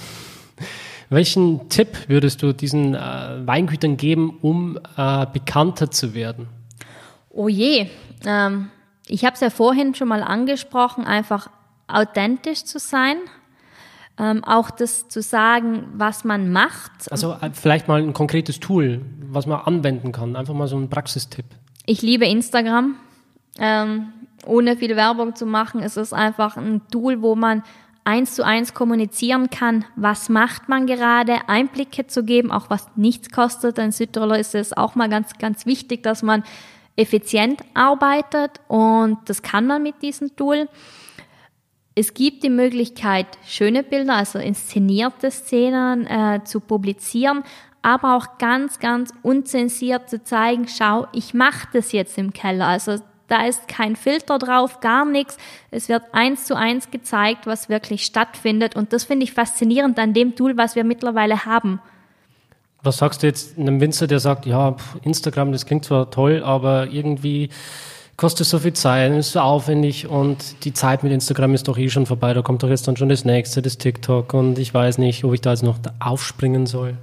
Welchen 1.11 1.69
Tipp 1.69 2.09
würdest 2.09 2.43
du 2.43 2.55
diesen 2.55 2.95
äh, 2.95 2.99
Weingütern 3.47 3.99
geben, 3.99 4.39
um 4.41 4.79
äh, 4.97 5.27
bekannter 5.31 5.91
zu 5.91 6.15
werden? 6.15 6.49
Oh 7.29 7.49
je, 7.49 7.89
ähm, 8.25 8.71
ich 9.07 9.27
habe 9.27 9.35
es 9.35 9.41
ja 9.41 9.51
vorhin 9.51 9.95
schon 9.95 10.09
mal 10.09 10.23
angesprochen, 10.23 11.05
einfach 11.05 11.51
authentisch 11.89 12.65
zu 12.65 12.79
sein, 12.79 13.17
ähm, 14.19 14.45
auch 14.45 14.71
das 14.71 15.09
zu 15.09 15.23
sagen, 15.23 15.87
was 15.95 16.25
man 16.25 16.53
macht. 16.53 17.11
Also 17.11 17.33
äh, 17.33 17.51
vielleicht 17.53 17.89
mal 17.89 18.01
ein 18.01 18.13
konkretes 18.13 18.61
Tool, 18.61 19.03
was 19.29 19.47
man 19.47 19.61
anwenden 19.61 20.13
kann, 20.13 20.37
einfach 20.37 20.55
mal 20.55 20.69
so 20.69 20.77
ein 20.77 20.89
Praxistipp. 20.89 21.47
Ich 21.87 22.03
liebe 22.03 22.27
Instagram. 22.27 22.97
Ähm, 23.59 24.13
ohne 24.47 24.77
viel 24.77 24.97
Werbung 24.97 25.35
zu 25.35 25.47
machen, 25.47 25.81
es 25.81 25.97
ist 25.97 26.13
einfach 26.13 26.57
ein 26.57 26.83
Tool, 26.91 27.23
wo 27.23 27.35
man 27.35 27.63
eins 28.05 28.35
zu 28.35 28.45
eins 28.45 28.75
kommunizieren 28.75 29.49
kann, 29.49 29.87
was 29.97 30.29
macht 30.29 30.69
man 30.69 30.87
gerade, 30.87 31.49
Einblicke 31.49 32.07
zu 32.07 32.23
geben, 32.25 32.51
auch 32.51 32.69
was 32.69 32.89
nichts 32.97 33.31
kostet. 33.31 33.79
In 33.79 33.93
Südtirol 33.93 34.37
ist 34.37 34.55
es 34.55 34.77
auch 34.77 34.95
mal 34.95 35.09
ganz, 35.09 35.39
ganz 35.39 35.65
wichtig, 35.65 36.03
dass 36.03 36.23
man 36.23 36.45
effizient 36.97 37.61
arbeitet 37.73 38.61
und 38.69 39.19
das 39.27 39.43
kann 39.43 39.67
man 39.67 39.83
mit 39.83 40.03
diesem 40.03 40.37
Tool. 40.37 40.69
Es 41.97 42.13
gibt 42.15 42.43
die 42.43 42.51
Möglichkeit, 42.51 43.27
schöne 43.47 43.85
Bilder, 43.85 44.15
also 44.17 44.41
inszenierte 44.41 45.31
Szenen 45.31 46.07
äh, 46.07 46.41
zu 46.45 46.59
publizieren, 46.59 47.45
aber 47.83 48.17
auch 48.17 48.39
ganz, 48.39 48.81
ganz 48.81 49.13
unzensiert 49.23 50.11
zu 50.11 50.25
zeigen, 50.25 50.67
schau, 50.67 51.07
ich 51.13 51.35
mache 51.35 51.69
das 51.73 51.93
jetzt 51.93 52.19
im 52.19 52.33
Keller. 52.33 52.67
Also 52.67 52.99
da 53.29 53.47
ist 53.47 53.69
kein 53.69 53.95
Filter 53.95 54.39
drauf, 54.39 54.81
gar 54.81 55.05
nichts. 55.05 55.39
Es 55.71 55.89
wird 55.89 56.03
eins 56.13 56.47
zu 56.47 56.57
eins 56.57 56.91
gezeigt, 56.91 57.47
was 57.47 57.69
wirklich 57.69 58.05
stattfindet. 58.05 58.75
Und 58.75 58.93
das 58.93 59.05
finde 59.05 59.25
ich 59.25 59.33
faszinierend 59.33 59.99
an 59.99 60.15
dem 60.15 60.35
Tool, 60.35 60.57
was 60.57 60.77
wir 60.77 60.85
mittlerweile 60.85 61.45
haben. 61.45 61.81
Was 62.83 62.99
sagst 62.99 63.23
du 63.23 63.27
jetzt 63.27 63.59
einem 63.59 63.81
Winzer, 63.81 64.07
der 64.07 64.19
sagt, 64.19 64.47
ja, 64.47 64.77
Instagram, 65.03 65.53
das 65.53 65.65
klingt 65.65 65.85
zwar 65.85 66.11
toll, 66.11 66.43
aber 66.45 66.89
irgendwie 66.89 67.49
kostet 68.17 68.47
so 68.47 68.59
viel 68.59 68.73
Zeit, 68.73 69.13
ist 69.13 69.33
so 69.33 69.41
aufwendig 69.41 70.09
und 70.09 70.65
die 70.65 70.73
Zeit 70.73 71.03
mit 71.03 71.13
Instagram 71.13 71.55
ist 71.55 71.69
doch 71.69 71.79
eh 71.79 71.89
schon 71.89 72.07
vorbei, 72.07 72.35
da 72.35 72.43
kommt 72.43 72.63
doch 72.63 72.69
jetzt 72.69 72.87
dann 72.87 72.97
schon 72.97 73.09
das 73.09 73.25
nächste, 73.25 73.63
das 73.63 73.79
TikTok 73.79 74.35
und 74.35 74.59
ich 74.59 74.73
weiß 74.73 74.99
nicht, 74.99 75.25
ob 75.25 75.35
ich 75.35 75.41
da 75.41 75.51
jetzt 75.51 75.63
noch 75.63 75.79
aufspringen 76.01 76.67
soll. 76.67 76.97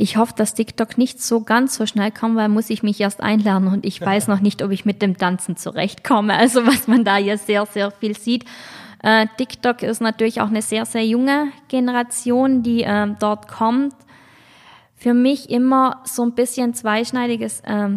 Ich 0.00 0.16
hoffe, 0.16 0.32
dass 0.36 0.54
TikTok 0.54 0.96
nicht 0.96 1.20
so 1.20 1.40
ganz 1.40 1.74
so 1.74 1.84
schnell 1.84 2.12
kommt, 2.12 2.36
weil 2.36 2.48
muss 2.48 2.70
ich 2.70 2.84
mich 2.84 3.00
erst 3.00 3.20
einlernen 3.20 3.72
und 3.72 3.84
ich 3.84 4.00
weiß 4.00 4.28
noch 4.28 4.38
nicht, 4.38 4.62
ob 4.62 4.70
ich 4.70 4.84
mit 4.84 5.02
dem 5.02 5.16
Tanzen 5.16 5.56
zurechtkomme. 5.56 6.34
Also 6.34 6.64
was 6.64 6.86
man 6.86 7.04
da 7.04 7.18
ja 7.18 7.36
sehr, 7.36 7.66
sehr 7.66 7.90
viel 7.90 8.16
sieht. 8.16 8.44
Äh, 9.02 9.26
TikTok 9.36 9.82
ist 9.82 10.00
natürlich 10.00 10.40
auch 10.40 10.46
eine 10.48 10.62
sehr, 10.62 10.86
sehr 10.86 11.04
junge 11.04 11.48
Generation, 11.66 12.62
die 12.62 12.84
äh, 12.84 13.08
dort 13.18 13.48
kommt. 13.48 13.92
Für 14.94 15.14
mich 15.14 15.50
immer 15.50 16.00
so 16.04 16.22
ein 16.22 16.32
bisschen 16.32 16.74
zweischneidiges 16.74 17.60
äh, 17.60 17.88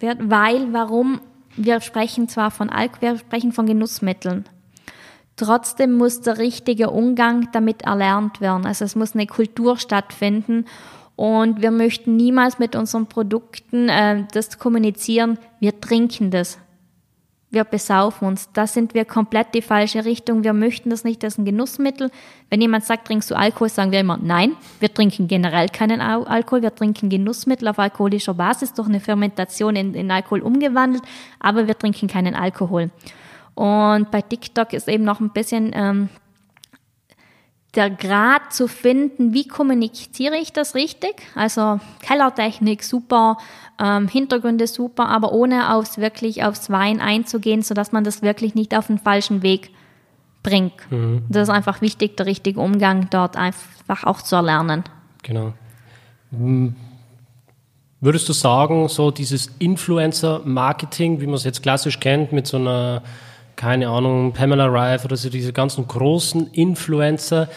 Wert, 0.00 0.18
weil, 0.20 0.74
warum? 0.74 1.20
Wir 1.56 1.80
sprechen 1.80 2.28
zwar 2.28 2.50
von 2.50 2.70
Alkohol, 2.70 3.00
wir 3.00 3.18
sprechen 3.18 3.52
von 3.52 3.66
Genussmitteln. 3.66 4.44
Trotzdem 5.36 5.92
muss 5.92 6.22
der 6.22 6.38
richtige 6.38 6.90
Umgang 6.90 7.48
damit 7.52 7.82
erlernt 7.82 8.40
werden. 8.40 8.66
Also 8.66 8.84
es 8.84 8.96
muss 8.96 9.14
eine 9.14 9.26
Kultur 9.26 9.76
stattfinden 9.78 10.64
und 11.14 11.62
wir 11.62 11.70
möchten 11.70 12.16
niemals 12.16 12.58
mit 12.58 12.76
unseren 12.76 13.06
Produkten 13.06 13.88
äh, 13.88 14.24
das 14.32 14.58
kommunizieren, 14.58 15.38
wir 15.60 15.80
trinken 15.80 16.30
das. 16.30 16.58
Wir 17.56 17.64
besaufen 17.64 18.28
uns. 18.28 18.52
Da 18.52 18.66
sind 18.66 18.92
wir 18.92 19.06
komplett 19.06 19.54
die 19.54 19.62
falsche 19.62 20.04
Richtung. 20.04 20.44
Wir 20.44 20.52
möchten 20.52 20.90
das 20.90 21.04
nicht 21.04 21.24
als 21.24 21.38
ein 21.38 21.46
Genussmittel. 21.46 22.10
Wenn 22.50 22.60
jemand 22.60 22.84
sagt, 22.84 23.06
trinkst 23.06 23.30
du 23.30 23.34
Alkohol, 23.34 23.70
sagen 23.70 23.92
wir 23.92 24.00
immer, 24.00 24.18
nein, 24.20 24.52
wir 24.78 24.92
trinken 24.92 25.26
generell 25.26 25.70
keinen 25.70 26.02
Alkohol. 26.02 26.60
Wir 26.60 26.74
trinken 26.74 27.08
Genussmittel 27.08 27.68
auf 27.68 27.78
alkoholischer 27.78 28.34
Basis 28.34 28.74
durch 28.74 28.88
eine 28.88 29.00
Fermentation 29.00 29.74
in, 29.74 29.94
in 29.94 30.10
Alkohol 30.10 30.40
umgewandelt, 30.40 31.02
aber 31.40 31.66
wir 31.66 31.78
trinken 31.78 32.08
keinen 32.08 32.34
Alkohol. 32.34 32.90
Und 33.54 34.10
bei 34.10 34.20
TikTok 34.20 34.74
ist 34.74 34.86
eben 34.86 35.04
noch 35.04 35.20
ein 35.20 35.30
bisschen 35.30 35.70
ähm, 35.72 36.10
der 37.76 37.90
Grad 37.90 38.52
zu 38.52 38.68
finden, 38.68 39.32
wie 39.34 39.46
kommuniziere 39.46 40.36
ich 40.36 40.52
das 40.52 40.74
richtig? 40.74 41.22
Also 41.34 41.78
Kellertechnik 42.00 42.82
super, 42.82 43.36
ähm, 43.78 44.08
Hintergründe 44.08 44.66
super, 44.66 45.08
aber 45.08 45.32
ohne 45.32 45.74
aufs 45.74 45.98
wirklich 45.98 46.42
aufs 46.42 46.70
Wein 46.70 47.00
einzugehen, 47.00 47.62
sodass 47.62 47.92
man 47.92 48.02
das 48.02 48.22
wirklich 48.22 48.54
nicht 48.54 48.76
auf 48.76 48.86
den 48.86 48.98
falschen 48.98 49.42
Weg 49.42 49.70
bringt. 50.42 50.74
Mhm. 50.90 51.24
Das 51.28 51.48
ist 51.48 51.54
einfach 51.54 51.82
wichtig, 51.82 52.16
der 52.16 52.26
richtige 52.26 52.60
Umgang 52.60 53.08
dort 53.10 53.36
einfach 53.36 54.04
auch 54.04 54.22
zu 54.22 54.36
erlernen. 54.36 54.84
Genau. 55.22 55.52
Würdest 58.00 58.28
du 58.28 58.32
sagen, 58.32 58.88
so 58.88 59.10
dieses 59.10 59.48
Influencer-Marketing, 59.58 61.20
wie 61.20 61.26
man 61.26 61.34
es 61.34 61.44
jetzt 61.44 61.62
klassisch 61.62 62.00
kennt, 62.00 62.32
mit 62.32 62.46
so 62.46 62.56
einer 62.56 63.02
keine 63.56 63.88
Ahnung, 63.88 64.32
Pamela 64.32 64.66
Rife 64.66 65.06
oder 65.06 65.16
so 65.16 65.30
diese 65.30 65.52
ganzen 65.52 65.88
großen 65.88 66.52
Influencer. 66.52 67.48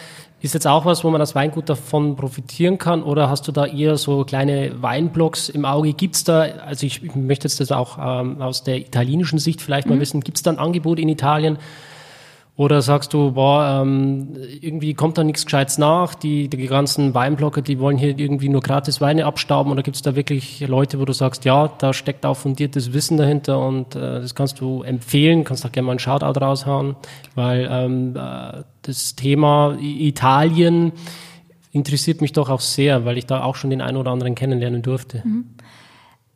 Ist 0.42 0.54
jetzt 0.54 0.66
auch 0.66 0.86
was, 0.86 1.04
wo 1.04 1.10
man 1.10 1.20
als 1.20 1.34
Weingut 1.34 1.68
davon 1.68 2.16
profitieren 2.16 2.78
kann 2.78 3.02
oder 3.02 3.28
hast 3.28 3.46
du 3.46 3.52
da 3.52 3.66
eher 3.66 3.98
so 3.98 4.24
kleine 4.24 4.72
Weinblocks 4.80 5.50
im 5.50 5.66
Auge? 5.66 5.92
Gibt's 5.92 6.24
da, 6.24 6.40
also 6.40 6.86
ich, 6.86 7.14
möchte 7.14 7.46
jetzt 7.46 7.60
das 7.60 7.70
auch 7.70 7.98
ähm, 8.00 8.40
aus 8.40 8.64
der 8.64 8.78
italienischen 8.78 9.38
Sicht 9.38 9.60
vielleicht 9.60 9.86
mhm. 9.86 9.96
mal 9.96 10.00
wissen, 10.00 10.22
gibt's 10.22 10.42
da 10.42 10.50
ein 10.50 10.58
Angebot 10.58 10.98
in 10.98 11.10
Italien, 11.10 11.58
oder 12.56 12.82
sagst 12.82 13.14
du, 13.14 13.32
boah, 13.32 13.80
ähm, 13.82 14.36
irgendwie 14.60 14.92
kommt 14.94 15.16
da 15.16 15.24
nichts 15.24 15.46
Gescheites 15.46 15.78
nach, 15.78 16.14
die, 16.14 16.48
die 16.48 16.66
ganzen 16.66 17.14
Weinblocker, 17.14 17.62
die 17.62 17.78
wollen 17.78 17.96
hier 17.96 18.18
irgendwie 18.18 18.48
nur 18.48 18.60
gratis 18.60 19.00
Weine 19.00 19.24
abstauben 19.24 19.72
oder 19.72 19.82
gibt 19.82 19.96
es 19.96 20.02
da 20.02 20.14
wirklich 20.14 20.60
Leute, 20.60 21.00
wo 21.00 21.04
du 21.06 21.12
sagst, 21.12 21.44
ja, 21.44 21.68
da 21.68 21.92
steckt 21.94 22.26
auch 22.26 22.36
fundiertes 22.36 22.92
Wissen 22.92 23.16
dahinter 23.16 23.58
und 23.60 23.94
äh, 23.94 24.20
das 24.20 24.34
kannst 24.34 24.60
du 24.60 24.82
empfehlen, 24.82 25.44
kannst 25.44 25.64
auch 25.64 25.72
gerne 25.72 25.86
mal 25.86 25.92
einen 25.92 26.00
Shoutout 26.00 26.38
raushauen, 26.38 26.96
weil 27.34 27.66
ähm, 27.70 28.14
äh, 28.16 28.62
das 28.82 29.14
Thema 29.16 29.78
Italien 29.80 30.92
interessiert 31.72 32.20
mich 32.20 32.32
doch 32.32 32.48
auch 32.50 32.60
sehr, 32.60 33.04
weil 33.04 33.16
ich 33.16 33.26
da 33.26 33.42
auch 33.42 33.54
schon 33.54 33.70
den 33.70 33.80
einen 33.80 33.96
oder 33.96 34.10
anderen 34.10 34.34
kennenlernen 34.34 34.82
durfte. 34.82 35.22
Mhm. 35.24 35.46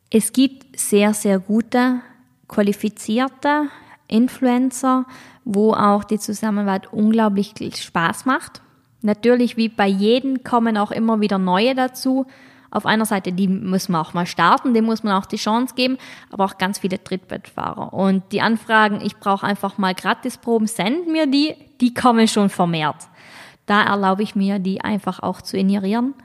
Es 0.09 0.33
gibt 0.33 0.79
sehr, 0.79 1.13
sehr 1.13 1.39
gute, 1.39 1.99
qualifizierte 2.47 3.63
Influencer, 4.07 5.05
wo 5.45 5.73
auch 5.73 6.03
die 6.03 6.19
Zusammenarbeit 6.19 6.91
unglaublich 6.91 7.53
Spaß 7.75 8.25
macht. 8.25 8.61
Natürlich, 9.01 9.55
wie 9.55 9.69
bei 9.69 9.87
jedem, 9.87 10.43
kommen 10.43 10.77
auch 10.77 10.91
immer 10.91 11.21
wieder 11.21 11.37
neue 11.37 11.75
dazu. 11.75 12.25
Auf 12.71 12.85
einer 12.85 13.05
Seite, 13.05 13.31
die 13.31 13.47
muss 13.47 13.87
man 13.87 14.01
auch 14.01 14.13
mal 14.13 14.25
starten, 14.25 14.73
dem 14.73 14.85
muss 14.85 15.03
man 15.03 15.13
auch 15.13 15.27
die 15.27 15.37
Chance 15.37 15.75
geben, 15.75 15.97
aber 16.31 16.43
auch 16.43 16.57
ganz 16.57 16.79
viele 16.79 17.01
Trittbettfahrer. 17.01 17.93
Und 17.93 18.23
die 18.31 18.41
Anfragen, 18.41 18.99
ich 19.01 19.17
brauche 19.17 19.45
einfach 19.45 19.77
mal 19.77 19.93
Gratisproben, 19.93 20.67
send 20.67 21.07
mir 21.07 21.27
die, 21.27 21.53
die 21.79 21.93
kommen 21.93 22.27
schon 22.27 22.49
vermehrt. 22.49 23.07
Da 23.65 23.83
erlaube 23.83 24.23
ich 24.23 24.35
mir, 24.35 24.59
die 24.59 24.81
einfach 24.81 25.21
auch 25.21 25.41
zu 25.41 25.57
ignorieren 25.57 26.15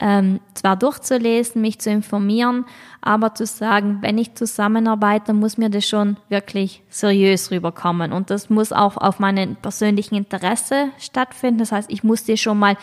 ähm, 0.00 0.40
zwar 0.54 0.76
durchzulesen, 0.76 1.60
mich 1.60 1.80
zu 1.80 1.90
informieren, 1.90 2.64
aber 3.00 3.34
zu 3.34 3.46
sagen, 3.46 3.98
wenn 4.00 4.18
ich 4.18 4.34
zusammenarbeite, 4.34 5.32
muss 5.32 5.58
mir 5.58 5.70
das 5.70 5.88
schon 5.88 6.16
wirklich 6.28 6.82
seriös 6.88 7.50
rüberkommen. 7.50 8.12
Und 8.12 8.30
das 8.30 8.48
muss 8.48 8.72
auch 8.72 8.96
auf 8.96 9.18
meinen 9.18 9.56
persönlichen 9.56 10.14
Interesse 10.14 10.90
stattfinden. 10.98 11.58
Das 11.58 11.72
heißt, 11.72 11.90
ich 11.90 12.04
muss 12.04 12.24
dir 12.24 12.36
schon 12.36 12.58
mal 12.58 12.76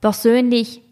persönlich 0.00 0.82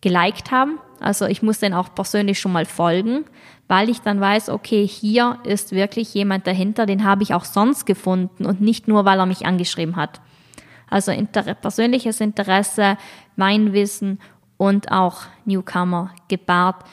geliked 0.00 0.50
haben. 0.50 0.78
Also 1.00 1.26
ich 1.26 1.42
muss 1.42 1.58
den 1.58 1.74
auch 1.74 1.94
persönlich 1.94 2.38
schon 2.38 2.52
mal 2.52 2.64
folgen, 2.64 3.24
weil 3.68 3.88
ich 3.88 4.00
dann 4.00 4.20
weiß, 4.20 4.50
okay, 4.50 4.86
hier 4.86 5.38
ist 5.44 5.72
wirklich 5.72 6.14
jemand 6.14 6.46
dahinter, 6.46 6.86
den 6.86 7.04
habe 7.04 7.22
ich 7.22 7.34
auch 7.34 7.44
sonst 7.44 7.84
gefunden 7.86 8.46
und 8.46 8.60
nicht 8.60 8.88
nur, 8.88 9.04
weil 9.04 9.18
er 9.18 9.26
mich 9.26 9.44
angeschrieben 9.44 9.96
hat. 9.96 10.20
Also 10.88 11.10
inter 11.10 11.42
persönliches 11.54 12.20
Interesse, 12.20 12.96
mein 13.34 13.72
Wissen 13.72 14.20
und 14.56 14.90
auch 14.90 15.22
Newcomer 15.44 16.10
gebahrt. 16.28 16.84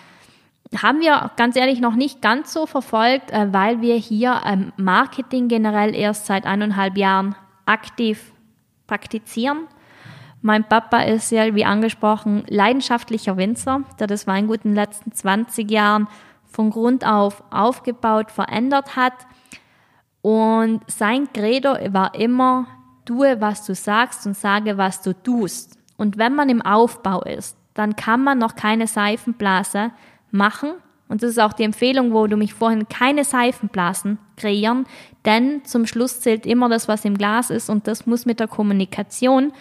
Haben 0.82 1.01
wir 1.01 1.32
ganz 1.38 1.55
ehrlich 1.55 1.80
noch 1.80 1.95
nicht 1.95 2.22
ganz 2.22 2.51
so 2.51 2.66
verfolgt, 2.66 3.32
äh, 3.32 3.53
weil 3.53 3.82
wir 3.82 3.95
hier 3.95 4.41
ähm, 4.45 4.74
Marketing 4.78 5.47
generell 5.47 5.95
erst 5.95 6.26
seit 6.26 6.45
eineinhalb 6.45 6.97
Jahren 6.97 7.36
aktiv 7.66 8.32
praktizieren. 8.88 9.68
Mein 10.41 10.68
Papa 10.68 11.03
ist 11.03 11.32
ja, 11.32 11.55
wie 11.55 11.64
angesprochen, 11.64 12.43
leidenschaftlicher 12.49 13.38
Winzer, 13.38 13.84
der 13.99 14.07
das 14.07 14.28
Weingut 14.28 14.66
in 14.66 14.72
den 14.72 14.76
letzten 14.76 15.14
20 15.14 15.72
Jahren 15.72 16.07
von 16.43 16.70
Grund 16.70 17.05
auf 17.05 17.43
aufgebaut, 17.49 18.30
verändert 18.30 18.95
hat. 18.95 19.14
Und 20.22 20.82
sein 20.88 21.32
Credo 21.34 21.76
war 21.93 22.16
immer, 22.16 22.68
tue, 23.05 23.39
was 23.39 23.66
du 23.66 23.74
sagst 23.74 24.26
und 24.26 24.36
sage, 24.36 24.78
was 24.78 25.01
du 25.01 25.14
tust. 25.14 25.78
Und 25.97 26.17
wenn 26.17 26.35
man 26.35 26.49
im 26.49 26.61
Aufbau 26.61 27.21
ist, 27.21 27.57
dann 27.73 27.95
kann 27.95 28.23
man 28.23 28.37
noch 28.37 28.55
keine 28.55 28.87
Seifenblase 28.87 29.91
machen. 30.31 30.73
Und 31.07 31.21
das 31.21 31.31
ist 31.31 31.39
auch 31.39 31.53
die 31.53 31.63
Empfehlung, 31.63 32.13
wo 32.13 32.27
du 32.27 32.37
mich 32.37 32.53
vorhin 32.53 32.87
keine 32.87 33.23
Seifenblasen 33.23 34.17
kreieren, 34.37 34.85
denn 35.25 35.63
zum 35.65 35.85
Schluss 35.85 36.21
zählt 36.21 36.45
immer 36.45 36.69
das, 36.69 36.87
was 36.87 37.05
im 37.05 37.17
Glas 37.17 37.49
ist 37.49 37.69
und 37.69 37.87
das 37.87 38.07
muss 38.07 38.25
mit 38.25 38.39
der 38.39 38.47
Kommunikation 38.47 39.53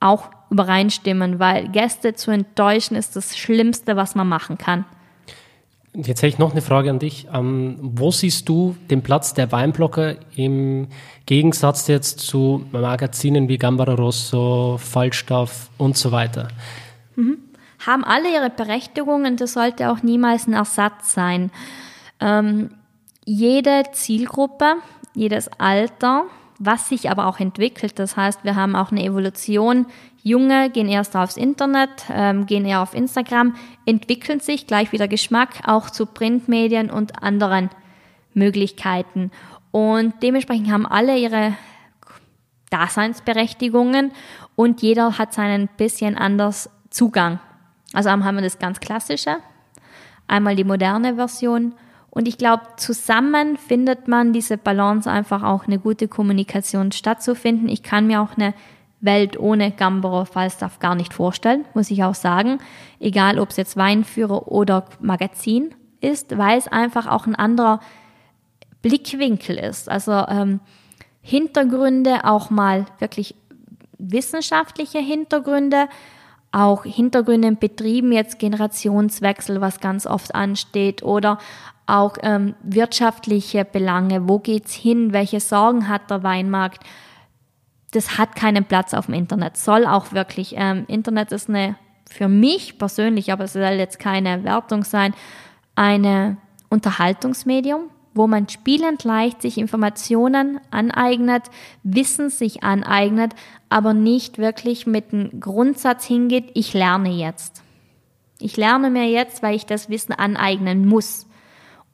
auch 0.00 0.30
übereinstimmen, 0.50 1.38
weil 1.38 1.68
Gäste 1.68 2.14
zu 2.14 2.30
enttäuschen 2.30 2.96
ist 2.96 3.16
das 3.16 3.36
Schlimmste, 3.36 3.96
was 3.96 4.14
man 4.14 4.28
machen 4.28 4.58
kann. 4.58 4.84
Jetzt 6.06 6.18
hätte 6.18 6.28
ich 6.28 6.38
noch 6.38 6.52
eine 6.52 6.62
Frage 6.62 6.90
an 6.90 7.00
dich. 7.00 7.26
Ähm, 7.34 7.76
wo 7.80 8.12
siehst 8.12 8.48
du 8.48 8.76
den 8.88 9.02
Platz 9.02 9.34
der 9.34 9.50
Weinblocker 9.50 10.14
im 10.36 10.86
Gegensatz 11.26 11.88
jetzt 11.88 12.20
zu 12.20 12.64
Magazinen 12.70 13.48
wie 13.48 13.58
Gambara 13.58 13.94
Rosso, 13.94 14.78
Falstaff 14.78 15.70
und 15.76 15.96
so 15.96 16.12
weiter? 16.12 16.48
Mhm. 17.16 17.38
Haben 17.84 18.04
alle 18.04 18.32
ihre 18.32 18.50
Berechtigungen, 18.50 19.36
das 19.36 19.54
sollte 19.54 19.90
auch 19.90 20.02
niemals 20.04 20.46
ein 20.46 20.52
Ersatz 20.52 21.14
sein. 21.14 21.50
Ähm, 22.20 22.70
jede 23.24 23.82
Zielgruppe, 23.92 24.76
jedes 25.14 25.48
Alter, 25.58 26.24
was 26.60 26.88
sich 26.88 27.10
aber 27.10 27.26
auch 27.26 27.40
entwickelt. 27.40 27.98
Das 27.98 28.16
heißt, 28.16 28.44
wir 28.44 28.54
haben 28.54 28.76
auch 28.76 28.92
eine 28.92 29.04
Evolution. 29.04 29.86
Junge 30.28 30.70
gehen 30.70 30.88
erst 30.88 31.16
aufs 31.16 31.36
Internet, 31.36 31.90
ähm, 32.10 32.46
gehen 32.46 32.64
eher 32.64 32.82
auf 32.82 32.94
Instagram, 32.94 33.56
entwickeln 33.86 34.40
sich 34.40 34.66
gleich 34.66 34.92
wieder 34.92 35.08
Geschmack 35.08 35.62
auch 35.66 35.90
zu 35.90 36.06
Printmedien 36.06 36.90
und 36.90 37.22
anderen 37.22 37.70
Möglichkeiten. 38.34 39.30
Und 39.70 40.14
dementsprechend 40.22 40.70
haben 40.70 40.86
alle 40.86 41.18
ihre 41.18 41.54
Daseinsberechtigungen 42.70 44.12
und 44.54 44.82
jeder 44.82 45.18
hat 45.18 45.32
seinen 45.32 45.68
bisschen 45.76 46.16
anders 46.16 46.70
Zugang. 46.90 47.40
Also 47.92 48.10
haben 48.10 48.34
wir 48.34 48.42
das 48.42 48.58
ganz 48.58 48.80
klassische, 48.80 49.36
einmal 50.26 50.56
die 50.56 50.64
moderne 50.64 51.14
Version 51.14 51.74
und 52.10 52.26
ich 52.26 52.38
glaube, 52.38 52.62
zusammen 52.76 53.56
findet 53.56 54.08
man 54.08 54.32
diese 54.32 54.58
Balance 54.58 55.10
einfach 55.10 55.42
auch 55.42 55.66
eine 55.66 55.78
gute 55.78 56.08
Kommunikation 56.08 56.90
stattzufinden. 56.92 57.68
Ich 57.68 57.82
kann 57.82 58.06
mir 58.06 58.20
auch 58.22 58.36
eine 58.36 58.54
Welt 59.00 59.38
ohne 59.38 59.70
Gambero 59.70 60.24
Falstaff 60.24 60.78
gar 60.78 60.94
nicht 60.94 61.14
vorstellen, 61.14 61.64
muss 61.74 61.90
ich 61.90 62.02
auch 62.02 62.14
sagen. 62.14 62.58
Egal, 62.98 63.38
ob 63.38 63.50
es 63.50 63.56
jetzt 63.56 63.76
Weinführer 63.76 64.48
oder 64.48 64.84
Magazin 65.00 65.74
ist, 66.00 66.36
weil 66.36 66.58
es 66.58 66.68
einfach 66.68 67.06
auch 67.06 67.26
ein 67.26 67.34
anderer 67.34 67.80
Blickwinkel 68.82 69.56
ist. 69.56 69.88
Also 69.88 70.12
ähm, 70.12 70.60
Hintergründe, 71.20 72.24
auch 72.24 72.50
mal 72.50 72.86
wirklich 72.98 73.34
wissenschaftliche 73.98 74.98
Hintergründe, 74.98 75.88
auch 76.52 76.84
Hintergründe 76.84 77.48
in 77.48 77.58
Betrieben, 77.58 78.12
jetzt 78.12 78.38
Generationswechsel, 78.38 79.60
was 79.60 79.80
ganz 79.80 80.06
oft 80.06 80.34
ansteht, 80.34 81.02
oder 81.02 81.38
auch 81.86 82.16
ähm, 82.22 82.54
wirtschaftliche 82.62 83.64
Belange, 83.64 84.28
wo 84.28 84.38
geht's 84.38 84.72
hin, 84.72 85.12
welche 85.12 85.40
Sorgen 85.40 85.88
hat 85.88 86.10
der 86.10 86.22
Weinmarkt. 86.22 86.84
Das 87.92 88.18
hat 88.18 88.36
keinen 88.36 88.64
Platz 88.64 88.92
auf 88.92 89.06
dem 89.06 89.14
Internet, 89.14 89.56
soll 89.56 89.86
auch 89.86 90.12
wirklich. 90.12 90.54
Ähm, 90.56 90.84
Internet 90.88 91.32
ist 91.32 91.48
eine, 91.48 91.76
für 92.08 92.28
mich 92.28 92.78
persönlich, 92.78 93.32
aber 93.32 93.44
es 93.44 93.54
soll 93.54 93.62
jetzt 93.62 93.98
keine 93.98 94.44
Wertung 94.44 94.84
sein, 94.84 95.14
eine 95.74 96.36
Unterhaltungsmedium, 96.68 97.90
wo 98.14 98.26
man 98.26 98.48
spielend 98.48 99.04
leicht 99.04 99.40
sich 99.40 99.58
Informationen 99.58 100.60
aneignet, 100.70 101.44
Wissen 101.82 102.30
sich 102.30 102.62
aneignet, 102.62 103.34
aber 103.70 103.94
nicht 103.94 104.38
wirklich 104.38 104.86
mit 104.86 105.12
dem 105.12 105.40
Grundsatz 105.40 106.04
hingeht, 106.04 106.50
ich 106.54 106.74
lerne 106.74 107.10
jetzt. 107.10 107.62
Ich 108.40 108.56
lerne 108.56 108.90
mir 108.90 109.08
jetzt, 109.08 109.42
weil 109.42 109.54
ich 109.54 109.66
das 109.66 109.88
Wissen 109.88 110.12
aneignen 110.12 110.86
muss. 110.86 111.27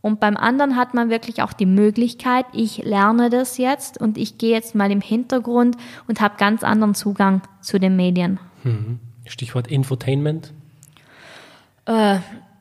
Und 0.05 0.21
beim 0.21 0.37
anderen 0.37 0.77
hat 0.77 0.93
man 0.93 1.09
wirklich 1.09 1.41
auch 1.41 1.55
die 1.55 1.65
Möglichkeit, 1.65 2.45
ich 2.53 2.85
lerne 2.85 3.31
das 3.31 3.57
jetzt 3.57 3.99
und 3.99 4.19
ich 4.19 4.37
gehe 4.37 4.51
jetzt 4.51 4.75
mal 4.75 4.91
im 4.91 5.01
Hintergrund 5.01 5.79
und 6.07 6.21
habe 6.21 6.35
ganz 6.37 6.63
anderen 6.63 6.95
Zugang 6.95 7.41
zu 7.63 7.81
den 7.81 7.97
Medien. 7.97 8.39
Mhm. 8.65 9.01
Stichwort 9.25 9.67
Infotainment. 9.67 10.53
Äh, 11.87 12.19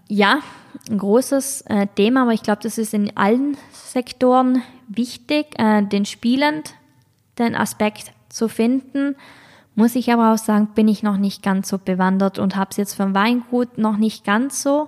ja, 0.08 0.40
ein 0.90 0.98
großes 0.98 1.64
äh, 1.64 1.88
Thema, 1.94 2.22
aber 2.22 2.32
ich 2.32 2.44
glaube, 2.44 2.62
das 2.64 2.78
ist 2.78 2.94
in 2.94 3.18
allen 3.18 3.58
Sektoren 3.74 4.62
wichtig, 4.88 5.48
äh, 5.60 5.84
den 5.84 6.06
spielend 6.06 6.76
den 7.40 7.56
Aspekt 7.56 8.14
zu 8.30 8.48
finden. 8.48 9.18
Muss 9.76 9.96
ich 9.96 10.14
aber 10.14 10.34
auch 10.34 10.38
sagen, 10.38 10.70
bin 10.76 10.88
ich 10.88 11.04
noch 11.04 11.18
nicht 11.18 11.44
ganz 11.44 11.68
so 11.68 11.78
bewandert 11.78 12.40
und 12.40 12.56
habe 12.56 12.70
es 12.72 12.78
jetzt 12.78 12.94
vom 12.94 13.14
Weingut 13.14 13.78
noch 13.78 13.98
nicht 13.98 14.24
ganz 14.24 14.64
so 14.64 14.88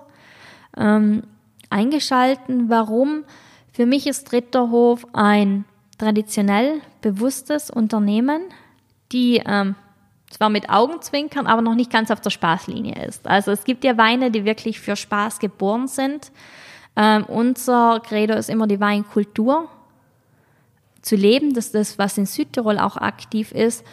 ähm, 0.78 1.24
eingeschalten. 1.70 2.70
Warum? 2.70 3.24
Für 3.72 3.86
mich 3.86 4.08
ist 4.08 4.32
Ritterhof 4.32 5.06
ein 5.14 5.66
traditionell 5.98 6.82
bewusstes 7.02 7.70
Unternehmen, 7.70 8.42
die 9.12 9.42
ähm, 9.46 9.76
zwar 10.30 10.50
mit 10.50 10.70
Augenzwinkern, 10.70 11.48
aber 11.48 11.62
noch 11.62 11.76
nicht 11.76 11.92
ganz 11.92 12.12
auf 12.12 12.22
der 12.22 12.30
Spaßlinie 12.30 13.06
ist. 13.06 13.28
Also 13.28 13.52
es 13.52 13.64
gibt 13.64 13.84
ja 13.84 13.98
Weine, 13.98 14.32
die 14.32 14.46
wirklich 14.46 14.80
für 14.80 14.96
Spaß 14.96 15.40
geboren 15.40 15.88
sind. 15.88 16.32
Ähm, 16.96 17.26
unser 17.26 18.02
Credo 18.02 18.36
ist 18.36 18.50
immer 18.50 18.68
die 18.68 18.80
Weinkultur 18.80 19.70
zu 21.02 21.16
leben. 21.16 21.54
Das 21.54 21.68
ist 21.68 21.76
das, 21.76 21.98
was 21.98 22.18
in 22.18 22.26
Südtirol 22.26 22.80
auch 22.80 22.98
aktiv 22.98 23.52
ist. 23.52 23.86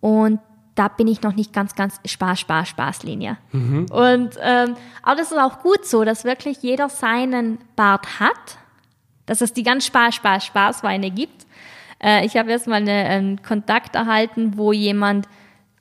Und 0.00 0.40
da 0.78 0.86
bin 0.88 1.08
ich 1.08 1.22
noch 1.22 1.34
nicht 1.34 1.52
ganz, 1.52 1.74
ganz 1.74 2.00
Spaß, 2.04 2.38
Spaß, 2.40 2.68
Spaßlinie. 2.68 3.36
Mhm. 3.50 3.86
Und 3.90 4.38
ähm, 4.40 4.76
aber 5.02 5.16
das 5.16 5.32
ist 5.32 5.38
auch 5.38 5.58
gut 5.60 5.84
so, 5.84 6.04
dass 6.04 6.24
wirklich 6.24 6.62
jeder 6.62 6.88
seinen 6.88 7.58
Bart 7.74 8.20
hat, 8.20 8.58
dass 9.26 9.40
es 9.40 9.52
die 9.52 9.64
ganz 9.64 9.86
Spaß, 9.86 10.14
Spaß, 10.14 10.44
Spaßweine 10.44 11.10
gibt. 11.10 11.46
Äh, 12.02 12.24
ich 12.24 12.36
habe 12.36 12.52
erst 12.52 12.68
mal 12.68 12.76
eine, 12.76 12.92
einen 12.92 13.42
Kontakt 13.42 13.96
erhalten, 13.96 14.56
wo 14.56 14.72
jemand 14.72 15.26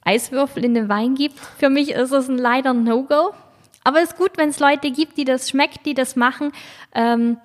Eiswürfel 0.04 0.66
in 0.66 0.74
den 0.74 0.90
Wein 0.90 1.14
gibt. 1.14 1.40
Für 1.40 1.70
mich 1.70 1.92
ist 1.92 2.12
es 2.12 2.28
ein 2.28 2.38
leider 2.38 2.74
No-Go. 2.74 3.34
Aber 3.84 4.02
es 4.02 4.10
ist 4.10 4.18
gut, 4.18 4.32
wenn 4.38 4.50
es 4.50 4.60
Leute 4.60 4.92
gibt, 4.92 5.18
die 5.18 5.26
das 5.26 5.50
schmeckt, 5.50 5.86
die 5.86 5.94
das 5.94 6.16
machen. 6.16 6.52
Ähm, 6.94 7.38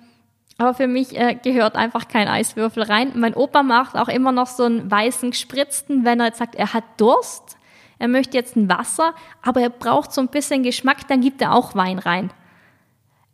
aber 0.57 0.73
für 0.73 0.87
mich 0.87 1.17
äh, 1.17 1.35
gehört 1.35 1.75
einfach 1.75 2.07
kein 2.07 2.27
Eiswürfel 2.27 2.83
rein. 2.83 3.11
Mein 3.15 3.33
Opa 3.33 3.63
macht 3.63 3.95
auch 3.95 4.07
immer 4.07 4.31
noch 4.31 4.47
so 4.47 4.63
einen 4.63 4.89
weißen 4.89 5.31
gespritzten, 5.31 6.05
wenn 6.05 6.19
er 6.19 6.27
jetzt 6.27 6.37
sagt, 6.37 6.55
er 6.55 6.73
hat 6.73 6.83
Durst. 6.97 7.57
Er 7.99 8.07
möchte 8.07 8.37
jetzt 8.37 8.55
ein 8.55 8.69
Wasser, 8.69 9.13
aber 9.41 9.61
er 9.61 9.69
braucht 9.69 10.13
so 10.13 10.21
ein 10.21 10.27
bisschen 10.27 10.63
Geschmack, 10.63 11.07
dann 11.07 11.21
gibt 11.21 11.41
er 11.41 11.53
auch 11.53 11.75
Wein 11.75 11.99
rein. 11.99 12.31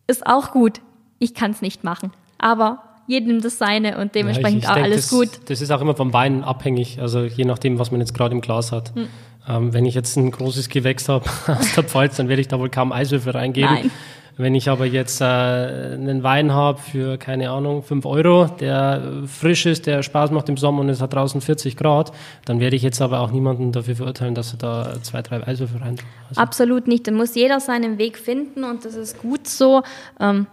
Ist 0.08 0.28
auch 0.28 0.52
gut. 0.52 0.80
Ich 1.18 1.34
kann 1.34 1.52
es 1.52 1.62
nicht 1.62 1.84
machen. 1.84 2.12
Aber 2.38 2.84
jedem 3.08 3.42
das 3.42 3.58
seine 3.58 3.98
und 3.98 4.16
dementsprechend 4.16 4.64
ja, 4.64 4.64
ich, 4.64 4.64
ich 4.64 4.70
auch 4.70 4.76
denk, 4.76 4.86
alles 4.86 5.10
das, 5.10 5.10
gut. 5.10 5.50
Das 5.50 5.62
ist 5.62 5.72
auch 5.72 5.82
immer 5.82 5.96
vom 5.96 6.14
Wein 6.14 6.44
abhängig, 6.44 7.02
also 7.02 7.24
je 7.24 7.46
nachdem, 7.46 7.80
was 7.80 7.92
man 7.92 8.00
jetzt 8.00 8.14
gerade 8.14 8.36
im 8.36 8.42
Glas 8.42 8.72
hat. 8.72 8.94
Hm. 8.96 9.08
Ähm, 9.48 9.74
wenn 9.74 9.86
ich 9.86 9.96
jetzt 9.96 10.16
ein 10.16 10.30
großes 10.30 10.70
Gewächs 10.70 11.10
habe 11.10 11.26
aus 11.48 11.74
der 11.74 11.84
Pfalz, 11.84 12.18
dann 12.18 12.30
werde 12.30 12.42
ich 12.42 12.48
da 12.48 12.60
wohl 12.60 12.70
kaum 12.70 12.92
Eiswürfel 12.92 13.32
reingeben. 13.32 13.74
Nein. 13.74 13.92
Wenn 14.40 14.56
ich 14.56 14.70
aber 14.70 14.86
jetzt 14.86 15.20
äh, 15.20 15.26
einen 15.26 16.24
Wein 16.24 16.54
habe 16.54 16.80
für, 16.80 17.18
keine 17.18 17.50
Ahnung, 17.50 17.84
5 17.84 18.06
Euro, 18.06 18.46
der 18.46 19.24
frisch 19.28 19.66
ist, 19.66 19.86
der 19.86 20.02
Spaß 20.02 20.32
macht 20.32 20.48
im 20.48 20.56
Sommer 20.56 20.80
und 20.80 20.88
es 20.88 21.02
hat 21.02 21.14
draußen 21.14 21.42
40 21.42 21.76
Grad, 21.76 22.14
dann 22.46 22.62
werde 22.62 22.78
ich 22.78 22.82
jetzt 22.82 23.02
aber 23.02 23.20
auch 23.20 23.32
niemanden 23.32 23.74
dafür 23.74 23.98
verurteilen, 23.98 24.36
dass 24.36 24.54
er 24.54 24.58
da 24.58 24.94
zwei, 25.02 25.22
drei 25.22 25.46
Eiswürfel 25.46 25.82
rein 25.82 25.98
also 26.30 26.40
Absolut 26.40 26.88
nicht. 26.88 27.06
Da 27.06 27.12
muss 27.12 27.36
jeder 27.36 27.60
seinen 27.60 27.98
Weg 27.98 28.18
finden 28.18 28.64
und 28.64 28.86
das 28.86 28.96
ist 28.96 29.22
gut 29.22 29.46
so. 29.46 29.84
Ähm, 30.22 30.48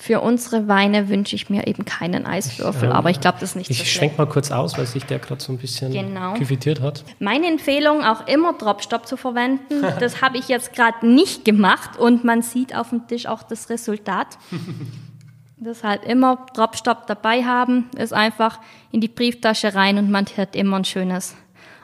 für 0.00 0.22
unsere 0.22 0.66
Weine 0.66 1.10
wünsche 1.10 1.36
ich 1.36 1.50
mir 1.50 1.66
eben 1.66 1.84
keinen 1.84 2.24
Eiswürfel, 2.24 2.84
ich, 2.84 2.88
ähm, 2.88 2.92
aber 2.92 3.10
ich 3.10 3.20
glaube, 3.20 3.36
das 3.38 3.50
ist 3.50 3.56
nicht 3.56 3.70
Ich 3.70 3.80
so 3.80 3.84
schwenke 3.84 4.16
mal 4.16 4.26
kurz 4.26 4.50
aus, 4.50 4.78
weil 4.78 4.86
sich 4.86 5.04
der 5.04 5.18
gerade 5.18 5.42
so 5.42 5.52
ein 5.52 5.58
bisschen 5.58 5.92
genau. 5.92 6.34
hat. 6.80 7.04
Meine 7.18 7.46
Empfehlung, 7.46 8.02
auch 8.02 8.26
immer 8.26 8.54
Dropstop 8.54 9.06
zu 9.06 9.18
verwenden. 9.18 9.84
Das 10.00 10.22
habe 10.22 10.38
ich 10.38 10.48
jetzt 10.48 10.72
gerade 10.72 11.06
nicht 11.06 11.44
gemacht 11.44 11.98
und 11.98 12.24
man 12.24 12.40
sieht 12.40 12.74
auf 12.74 12.88
dem 12.88 13.06
Tisch 13.06 13.26
auch 13.26 13.42
das 13.42 13.68
Resultat. 13.68 14.38
Deshalb 15.58 16.04
immer 16.06 16.46
Dropstop 16.54 17.06
dabei 17.06 17.44
haben, 17.44 17.90
ist 17.98 18.14
einfach 18.14 18.60
in 18.92 19.02
die 19.02 19.08
Brieftasche 19.08 19.74
rein 19.74 19.98
und 19.98 20.10
man 20.10 20.24
hat 20.38 20.56
immer 20.56 20.78
ein 20.78 20.84
schönes 20.86 21.36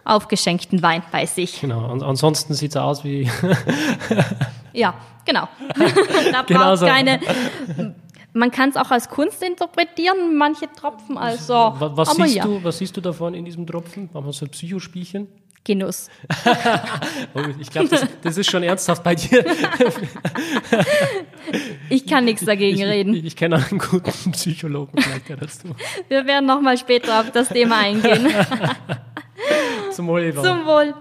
aufgeschenkten 0.04 0.80
Wein 0.82 1.02
bei 1.12 1.26
sich. 1.26 1.60
Genau, 1.60 1.90
und 1.92 2.02
ansonsten 2.02 2.54
sieht 2.54 2.70
es 2.70 2.76
aus 2.76 3.04
wie. 3.04 3.30
ja, 4.72 4.94
genau. 5.26 5.48
da 6.32 6.42
braucht 6.42 6.46
genau 6.46 6.76
so. 6.76 6.86
keine 6.86 7.20
man 8.36 8.50
kann 8.50 8.68
es 8.68 8.76
auch 8.76 8.90
als 8.90 9.08
Kunst 9.08 9.42
interpretieren, 9.42 10.36
manche 10.36 10.70
Tropfen. 10.70 11.16
Also, 11.16 11.74
was, 11.78 11.96
was 11.96 12.16
siehst 12.16 12.36
ja. 12.36 12.44
du, 12.44 12.62
was 12.62 12.78
siehst 12.78 12.96
du 12.96 13.00
davon 13.00 13.34
in 13.34 13.44
diesem 13.44 13.66
Tropfen? 13.66 14.10
Machen 14.12 14.26
wir 14.26 14.32
so 14.32 14.46
ein 14.46 14.50
Psychospielchen? 14.50 15.28
Genuss. 15.64 16.08
oh, 17.34 17.40
ich 17.58 17.70
glaube, 17.70 17.88
das, 17.88 18.06
das, 18.22 18.38
ist 18.38 18.48
schon 18.48 18.62
ernsthaft 18.62 19.02
bei 19.02 19.16
dir. 19.16 19.44
ich 21.90 22.06
kann 22.06 22.24
nichts 22.24 22.44
dagegen 22.44 22.78
ich, 22.78 22.84
reden. 22.84 23.14
Ich, 23.14 23.24
ich 23.24 23.36
kenne 23.36 23.56
einen 23.56 23.80
guten 23.80 24.30
Psychologen, 24.30 25.02
vielleicht 25.02 25.28
ja 25.28 25.34
dazu. 25.34 25.74
Wir 26.06 26.24
werden 26.24 26.46
nochmal 26.46 26.78
später 26.78 27.18
auf 27.18 27.32
das 27.32 27.48
Thema 27.48 27.78
eingehen. 27.78 28.28
Zum 29.90 30.06
Wohl, 30.06 30.22
Eva. 30.22 30.42
Zum 30.44 30.66
Wohl. 30.66 30.94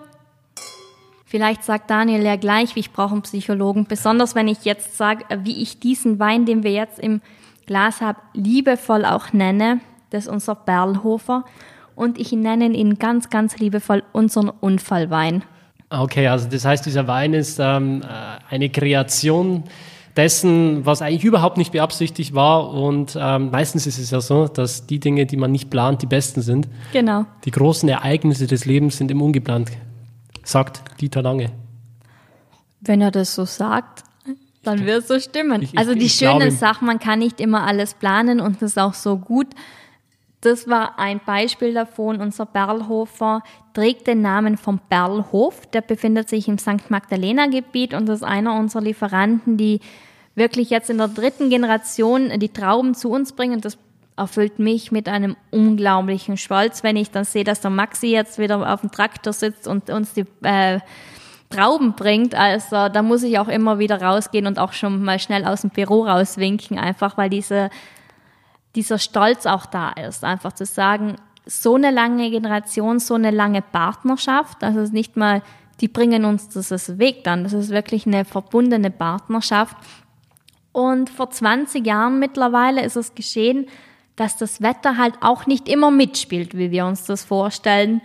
Vielleicht 1.27 1.63
sagt 1.63 1.89
Daniel 1.89 2.23
ja 2.23 2.35
gleich, 2.35 2.75
wie 2.75 2.81
ich 2.81 2.93
brauche 2.93 3.13
einen 3.13 3.23
Psychologen. 3.23 3.85
Besonders 3.87 4.35
wenn 4.35 4.47
ich 4.47 4.63
jetzt 4.63 4.95
sage, 4.95 5.25
wie 5.43 5.61
ich 5.61 5.79
diesen 5.79 6.19
Wein, 6.19 6.45
den 6.45 6.63
wir 6.63 6.71
jetzt 6.71 6.99
im 6.99 7.21
Glas 7.65 7.99
haben, 7.99 8.19
liebevoll 8.33 9.05
auch 9.05 9.33
nenne. 9.33 9.79
Das 10.11 10.25
ist 10.25 10.31
unser 10.31 10.53
Berlhofer. 10.53 11.43
Und 11.95 12.19
ich 12.19 12.31
nenne 12.31 12.67
ihn 12.67 12.99
ganz, 12.99 13.31
ganz 13.31 13.57
liebevoll 13.57 14.03
unseren 14.11 14.49
Unfallwein. 14.49 15.43
Okay, 15.89 16.27
also 16.27 16.47
das 16.47 16.63
heißt, 16.63 16.85
dieser 16.85 17.07
Wein 17.07 17.33
ist 17.33 17.59
ähm, 17.59 18.03
äh, 18.03 18.53
eine 18.53 18.69
Kreation 18.69 19.63
dessen, 20.15 20.85
was 20.85 21.01
eigentlich 21.01 21.23
überhaupt 21.23 21.57
nicht 21.57 21.71
beabsichtigt 21.71 22.35
war. 22.35 22.71
Und 22.71 23.17
ähm, 23.19 23.49
meistens 23.49 23.87
ist 23.87 23.97
es 23.97 24.11
ja 24.11 24.21
so, 24.21 24.47
dass 24.47 24.85
die 24.85 24.99
Dinge, 24.99 25.25
die 25.25 25.37
man 25.37 25.51
nicht 25.51 25.69
plant, 25.69 26.01
die 26.01 26.07
besten 26.07 26.41
sind. 26.41 26.67
Genau. 26.93 27.25
Die 27.45 27.51
großen 27.51 27.89
Ereignisse 27.89 28.47
des 28.47 28.65
Lebens 28.65 28.97
sind 28.97 29.09
im 29.11 29.21
ungeplant 29.21 29.71
sagt 30.45 30.81
Dieter 31.01 31.21
Lange. 31.21 31.51
Wenn 32.81 33.01
er 33.01 33.11
das 33.11 33.35
so 33.35 33.43
sagt. 33.45 34.03
Dann 34.63 34.85
wird 34.85 35.01
es 35.03 35.07
so 35.07 35.19
stimmen. 35.19 35.61
Ich- 35.61 35.73
ich- 35.73 35.77
also 35.79 35.93
die 35.93 36.09
schöne. 36.09 36.49
Sache, 36.51 36.83
man 36.85 36.97
kann 36.99 37.19
nicht 37.19 37.39
immer 37.39 37.65
alles 37.67 37.93
planen 37.93 38.39
und 38.39 38.61
das 38.61 38.71
ist 38.71 38.77
auch 38.79 38.93
so 38.95 39.17
gut. 39.17 39.47
Das 40.41 40.67
war 40.67 40.97
ein 40.99 41.19
Beispiel 41.25 41.73
davon. 41.73 42.19
Unser 42.21 42.45
Berlhofer 42.45 43.41
trägt 43.73 44.07
den 44.07 44.21
Namen 44.21 44.57
vom 44.57 44.79
Berlhof. 44.89 45.65
Der 45.67 45.81
befindet 45.81 46.29
sich 46.29 46.47
im 46.47 46.57
St. 46.57 46.89
Magdalena-Gebiet 46.89 47.93
und 47.93 48.07
ist 48.09 48.23
einer 48.23 48.57
unserer 48.57 48.81
Lieferanten, 48.83 49.57
die 49.57 49.81
wirklich 50.35 50.69
jetzt 50.69 50.89
in 50.89 50.97
der 50.97 51.07
dritten 51.07 51.49
Generation 51.49 52.29
die 52.39 52.49
Trauben 52.49 52.93
zu 52.93 53.09
uns 53.09 53.33
bringen. 53.33 53.61
Das 53.61 53.77
erfüllt 54.17 54.59
mich 54.59 54.91
mit 54.91 55.09
einem 55.09 55.35
unglaublichen 55.51 56.37
Stolz, 56.37 56.83
wenn 56.83 56.95
ich 56.95 57.11
dann 57.11 57.25
sehe, 57.25 57.43
dass 57.43 57.61
der 57.61 57.71
Maxi 57.71 58.07
jetzt 58.07 58.39
wieder 58.39 58.73
auf 58.73 58.81
dem 58.81 58.91
Traktor 58.91 59.33
sitzt 59.33 59.67
und 59.67 59.89
uns 59.89 60.13
die 60.13 60.25
äh, 60.43 60.79
Trauben 61.49 61.93
bringt. 61.93 62.33
Also 62.33 62.89
da 62.89 63.01
muss 63.01 63.23
ich 63.23 63.39
auch 63.39 63.47
immer 63.47 63.77
wieder 63.77 64.01
rausgehen 64.01 64.47
und 64.47 64.57
auch 64.57 64.73
schon 64.73 65.03
mal 65.03 65.19
schnell 65.19 65.45
aus 65.45 65.61
dem 65.61 65.69
Büro 65.69 66.05
rauswinken, 66.05 66.79
einfach 66.79 67.17
weil 67.17 67.29
diese, 67.29 67.69
dieser 68.75 68.99
Stolz 68.99 69.45
auch 69.45 69.65
da 69.65 69.91
ist. 69.91 70.23
Einfach 70.23 70.53
zu 70.53 70.65
sagen, 70.65 71.17
so 71.45 71.75
eine 71.75 71.91
lange 71.91 72.31
Generation, 72.31 72.99
so 72.99 73.13
eine 73.13 73.31
lange 73.31 73.61
Partnerschaft, 73.61 74.63
also 74.63 74.79
es 74.79 74.85
ist 74.85 74.93
nicht 74.93 75.15
mal, 75.15 75.41
die 75.81 75.87
bringen 75.87 76.25
uns 76.25 76.49
das 76.49 76.97
Weg 76.97 77.23
dann, 77.25 77.43
das 77.43 77.53
ist 77.53 77.69
wirklich 77.69 78.07
eine 78.07 78.25
verbundene 78.25 78.91
Partnerschaft. 78.91 79.75
Und 80.71 81.09
vor 81.09 81.29
20 81.29 81.85
Jahren 81.85 82.19
mittlerweile 82.19 82.83
ist 82.83 82.95
es 82.95 83.13
geschehen, 83.13 83.67
dass 84.15 84.37
das 84.37 84.61
Wetter 84.61 84.97
halt 84.97 85.15
auch 85.21 85.45
nicht 85.45 85.67
immer 85.67 85.91
mitspielt, 85.91 86.57
wie 86.57 86.71
wir 86.71 86.85
uns 86.85 87.05
das 87.05 87.23
vorstellen. 87.23 88.01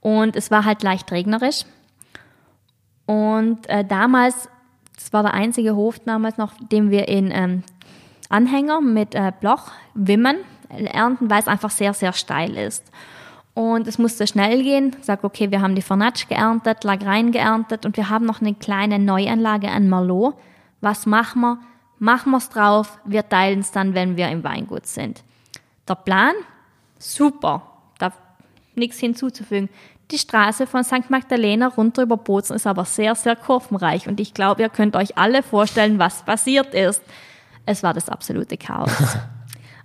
Und 0.00 0.36
es 0.36 0.50
war 0.50 0.64
halt 0.64 0.82
leicht 0.82 1.10
regnerisch. 1.12 1.64
Und 3.06 3.68
äh, 3.68 3.84
damals, 3.84 4.48
das 4.94 5.12
war 5.12 5.22
der 5.22 5.34
einzige 5.34 5.74
Hof 5.74 5.98
damals 6.00 6.38
noch, 6.38 6.52
den 6.70 6.90
wir 6.90 7.08
in 7.08 7.30
ähm, 7.30 7.62
Anhänger 8.28 8.80
mit 8.80 9.14
äh, 9.14 9.32
Bloch 9.38 9.72
wimmen, 9.94 10.36
ernten, 10.68 11.30
weil 11.30 11.40
es 11.40 11.48
einfach 11.48 11.70
sehr, 11.70 11.94
sehr 11.94 12.12
steil 12.12 12.56
ist. 12.56 12.90
Und 13.54 13.86
es 13.86 13.98
musste 13.98 14.26
schnell 14.26 14.62
gehen. 14.62 14.96
Ich 14.98 15.06
sag, 15.06 15.22
okay, 15.22 15.50
wir 15.50 15.62
haben 15.62 15.76
die 15.76 15.82
Fornatsch 15.82 16.28
geerntet, 16.28 16.82
Lagrein 16.82 17.30
geerntet 17.30 17.86
und 17.86 17.96
wir 17.96 18.10
haben 18.10 18.26
noch 18.26 18.40
eine 18.40 18.54
kleine 18.54 18.98
Neuanlage 18.98 19.70
an 19.70 19.88
Merlot. 19.88 20.34
Was 20.80 21.06
machen 21.06 21.40
wir? 21.42 21.58
Machen 22.00 22.32
wir 22.32 22.38
es 22.38 22.48
drauf. 22.48 22.98
Wir 23.04 23.28
teilen 23.28 23.60
es 23.60 23.70
dann, 23.70 23.94
wenn 23.94 24.16
wir 24.16 24.28
im 24.28 24.42
Weingut 24.42 24.86
sind. 24.86 25.22
Der 25.88 25.94
Plan? 25.96 26.34
Super. 26.98 27.62
Da 27.98 28.12
nichts 28.74 28.98
hinzuzufügen. 28.98 29.68
Die 30.10 30.18
Straße 30.18 30.66
von 30.66 30.84
St. 30.84 31.08
Magdalena 31.08 31.68
runter 31.68 32.02
über 32.02 32.16
Bozen 32.16 32.56
ist 32.56 32.66
aber 32.66 32.84
sehr, 32.84 33.14
sehr 33.14 33.36
kurvenreich 33.36 34.06
und 34.06 34.20
ich 34.20 34.34
glaube, 34.34 34.62
ihr 34.62 34.68
könnt 34.68 34.96
euch 34.96 35.16
alle 35.16 35.42
vorstellen, 35.42 35.98
was 35.98 36.24
passiert 36.24 36.74
ist. 36.74 37.02
Es 37.64 37.82
war 37.82 37.94
das 37.94 38.08
absolute 38.08 38.56
Chaos. 38.56 38.90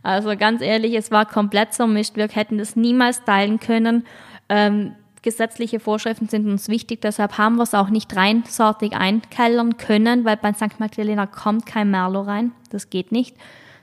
Also 0.01 0.35
ganz 0.37 0.61
ehrlich, 0.61 0.93
es 0.93 1.11
war 1.11 1.25
komplett 1.25 1.73
zermischt. 1.73 2.15
Wir 2.15 2.29
hätten 2.29 2.57
das 2.57 2.77
niemals 2.77 3.23
teilen 3.25 3.59
können. 3.59 4.05
Ähm, 4.47 4.95
gesetzliche 5.21 5.81
Vorschriften 5.81 6.29
sind 6.29 6.47
uns 6.47 6.69
wichtig, 6.69 7.01
deshalb 7.01 7.37
haben 7.37 7.57
wir 7.57 7.63
es 7.63 7.73
auch 7.73 7.89
nicht 7.89 8.15
reinsortig 8.15 8.93
einkellern 8.93 9.77
können, 9.77 10.23
weil 10.23 10.37
bei 10.37 10.53
St. 10.53 10.79
Magdalena 10.79 11.25
kommt 11.27 11.65
kein 11.65 11.91
Merlot 11.91 12.27
rein. 12.27 12.51
Das 12.69 12.89
geht 12.89 13.11
nicht. 13.11 13.35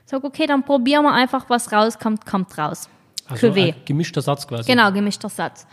Sag, 0.09 0.23
okay, 0.23 0.45
dann 0.45 0.63
probieren 0.63 1.03
wir 1.03 1.11
einfach, 1.11 1.49
was 1.49 1.73
rauskommt, 1.73 2.25
kommt 2.25 2.57
raus. 2.57 2.89
Also 3.27 3.47
Cuvée. 3.47 3.75
gemischter 3.83 4.21
Satz 4.21 4.47
quasi. 4.47 4.71
Genau, 4.71 4.89
gemischter 4.93 5.27
Satz. 5.27 5.67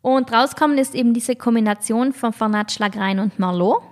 Und 0.00 0.32
rauskommen 0.32 0.78
ist 0.78 0.94
eben 0.94 1.12
diese 1.12 1.36
Kombination 1.36 2.14
von 2.14 2.32
Fernatsch, 2.32 2.78
Lagrein 2.78 3.18
und 3.18 3.38
Merlot. 3.38 3.82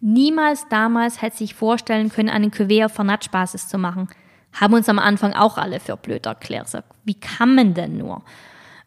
Niemals 0.00 0.68
damals 0.68 1.20
hätte 1.20 1.38
sich 1.38 1.56
vorstellen 1.56 2.10
können, 2.10 2.28
einen 2.28 2.52
Cuvée 2.52 2.84
auf 2.84 2.92
Fernatsch-Basis 2.92 3.66
zu 3.66 3.76
machen. 3.76 4.06
Haben 4.52 4.74
uns 4.74 4.88
am 4.88 5.00
Anfang 5.00 5.32
auch 5.32 5.58
alle 5.58 5.80
für 5.80 5.96
blöd 5.96 6.26
erklärt. 6.26 6.68
Sag, 6.68 6.84
wie 7.04 7.14
kann 7.14 7.56
man 7.56 7.74
denn 7.74 7.98
nur? 7.98 8.22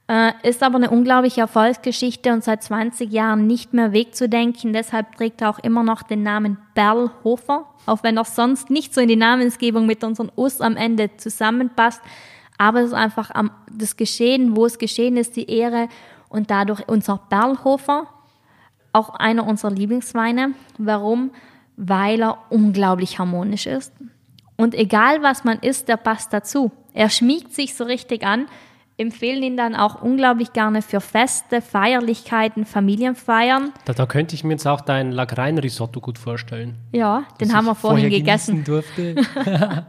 Äh, 0.09 0.33
ist 0.41 0.63
aber 0.63 0.77
eine 0.77 0.89
unglaubliche 0.89 1.41
Erfolgsgeschichte 1.41 2.33
und 2.33 2.43
seit 2.43 2.63
20 2.63 3.11
Jahren 3.11 3.45
nicht 3.45 3.73
mehr 3.73 3.93
wegzudenken. 3.93 4.73
Deshalb 4.73 5.15
trägt 5.15 5.41
er 5.41 5.51
auch 5.51 5.59
immer 5.59 5.83
noch 5.83 6.01
den 6.01 6.23
Namen 6.23 6.57
Berlhofer, 6.73 7.67
auch 7.85 8.01
wenn 8.01 8.17
er 8.17 8.25
sonst 8.25 8.71
nicht 8.71 8.91
so 8.91 9.01
in 9.01 9.07
die 9.07 9.15
Namensgebung 9.15 9.85
mit 9.85 10.03
unseren 10.03 10.31
Us 10.35 10.61
am 10.61 10.77
Ende 10.77 11.15
zusammenpasst. 11.17 12.01
Aber 12.57 12.79
es 12.79 12.87
ist 12.87 12.93
einfach 12.93 13.29
am, 13.29 13.51
das 13.71 13.97
Geschehen, 13.97 14.55
wo 14.55 14.65
es 14.65 14.79
geschehen 14.79 15.15
ist, 15.15 15.35
die 15.35 15.47
Ehre 15.47 15.89
und 16.27 16.49
dadurch 16.49 16.87
unser 16.87 17.21
Berlhofer, 17.29 18.07
auch 18.93 19.11
einer 19.11 19.45
unserer 19.45 19.69
Lieblingsweine. 19.69 20.55
Warum? 20.79 21.29
Weil 21.77 22.23
er 22.23 22.39
unglaublich 22.49 23.19
harmonisch 23.19 23.67
ist. 23.67 23.93
Und 24.57 24.73
egal 24.73 25.21
was 25.21 25.43
man 25.43 25.59
isst, 25.59 25.87
der 25.87 25.97
passt 25.97 26.33
dazu. 26.33 26.71
Er 26.93 27.11
schmiegt 27.11 27.53
sich 27.53 27.75
so 27.75 27.83
richtig 27.83 28.25
an, 28.25 28.47
empfehlen 28.99 29.41
ihn 29.41 29.57
dann 29.57 29.75
auch 29.75 30.01
unglaublich 30.01 30.53
gerne 30.53 30.81
für 30.81 30.99
Feste, 30.99 31.61
Feierlichkeiten, 31.61 32.65
Familienfeiern. 32.65 33.71
Da, 33.85 33.93
da 33.93 34.05
könnte 34.05 34.35
ich 34.35 34.43
mir 34.43 34.51
jetzt 34.51 34.67
auch 34.67 34.81
dein 34.81 35.11
Lagrein-Risotto 35.11 36.01
gut 36.01 36.17
vorstellen. 36.17 36.75
Ja, 36.91 37.23
den 37.39 37.53
haben 37.53 37.65
wir 37.65 37.75
vorhin 37.75 38.09
gegessen. 38.09 38.63
Durfte. 38.63 39.15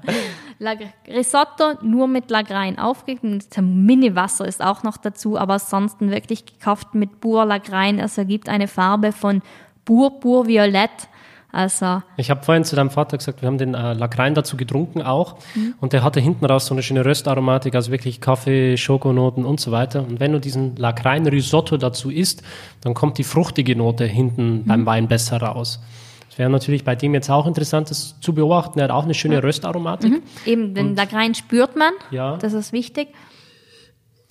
Risotto 1.08 1.74
nur 1.82 2.06
mit 2.06 2.30
Lagrein 2.30 2.78
aufgegeben. 2.78 3.40
Mini-Wasser 3.60 4.46
ist 4.46 4.62
auch 4.62 4.82
noch 4.82 4.96
dazu, 4.96 5.38
aber 5.38 5.54
ansonsten 5.54 6.10
wirklich 6.10 6.46
gekauft 6.46 6.94
mit 6.94 7.20
Bur 7.20 7.44
Lagrein. 7.44 7.98
Es 7.98 8.18
ergibt 8.18 8.48
eine 8.48 8.68
Farbe 8.68 9.12
von 9.12 9.42
Bur, 9.84 10.20
Bur 10.20 10.46
Violett. 10.46 11.08
Also, 11.52 12.02
Ich 12.16 12.30
habe 12.30 12.42
vorhin 12.44 12.64
zu 12.64 12.76
deinem 12.76 12.90
Vater 12.90 13.18
gesagt, 13.18 13.42
wir 13.42 13.46
haben 13.48 13.58
den 13.58 13.74
äh, 13.74 13.92
Lagrein 13.94 14.34
dazu 14.34 14.56
getrunken 14.56 15.02
auch. 15.02 15.36
Mhm. 15.54 15.74
Und 15.80 15.92
der 15.92 16.04
hatte 16.04 16.20
hinten 16.20 16.44
raus 16.44 16.66
so 16.66 16.74
eine 16.74 16.82
schöne 16.82 17.04
Röstaromatik, 17.04 17.74
also 17.74 17.90
wirklich 17.90 18.20
Kaffee, 18.20 18.76
Schokonoten 18.76 19.44
und 19.44 19.58
so 19.58 19.72
weiter. 19.72 20.02
Und 20.02 20.20
wenn 20.20 20.32
du 20.32 20.38
diesen 20.40 20.76
Lagrein-Risotto 20.76 21.76
dazu 21.76 22.10
isst, 22.10 22.42
dann 22.82 22.94
kommt 22.94 23.18
die 23.18 23.24
fruchtige 23.24 23.74
Note 23.74 24.04
hinten 24.04 24.58
Mhm. 24.58 24.64
beim 24.66 24.86
Wein 24.86 25.08
besser 25.08 25.38
raus. 25.42 25.80
Das 26.28 26.38
wäre 26.38 26.48
natürlich 26.50 26.84
bei 26.84 26.94
dem 26.94 27.14
jetzt 27.14 27.28
auch 27.28 27.46
interessant, 27.46 27.90
das 27.90 28.20
zu 28.20 28.32
beobachten. 28.32 28.78
Er 28.78 28.84
hat 28.84 28.90
auch 28.92 29.02
eine 29.04 29.14
schöne 29.14 29.42
Röstaromatik. 29.42 30.22
eben 30.46 30.74
den 30.74 30.94
Lagrein 30.94 31.34
spürt 31.34 31.74
man. 31.76 31.92
Ja. 32.12 32.36
Das 32.36 32.52
ist 32.52 32.72
wichtig. 32.72 33.08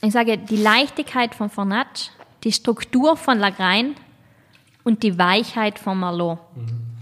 Ich 0.01 0.13
sage, 0.13 0.37
die 0.37 0.55
Leichtigkeit 0.55 1.35
von 1.35 1.49
Fornatsch, 1.49 2.07
die 2.45 2.53
Struktur 2.53 3.17
von 3.17 3.37
Lagrein 3.37 3.95
und 4.85 5.03
die 5.03 5.19
Weichheit 5.19 5.77
von 5.77 5.99
Merlot. 5.99 6.39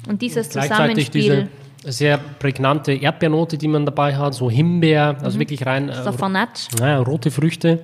Und 0.08 0.22
dieses 0.22 0.50
Zusammenspiel. 0.50 1.48
diese 1.84 1.92
sehr 1.92 2.18
prägnante 2.18 2.94
Erdbeernote, 2.94 3.58
die 3.58 3.68
man 3.68 3.86
dabei 3.86 4.16
hat, 4.16 4.34
so 4.34 4.50
Himbeer, 4.50 5.18
also 5.22 5.40
wirklich 5.40 5.66
rein 5.66 5.86
Mhm. 5.86 5.92
äh, 5.92 6.80
naja, 6.80 7.00
rote 7.00 7.32
Früchte. 7.32 7.80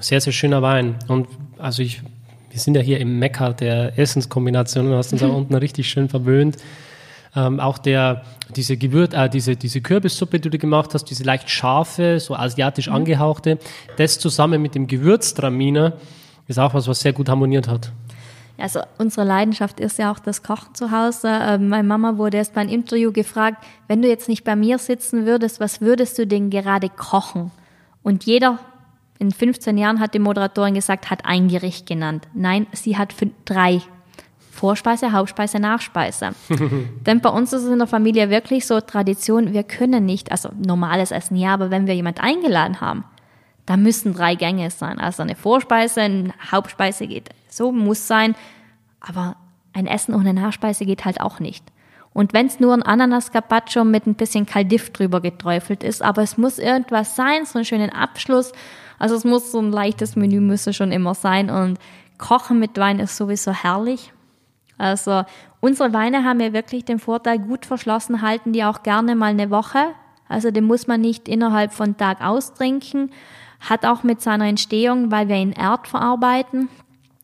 Sehr, 0.00 0.20
sehr 0.20 0.32
schöner 0.32 0.62
Wein. 0.62 0.96
Und 1.08 1.28
also 1.58 1.82
ich, 1.82 2.02
wir 2.50 2.58
sind 2.60 2.74
ja 2.76 2.82
hier 2.82 3.00
im 3.00 3.18
Mekka 3.18 3.52
der 3.52 3.98
Essenskombinationen, 3.98 4.90
du 4.92 4.96
hast 4.98 5.12
uns 5.12 5.22
auch 5.22 5.34
unten 5.36 5.54
richtig 5.54 5.88
schön 5.88 6.08
verwöhnt. 6.08 6.56
Ähm, 7.36 7.58
auch 7.58 7.78
der, 7.78 8.22
diese 8.54 8.76
Gewürz, 8.76 9.12
äh, 9.12 9.28
diese, 9.28 9.56
diese 9.56 9.80
Kürbissuppe, 9.80 10.38
die 10.38 10.50
du 10.50 10.58
gemacht 10.58 10.94
hast, 10.94 11.04
diese 11.06 11.24
leicht 11.24 11.50
scharfe, 11.50 12.20
so 12.20 12.34
asiatisch 12.36 12.88
Mhm. 12.88 12.94
angehauchte, 12.94 13.58
das 13.96 14.18
zusammen 14.18 14.62
mit 14.62 14.74
dem 14.74 14.86
Gewürztraminer 14.86 15.94
ist 16.46 16.58
auch 16.58 16.74
was, 16.74 16.86
was 16.86 17.00
sehr 17.00 17.12
gut 17.12 17.28
harmoniert 17.28 17.66
hat. 17.68 17.90
Also 18.56 18.80
unsere 18.98 19.26
Leidenschaft 19.26 19.80
ist 19.80 19.98
ja 19.98 20.12
auch 20.12 20.18
das 20.18 20.42
Kochen 20.42 20.74
zu 20.74 20.90
Hause. 20.90 21.28
Ähm, 21.28 21.68
meine 21.68 21.86
Mama 21.86 22.16
wurde 22.16 22.36
erst 22.36 22.54
beim 22.54 22.68
Interview 22.68 23.12
gefragt, 23.12 23.64
wenn 23.88 24.00
du 24.00 24.08
jetzt 24.08 24.28
nicht 24.28 24.44
bei 24.44 24.54
mir 24.54 24.78
sitzen 24.78 25.26
würdest, 25.26 25.60
was 25.60 25.80
würdest 25.80 26.18
du 26.18 26.26
denn 26.26 26.50
gerade 26.50 26.88
kochen? 26.88 27.50
Und 28.02 28.24
jeder 28.24 28.58
in 29.18 29.32
15 29.32 29.76
Jahren 29.78 30.00
hat 30.00 30.14
die 30.14 30.18
Moderatorin 30.18 30.74
gesagt, 30.74 31.10
hat 31.10 31.24
ein 31.24 31.48
Gericht 31.48 31.86
genannt. 31.86 32.28
Nein, 32.34 32.66
sie 32.72 32.96
hat 32.96 33.14
drei. 33.44 33.80
Vorspeise, 34.50 35.10
Hauptspeise, 35.10 35.58
Nachspeise. 35.58 36.30
Denn 37.06 37.20
bei 37.20 37.28
uns 37.28 37.52
ist 37.52 37.64
es 37.64 37.72
in 37.72 37.78
der 37.78 37.88
Familie 37.88 38.30
wirklich 38.30 38.66
so 38.66 38.80
Tradition, 38.80 39.52
wir 39.52 39.64
können 39.64 40.06
nicht, 40.06 40.30
also 40.30 40.50
normales 40.56 41.10
Essen 41.10 41.36
ja, 41.36 41.54
aber 41.54 41.70
wenn 41.70 41.88
wir 41.88 41.94
jemand 41.94 42.20
eingeladen 42.22 42.80
haben, 42.80 43.04
da 43.66 43.76
müssen 43.76 44.14
drei 44.14 44.36
Gänge 44.36 44.70
sein. 44.70 45.00
Also 45.00 45.22
eine 45.22 45.34
Vorspeise, 45.34 46.02
eine 46.02 46.34
Hauptspeise 46.52 47.06
geht. 47.08 47.30
So 47.54 47.70
muss 47.72 48.08
sein. 48.08 48.34
Aber 49.00 49.36
ein 49.72 49.86
Essen 49.86 50.14
ohne 50.14 50.34
Nachspeise 50.34 50.86
geht 50.86 51.04
halt 51.04 51.20
auch 51.20 51.40
nicht. 51.40 51.64
Und 52.12 52.32
wenn 52.32 52.46
es 52.46 52.60
nur 52.60 52.72
ein 52.72 52.82
Ananas 52.82 53.32
Carpaccio 53.32 53.84
mit 53.84 54.06
ein 54.06 54.14
bisschen 54.14 54.46
Caldiff 54.46 54.90
drüber 54.90 55.20
geträufelt 55.20 55.82
ist, 55.82 56.00
aber 56.00 56.22
es 56.22 56.38
muss 56.38 56.58
irgendwas 56.58 57.16
sein, 57.16 57.44
so 57.44 57.58
einen 57.58 57.64
schönen 57.64 57.90
Abschluss. 57.90 58.52
Also 58.98 59.16
es 59.16 59.24
muss 59.24 59.50
so 59.50 59.58
ein 59.58 59.72
leichtes 59.72 60.14
Menü 60.14 60.40
müsste 60.40 60.72
schon 60.72 60.92
immer 60.92 61.14
sein. 61.14 61.50
Und 61.50 61.78
Kochen 62.18 62.60
mit 62.60 62.78
Wein 62.78 63.00
ist 63.00 63.16
sowieso 63.16 63.52
herrlich. 63.52 64.12
Also 64.78 65.24
unsere 65.60 65.92
Weine 65.92 66.24
haben 66.24 66.40
ja 66.40 66.52
wirklich 66.52 66.84
den 66.84 66.98
Vorteil, 66.98 67.38
gut 67.38 67.66
verschlossen 67.66 68.22
halten 68.22 68.52
die 68.52 68.64
auch 68.64 68.82
gerne 68.82 69.14
mal 69.14 69.30
eine 69.30 69.50
Woche. 69.50 69.78
Also 70.28 70.50
den 70.50 70.64
muss 70.64 70.86
man 70.86 71.00
nicht 71.00 71.28
innerhalb 71.28 71.72
von 71.72 71.96
Tag 71.96 72.20
austrinken. 72.20 73.10
Hat 73.60 73.84
auch 73.86 74.02
mit 74.02 74.20
seiner 74.20 74.46
Entstehung, 74.46 75.10
weil 75.10 75.28
wir 75.28 75.36
in 75.36 75.52
Erd 75.52 75.88
verarbeiten, 75.88 76.68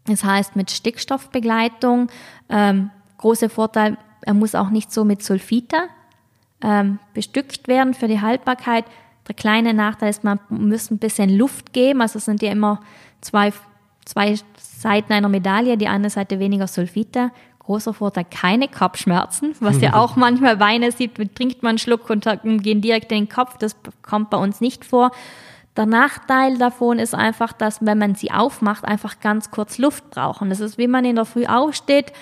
das 0.07 0.25
heißt 0.25 0.57
mit 0.57 0.71
Stickstoffbegleitung, 0.71 2.09
ähm, 2.49 2.91
große 3.19 3.49
Vorteil, 3.49 3.97
er 4.23 4.35
muss 4.35 4.55
auch 4.55 4.71
nicht 4.71 4.93
so 4.93 5.05
mit 5.05 5.23
Sulfite 5.23 5.89
ähm, 6.63 6.99
bestückt 7.15 7.69
werden 7.69 7.95
für 7.95 8.09
die 8.09 8.21
Haltbarkeit. 8.21 8.85
Der 9.29 9.35
kleine 9.35 9.75
Nachteil 9.75 10.11
ist, 10.11 10.25
man 10.25 10.41
muss 10.49 10.91
ein 10.91 10.99
bisschen 10.99 11.31
Luft 11.31 11.73
geben. 11.73 12.03
Also 12.03 12.19
es 12.19 12.25
sind 12.25 12.43
ja 12.43 12.51
immer 12.51 12.81
zwei, 13.21 13.53
zwei 14.05 14.35
Seiten 14.57 15.13
einer 15.13 15.29
Medaille. 15.29 15.77
Die 15.77 15.89
eine 15.89 16.11
Seite 16.11 16.39
weniger 16.39 16.67
Sulfite. 16.67 17.31
Großer 17.61 17.95
Vorteil, 17.95 18.25
keine 18.25 18.67
Kopfschmerzen, 18.67 19.55
was 19.61 19.81
ja 19.81 19.95
auch 19.95 20.17
manchmal 20.17 20.59
Weine 20.59 20.91
sieht, 20.91 21.15
trinkt 21.37 21.63
man 21.63 21.71
einen 21.71 21.79
Schluck 21.79 22.11
und 22.11 22.25
gehen 22.63 22.81
direkt 22.81 23.13
in 23.13 23.27
den 23.27 23.29
Kopf. 23.29 23.59
Das 23.59 23.77
kommt 24.03 24.31
bei 24.31 24.39
uns 24.39 24.61
nicht 24.61 24.85
vor. 24.85 25.13
Der 25.77 25.87
Nachteil 25.87 26.59
davon 26.59 26.99
ist 26.99 27.15
einfach, 27.15 27.53
dass 27.53 27.85
wenn 27.85 27.99
man 27.99 28.15
sie 28.15 28.33
aufmacht, 28.33 28.85
einfach 28.85 29.21
ganz 29.21 29.51
kurz 29.51 29.79
Luft 29.79 30.11
brauchen. 30.11 30.51
Das 30.51 30.61
ist, 30.61 30.79
wie 30.79 30.89
man 30.89 31.05
in 31.05 31.17
der 31.17 31.25
Früh 31.25 31.47
aufsteht 31.47 32.13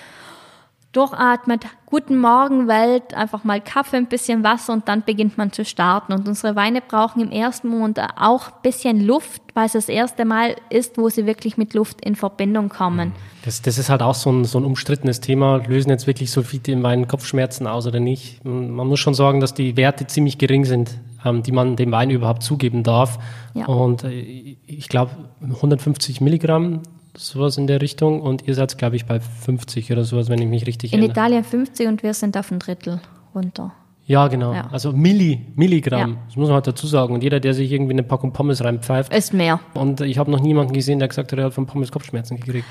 durchatmet, 0.92 1.66
guten 1.84 2.18
Morgen 2.18 2.66
Welt, 2.66 3.12
einfach 3.12 3.44
mal 3.44 3.60
Kaffee, 3.60 3.98
ein 3.98 4.06
bisschen 4.06 4.42
Wasser 4.42 4.72
und 4.72 4.88
dann 4.88 5.02
beginnt 5.02 5.36
man 5.36 5.52
zu 5.52 5.64
starten. 5.64 6.12
Und 6.12 6.26
unsere 6.26 6.56
Weine 6.56 6.80
brauchen 6.80 7.20
im 7.20 7.30
ersten 7.30 7.68
Monat 7.68 8.14
auch 8.16 8.48
ein 8.48 8.62
bisschen 8.62 9.06
Luft, 9.06 9.42
weil 9.54 9.66
es 9.66 9.72
das 9.72 9.88
erste 9.88 10.24
Mal 10.24 10.56
ist, 10.70 10.96
wo 10.96 11.10
sie 11.10 11.26
wirklich 11.26 11.58
mit 11.58 11.74
Luft 11.74 12.00
in 12.04 12.16
Verbindung 12.16 12.70
kommen. 12.70 13.12
Das, 13.44 13.60
das 13.60 13.78
ist 13.78 13.90
halt 13.90 14.02
auch 14.02 14.14
so 14.14 14.30
ein, 14.30 14.44
so 14.44 14.58
ein 14.58 14.64
umstrittenes 14.64 15.20
Thema. 15.20 15.58
Lösen 15.66 15.90
jetzt 15.90 16.06
wirklich 16.06 16.30
Sulfite 16.30 16.72
in 16.72 16.82
Wein 16.82 17.06
Kopfschmerzen 17.06 17.66
aus 17.66 17.86
oder 17.86 18.00
nicht? 18.00 18.44
Man 18.44 18.86
muss 18.86 18.98
schon 18.98 19.14
sagen, 19.14 19.40
dass 19.40 19.52
die 19.52 19.76
Werte 19.76 20.06
ziemlich 20.06 20.38
gering 20.38 20.64
sind, 20.64 20.90
ähm, 21.24 21.42
die 21.42 21.52
man 21.52 21.76
dem 21.76 21.92
Wein 21.92 22.10
überhaupt 22.10 22.42
zugeben 22.42 22.82
darf. 22.82 23.18
Ja. 23.54 23.66
Und 23.66 24.04
äh, 24.04 24.56
ich 24.66 24.88
glaube, 24.88 25.12
150 25.42 26.20
Milligramm 26.20 26.82
sowas 27.16 27.58
in 27.58 27.66
der 27.66 27.80
Richtung. 27.80 28.20
Und 28.20 28.46
ihr 28.46 28.54
seid, 28.54 28.76
glaube 28.78 28.96
ich, 28.96 29.06
bei 29.06 29.20
50 29.20 29.92
oder 29.92 30.04
sowas, 30.04 30.28
wenn 30.28 30.40
ich 30.40 30.48
mich 30.48 30.66
richtig 30.66 30.92
in 30.92 31.00
erinnere. 31.00 31.14
In 31.14 31.22
Italien 31.22 31.44
50 31.44 31.88
und 31.88 32.02
wir 32.02 32.14
sind 32.14 32.36
auf 32.36 32.50
ein 32.50 32.58
Drittel 32.58 33.00
runter. 33.34 33.72
Ja, 34.06 34.28
genau. 34.28 34.54
Ja. 34.54 34.68
Also 34.72 34.92
Milli, 34.92 35.46
Milligramm. 35.54 36.12
Ja. 36.12 36.16
Das 36.26 36.36
muss 36.36 36.48
man 36.48 36.54
halt 36.54 36.66
dazu 36.66 36.86
sagen. 36.86 37.14
Und 37.14 37.22
jeder, 37.22 37.40
der 37.40 37.52
sich 37.52 37.70
irgendwie 37.70 37.92
eine 37.92 38.02
Packung 38.02 38.32
Pommes 38.32 38.64
reinpfeift. 38.64 39.12
Ist 39.12 39.34
mehr. 39.34 39.60
Und 39.74 40.00
ich 40.00 40.16
habe 40.16 40.30
noch 40.30 40.40
niemanden 40.40 40.72
gesehen, 40.72 40.98
der 40.98 41.08
gesagt 41.08 41.30
hat, 41.30 41.38
er 41.38 41.46
hat 41.46 41.54
von 41.54 41.66
Pommes 41.66 41.92
Kopfschmerzen 41.92 42.40
gekriegt. 42.40 42.66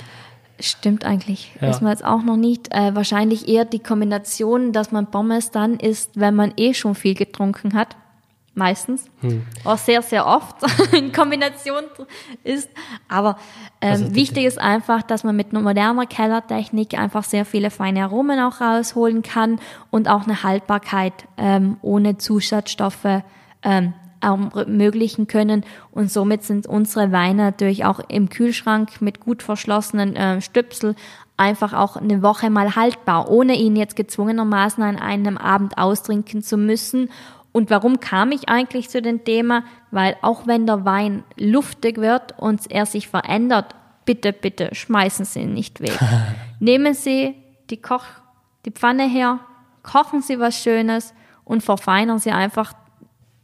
Stimmt 0.59 1.05
eigentlich. 1.05 1.51
Ja. 1.61 1.69
Ist 1.69 1.83
man 1.83 1.91
jetzt 1.91 2.03
auch 2.03 2.23
noch 2.23 2.37
nicht. 2.37 2.73
Äh, 2.73 2.95
wahrscheinlich 2.95 3.47
eher 3.47 3.65
die 3.65 3.77
Kombination, 3.77 4.71
dass 4.71 4.91
man 4.91 5.11
Pommes 5.11 5.51
dann 5.51 5.75
isst, 5.75 6.19
wenn 6.19 6.33
man 6.33 6.53
eh 6.57 6.73
schon 6.73 6.95
viel 6.95 7.13
getrunken 7.13 7.75
hat 7.75 7.95
meistens, 8.57 9.05
hm. 9.21 9.43
auch 9.63 9.77
sehr, 9.77 10.01
sehr 10.01 10.25
oft 10.25 10.55
in 10.93 11.11
Kombination 11.11 11.83
ist. 12.43 12.69
Aber 13.07 13.37
ähm, 13.79 13.91
also 13.91 14.15
wichtig 14.15 14.45
ist 14.45 14.59
einfach, 14.59 15.03
dass 15.03 15.23
man 15.23 15.35
mit 15.35 15.53
moderner 15.53 16.05
Kellertechnik 16.05 16.99
einfach 16.99 17.23
sehr 17.23 17.45
viele 17.45 17.69
feine 17.69 18.03
Aromen 18.03 18.39
auch 18.39 18.59
rausholen 18.59 19.21
kann 19.21 19.59
und 19.91 20.09
auch 20.09 20.23
eine 20.23 20.43
Haltbarkeit 20.43 21.13
ähm, 21.37 21.77
ohne 21.81 22.17
Zusatzstoffe 22.17 23.23
ähm, 23.63 23.93
ermöglichen 24.19 25.27
können. 25.27 25.63
Und 25.91 26.11
somit 26.11 26.43
sind 26.43 26.67
unsere 26.67 27.11
Weine 27.11 27.43
natürlich 27.43 27.85
auch 27.85 27.99
im 28.07 28.29
Kühlschrank 28.29 29.01
mit 29.01 29.19
gut 29.19 29.43
verschlossenen 29.43 30.15
äh, 30.15 30.41
Stöpsel 30.41 30.95
einfach 31.37 31.73
auch 31.73 31.95
eine 31.95 32.23
Woche 32.23 32.49
mal 32.49 32.75
haltbar, 32.75 33.29
ohne 33.29 33.55
ihn 33.55 33.75
jetzt 33.75 33.95
gezwungenermaßen 33.95 34.83
an 34.83 34.97
einem 34.97 35.37
Abend 35.37 35.77
austrinken 35.77 36.41
zu 36.41 36.57
müssen 36.57 37.09
und 37.57 37.71
warum 37.71 37.99
kam 37.99 38.31
ich 38.31 38.49
eigentlich 38.49 38.87
zu 38.87 39.01
dem 39.01 39.23
Thema? 39.23 39.63
Weil 39.89 40.15
auch 40.21 40.45
wenn 40.45 40.67
der 40.67 40.85
Wein 40.85 41.23
luftig 41.37 41.97
wird 41.97 42.37
und 42.37 42.69
er 42.69 42.85
sich 42.85 43.07
verändert, 43.07 43.73
bitte, 44.05 44.31
bitte 44.31 44.75
schmeißen 44.75 45.25
Sie 45.25 45.39
ihn 45.39 45.55
nicht 45.55 45.81
weg. 45.81 45.97
Nehmen 46.59 46.93
Sie 46.93 47.33
die, 47.71 47.77
Koch, 47.77 48.05
die 48.65 48.69
Pfanne 48.69 49.09
her, 49.09 49.39
kochen 49.81 50.21
Sie 50.21 50.39
was 50.39 50.61
Schönes 50.61 51.15
und 51.45 51.63
verfeinern 51.63 52.19
Sie 52.19 52.29
einfach 52.29 52.73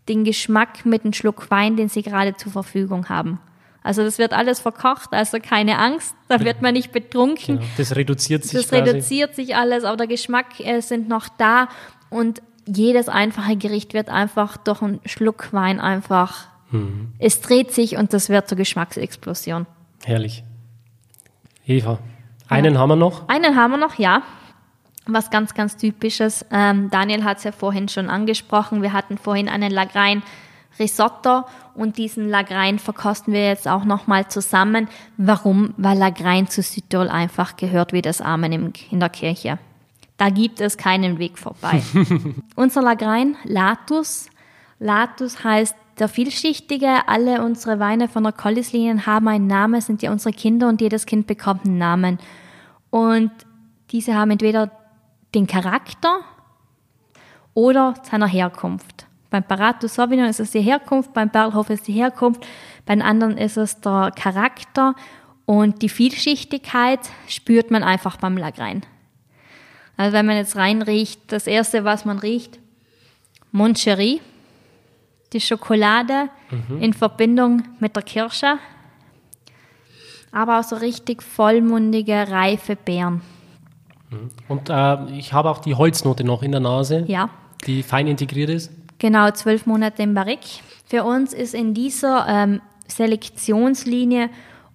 den 0.08 0.26
Geschmack 0.26 0.86
mit 0.86 1.04
einem 1.06 1.14
Schluck 1.14 1.50
Wein, 1.50 1.76
den 1.76 1.90
Sie 1.90 2.04
gerade 2.04 2.36
zur 2.36 2.52
Verfügung 2.52 3.10
haben. 3.10 3.40
Also 3.82 4.04
das 4.04 4.20
wird 4.20 4.32
alles 4.32 4.60
verkocht, 4.60 5.12
also 5.12 5.40
keine 5.40 5.80
Angst, 5.80 6.16
da 6.28 6.40
wird 6.40 6.62
man 6.62 6.74
nicht 6.76 6.92
betrunken. 6.92 7.58
Genau, 7.58 7.70
das 7.78 7.96
reduziert 7.96 8.44
sich. 8.44 8.62
Das 8.62 8.70
quasi. 8.70 8.92
reduziert 8.92 9.34
sich 9.34 9.56
alles, 9.56 9.84
aber 9.84 9.98
der 9.98 10.08
Geschmack 10.08 10.60
äh, 10.60 10.82
sind 10.82 11.10
noch 11.10 11.30
da 11.30 11.68
und 12.12 12.44
jedes 12.66 13.10
einfache 13.10 13.56
Gericht 13.56 13.94
wird 13.94 14.10
einfach 14.10 14.58
durch 14.58 14.82
einen 14.82 15.00
Schluck 15.06 15.54
Wein 15.54 15.80
einfach, 15.80 16.48
mhm. 16.72 17.14
es 17.20 17.42
dreht 17.42 17.72
sich 17.72 17.98
und 17.98 18.14
das 18.14 18.30
wird 18.30 18.48
zur 18.48 18.58
Geschmacksexplosion. 18.58 19.66
Herrlich. 20.04 20.44
Eva, 21.66 22.00
einen 22.50 22.74
ja. 22.76 22.80
haben 22.80 22.90
wir 22.90 22.96
noch? 22.96 23.28
Einen 23.30 23.56
haben 23.56 23.72
wir 23.72 23.78
noch, 23.78 23.96
ja. 23.96 24.22
Was 25.06 25.30
ganz, 25.30 25.54
ganz 25.54 25.76
typisches. 25.76 26.46
Ähm, 26.52 26.90
Daniel 26.90 27.24
hat 27.24 27.38
es 27.38 27.44
ja 27.44 27.52
vorhin 27.52 27.90
schon 27.90 28.10
angesprochen. 28.10 28.82
Wir 28.82 28.94
hatten 28.94 29.18
vorhin 29.18 29.50
einen 29.50 29.72
Lagrein 29.72 30.24
Risotto 30.80 31.44
und 31.76 31.98
diesen 31.98 32.30
Lagrein 32.30 32.80
verkosten 32.80 33.34
wir 33.34 33.46
jetzt 33.46 33.68
auch 33.68 33.84
nochmal 33.84 34.28
zusammen. 34.28 34.88
Warum? 35.18 35.74
Weil 35.78 35.98
Lagrein 35.98 36.48
zu 36.48 36.62
Südtirol 36.62 37.10
einfach 37.10 37.58
gehört 37.58 37.94
wie 37.94 38.02
das 38.02 38.22
Amen 38.22 38.74
in 38.90 39.00
der 39.00 39.10
Kirche. 39.10 39.60
Da 40.24 40.30
gibt 40.30 40.62
es 40.62 40.78
keinen 40.78 41.20
Weg 41.20 41.38
vorbei. 41.38 41.84
Unser 42.56 42.82
Lagrein, 42.82 43.36
Latus. 43.44 44.30
Latus 44.80 45.44
heißt 45.44 45.76
der 46.00 46.08
Vielschichtige. 46.08 47.10
Alle 47.10 47.44
unsere 47.44 47.78
Weine 47.82 48.08
von 48.08 48.24
der 48.24 48.32
Collis-Linien 48.32 49.06
haben 49.06 49.28
einen 49.28 49.48
Namen, 49.48 49.82
sind 49.82 50.02
ja 50.02 50.14
unsere 50.14 50.34
Kinder 50.34 50.70
und 50.70 50.80
jedes 50.80 51.06
Kind 51.06 51.28
bekommt 51.28 51.66
einen 51.66 51.78
Namen. 51.78 52.20
Und 52.90 53.32
diese 53.92 54.16
haben 54.16 54.32
entweder 54.32 54.72
den 55.36 55.46
Charakter 55.46 56.22
oder 57.54 57.96
seiner 58.10 58.28
Herkunft. 58.28 59.08
Beim 59.30 59.44
Parato 59.44 59.88
Sauvignon 59.88 60.30
ist 60.30 60.40
es 60.40 60.52
die 60.52 60.62
Herkunft, 60.62 61.12
beim 61.14 61.32
Perlhof 61.32 61.70
ist 61.70 61.86
die 61.86 61.92
Herkunft, 61.92 62.48
bei 62.86 62.96
den 62.96 63.02
anderen 63.02 63.38
ist 63.38 63.58
es 63.58 63.82
der 63.82 64.12
Charakter 64.16 64.96
und 65.46 65.82
die 65.82 65.90
Vielschichtigkeit 65.90 67.02
spürt 67.28 67.72
man 67.72 67.84
einfach 67.84 68.16
beim 68.16 68.38
Lagrein. 68.38 68.84
Also 69.98 70.14
wenn 70.14 70.26
man 70.26 70.38
jetzt 70.38 70.56
reinriecht, 70.56 71.20
das 71.28 71.48
erste, 71.48 71.84
was 71.84 72.06
man 72.06 72.20
riecht, 72.20 72.60
Moncherie, 73.52 74.22
die 75.34 75.42
Schokolade 75.42 76.30
mhm. 76.50 76.82
in 76.82 76.94
Verbindung 76.94 77.64
mit 77.80 77.96
der 77.96 78.04
Kirsche, 78.04 78.58
aber 80.32 80.60
auch 80.60 80.64
so 80.64 80.76
richtig 80.76 81.22
vollmundige, 81.22 82.28
reife 82.30 82.76
Beeren. 82.76 83.22
Mhm. 84.10 84.32
Und 84.48 84.70
äh, 84.70 85.06
ich 85.18 85.34
habe 85.34 85.50
auch 85.50 85.60
die 85.60 85.76
Holznote 85.76 86.24
noch 86.24 86.42
in 86.42 86.52
der 86.52 86.62
Nase, 86.62 87.06
ja. 87.08 87.30
die 87.68 87.84
fein 87.84 88.08
integriert 88.08 88.50
ist. 88.50 88.72
Genau, 88.98 89.30
zwölf 89.32 89.66
Monate 89.66 90.02
im 90.02 90.14
Barrique. 90.14 90.62
Für 90.86 91.04
uns 91.04 91.34
ist 91.34 91.54
in 91.54 91.74
dieser 91.74 92.26
ähm, 92.28 92.62
Selektionslinie 92.88 94.30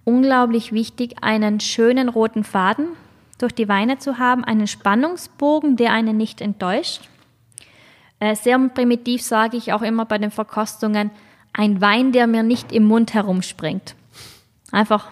unglaublich 0.05 0.71
wichtig, 0.71 1.15
einen 1.21 1.59
schönen 1.59 2.09
roten 2.09 2.43
Faden 2.43 2.87
durch 3.39 3.53
die 3.53 3.67
Weine 3.67 3.97
zu 3.97 4.19
haben, 4.19 4.43
einen 4.43 4.67
Spannungsbogen, 4.67 5.75
der 5.75 5.91
einen 5.91 6.17
nicht 6.17 6.41
enttäuscht. 6.41 7.09
Äh, 8.19 8.35
sehr 8.35 8.59
primitiv 8.69 9.23
sage 9.23 9.57
ich 9.57 9.73
auch 9.73 9.81
immer 9.81 10.05
bei 10.05 10.19
den 10.19 10.29
Verkostungen, 10.29 11.09
ein 11.53 11.81
Wein, 11.81 12.11
der 12.11 12.27
mir 12.27 12.43
nicht 12.43 12.71
im 12.71 12.83
Mund 12.83 13.13
herumspringt. 13.13 13.95
Einfach 14.71 15.07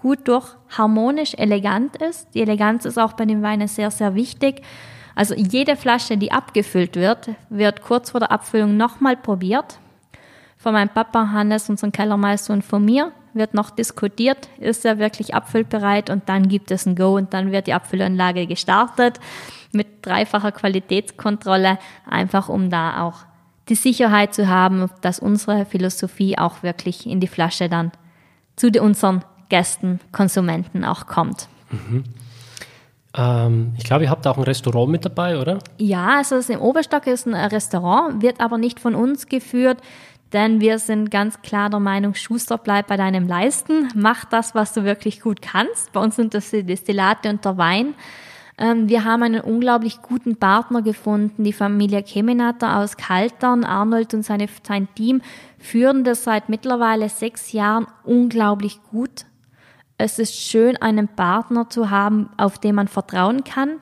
gut 0.00 0.28
durch, 0.28 0.46
harmonisch, 0.76 1.34
elegant 1.34 1.96
ist. 1.96 2.28
Die 2.34 2.42
Eleganz 2.42 2.84
ist 2.84 2.98
auch 2.98 3.14
bei 3.14 3.24
den 3.24 3.42
Weinen 3.42 3.68
sehr, 3.68 3.90
sehr 3.90 4.14
wichtig. 4.14 4.62
Also 5.14 5.34
jede 5.34 5.76
Flasche, 5.76 6.16
die 6.16 6.32
abgefüllt 6.32 6.96
wird, 6.96 7.30
wird 7.48 7.82
kurz 7.82 8.10
vor 8.10 8.20
der 8.20 8.32
Abfüllung 8.32 8.76
nochmal 8.76 9.16
probiert. 9.16 9.78
Von 10.56 10.74
meinem 10.74 10.88
Papa 10.88 11.30
Hannes, 11.32 11.68
unserem 11.68 11.92
Kellermeister 11.92 12.52
und 12.52 12.62
von 12.62 12.84
mir 12.84 13.12
wird 13.34 13.54
noch 13.54 13.70
diskutiert, 13.70 14.48
ist 14.58 14.84
er 14.84 14.98
wirklich 14.98 15.34
abfüllbereit 15.34 16.10
und 16.10 16.28
dann 16.28 16.48
gibt 16.48 16.70
es 16.70 16.86
ein 16.86 16.96
Go 16.96 17.16
und 17.16 17.34
dann 17.34 17.52
wird 17.52 17.66
die 17.66 17.74
Abfüllanlage 17.74 18.46
gestartet 18.46 19.20
mit 19.72 19.86
dreifacher 20.02 20.52
Qualitätskontrolle, 20.52 21.78
einfach 22.08 22.48
um 22.48 22.70
da 22.70 23.02
auch 23.02 23.24
die 23.68 23.74
Sicherheit 23.74 24.34
zu 24.34 24.48
haben, 24.48 24.90
dass 25.00 25.18
unsere 25.18 25.64
Philosophie 25.64 26.36
auch 26.36 26.62
wirklich 26.62 27.06
in 27.06 27.20
die 27.20 27.28
Flasche 27.28 27.68
dann 27.68 27.92
zu 28.56 28.68
unseren 28.80 29.24
Gästen, 29.48 30.00
Konsumenten 30.12 30.84
auch 30.84 31.06
kommt. 31.06 31.48
Mhm. 31.70 32.04
Ähm, 33.14 33.74
ich 33.76 33.84
glaube, 33.84 34.04
ihr 34.04 34.10
habt 34.10 34.26
auch 34.26 34.38
ein 34.38 34.44
Restaurant 34.44 34.90
mit 34.90 35.04
dabei, 35.04 35.38
oder? 35.38 35.58
Ja, 35.78 36.16
also 36.16 36.36
im 36.52 36.60
Oberstock 36.60 37.06
ist 37.06 37.26
ein 37.26 37.34
Restaurant, 37.34 38.22
wird 38.22 38.40
aber 38.40 38.58
nicht 38.58 38.80
von 38.80 38.94
uns 38.94 39.26
geführt. 39.26 39.78
Denn 40.32 40.60
wir 40.60 40.78
sind 40.78 41.10
ganz 41.10 41.42
klar 41.42 41.68
der 41.68 41.80
Meinung, 41.80 42.14
Schuster, 42.14 42.56
bleib 42.56 42.86
bei 42.86 42.96
deinem 42.96 43.28
Leisten, 43.28 43.88
mach 43.94 44.24
das, 44.24 44.54
was 44.54 44.72
du 44.72 44.84
wirklich 44.84 45.20
gut 45.20 45.42
kannst. 45.42 45.92
Bei 45.92 46.00
uns 46.00 46.16
sind 46.16 46.32
das 46.32 46.50
die 46.50 46.62
Destillate 46.62 47.28
und 47.28 47.44
der 47.44 47.58
Wein. 47.58 47.94
Ähm, 48.58 48.88
wir 48.88 49.04
haben 49.04 49.22
einen 49.22 49.40
unglaublich 49.40 50.00
guten 50.02 50.36
Partner 50.36 50.82
gefunden, 50.82 51.44
die 51.44 51.52
Familie 51.52 52.02
Kemenatter 52.02 52.78
aus 52.78 52.96
Kaltern. 52.96 53.64
Arnold 53.64 54.14
und 54.14 54.22
seine, 54.24 54.46
sein 54.62 54.88
Team 54.94 55.20
führen 55.58 56.04
das 56.04 56.24
seit 56.24 56.48
mittlerweile 56.48 57.08
sechs 57.08 57.52
Jahren 57.52 57.86
unglaublich 58.04 58.80
gut. 58.90 59.26
Es 59.98 60.18
ist 60.18 60.34
schön, 60.34 60.76
einen 60.78 61.08
Partner 61.08 61.68
zu 61.68 61.90
haben, 61.90 62.30
auf 62.36 62.58
den 62.58 62.74
man 62.74 62.88
vertrauen 62.88 63.44
kann, 63.44 63.76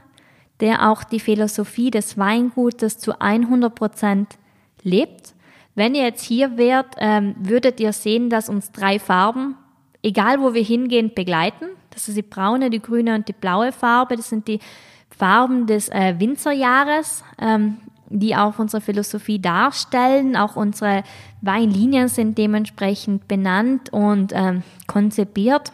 der 0.60 0.90
auch 0.90 1.04
die 1.04 1.20
Philosophie 1.20 1.90
des 1.90 2.18
Weingutes 2.18 2.98
zu 2.98 3.20
100 3.20 3.74
Prozent 3.74 4.38
lebt. 4.82 5.34
Wenn 5.80 5.94
ihr 5.94 6.02
jetzt 6.02 6.22
hier 6.22 6.58
wärt, 6.58 6.96
ähm, 6.98 7.34
würdet 7.38 7.80
ihr 7.80 7.94
sehen, 7.94 8.28
dass 8.28 8.50
uns 8.50 8.70
drei 8.70 8.98
Farben, 8.98 9.56
egal 10.02 10.38
wo 10.42 10.52
wir 10.52 10.62
hingehen, 10.62 11.12
begleiten. 11.14 11.68
Das 11.88 12.06
ist 12.06 12.18
die 12.18 12.22
braune, 12.22 12.68
die 12.68 12.82
grüne 12.82 13.14
und 13.14 13.28
die 13.28 13.32
blaue 13.32 13.72
Farbe. 13.72 14.14
Das 14.14 14.28
sind 14.28 14.46
die 14.46 14.60
Farben 15.08 15.66
des 15.66 15.88
äh, 15.88 16.16
Winzerjahres, 16.18 17.24
ähm, 17.40 17.78
die 18.10 18.36
auch 18.36 18.58
unsere 18.58 18.82
Philosophie 18.82 19.38
darstellen. 19.38 20.36
Auch 20.36 20.54
unsere 20.54 21.02
Weinlinien 21.40 22.08
sind 22.08 22.36
dementsprechend 22.36 23.26
benannt 23.26 23.90
und 23.90 24.34
ähm, 24.34 24.62
konzipiert. 24.86 25.72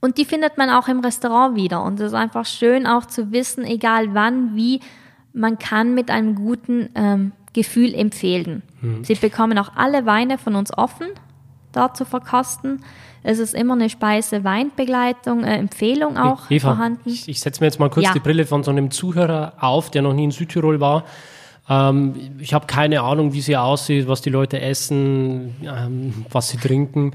Und 0.00 0.16
die 0.16 0.24
findet 0.24 0.56
man 0.56 0.70
auch 0.70 0.88
im 0.88 1.00
Restaurant 1.00 1.54
wieder. 1.54 1.82
Und 1.82 2.00
es 2.00 2.06
ist 2.06 2.14
einfach 2.14 2.46
schön 2.46 2.86
auch 2.86 3.04
zu 3.04 3.30
wissen, 3.30 3.64
egal 3.64 4.14
wann, 4.14 4.56
wie, 4.56 4.80
man 5.34 5.58
kann 5.58 5.92
mit 5.92 6.10
einem 6.10 6.34
guten 6.34 6.88
ähm, 6.94 7.32
Gefühl 7.56 7.94
empfehlen. 7.94 8.62
Mhm. 8.82 9.02
Sie 9.02 9.14
bekommen 9.14 9.58
auch 9.58 9.72
alle 9.74 10.06
Weine 10.06 10.38
von 10.38 10.54
uns 10.54 10.76
offen, 10.76 11.08
dort 11.72 11.96
zu 11.96 12.04
verkosten. 12.04 12.84
Es 13.22 13.38
ist 13.38 13.54
immer 13.54 13.72
eine 13.72 13.90
Speise-Weinbegleitung, 13.90 15.42
äh, 15.42 15.56
Empfehlung 15.56 16.16
auch 16.18 16.50
Eva, 16.50 16.74
vorhanden. 16.74 17.08
Ich, 17.08 17.28
ich 17.28 17.40
setze 17.40 17.60
mir 17.60 17.66
jetzt 17.66 17.80
mal 17.80 17.90
kurz 17.90 18.06
ja. 18.06 18.12
die 18.12 18.20
Brille 18.20 18.46
von 18.46 18.62
so 18.62 18.70
einem 18.70 18.90
Zuhörer 18.90 19.54
auf, 19.58 19.90
der 19.90 20.02
noch 20.02 20.12
nie 20.12 20.24
in 20.24 20.30
Südtirol 20.30 20.78
war. 20.78 21.04
Ähm, 21.68 22.14
ich 22.38 22.54
habe 22.54 22.66
keine 22.66 23.00
Ahnung, 23.00 23.32
wie 23.32 23.40
sie 23.40 23.56
aussieht, 23.56 24.06
was 24.06 24.20
die 24.20 24.30
Leute 24.30 24.60
essen, 24.60 25.56
ähm, 25.64 26.26
was 26.30 26.50
sie 26.50 26.58
trinken 26.58 27.12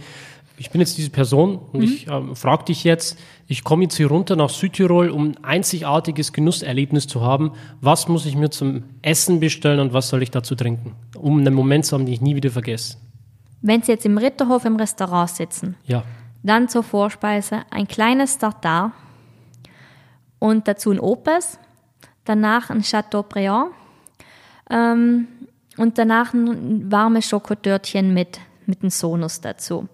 ich 0.62 0.70
bin 0.70 0.80
jetzt 0.80 0.95
diese 0.99 1.09
Person 1.09 1.57
und 1.57 1.80
mhm. 1.80 1.86
ich 1.86 2.07
äh, 2.07 2.36
frage 2.36 2.66
dich 2.66 2.84
jetzt, 2.84 3.18
ich 3.47 3.64
komme 3.64 3.82
jetzt 3.84 3.97
hier 3.97 4.05
runter 4.05 4.36
nach 4.36 4.51
Südtirol, 4.51 5.09
um 5.09 5.30
ein 5.30 5.43
einzigartiges 5.43 6.34
Genusserlebnis 6.34 7.07
zu 7.07 7.22
haben. 7.22 7.53
Was 7.82 8.07
muss 8.07 8.28
ich 8.28 8.36
mir 8.36 8.51
zum 8.51 8.84
Essen 9.01 9.39
bestellen 9.39 9.80
und 9.80 9.91
was 9.91 10.09
soll 10.09 10.22
ich 10.22 10.30
dazu 10.30 10.53
trinken, 10.53 10.95
um 11.18 11.39
einen 11.39 11.55
Moment 11.55 11.88
zu 11.88 11.95
haben, 11.95 12.05
den 12.05 12.14
ich 12.14 12.22
nie 12.22 12.36
wieder 12.36 12.51
vergesse? 12.51 12.97
Wenn 13.64 13.82
Sie 13.82 13.91
jetzt 13.91 14.05
im 14.05 14.20
Ritterhof 14.20 14.64
im 14.66 14.76
Restaurant 14.76 15.32
sitzen, 15.32 15.78
ja. 15.88 16.03
dann 16.43 16.70
zur 16.70 16.84
Vorspeise 16.84 17.62
ein 17.72 17.88
kleines 17.88 18.38
Tartar 18.38 18.91
und 20.38 20.68
dazu 20.68 20.91
ein 20.91 20.99
Opus, 20.99 21.57
danach 22.24 22.70
ein 22.70 22.84
Chateaubriand 22.84 23.72
ähm, 24.70 25.28
und 25.78 25.97
danach 25.97 26.36
ein 26.36 26.91
warmes 26.91 27.28
Schokodörtchen 27.28 28.14
mit, 28.14 28.39
mit 28.68 28.84
einem 28.84 28.91
Sonus 28.91 29.41
dazu. 29.41 29.89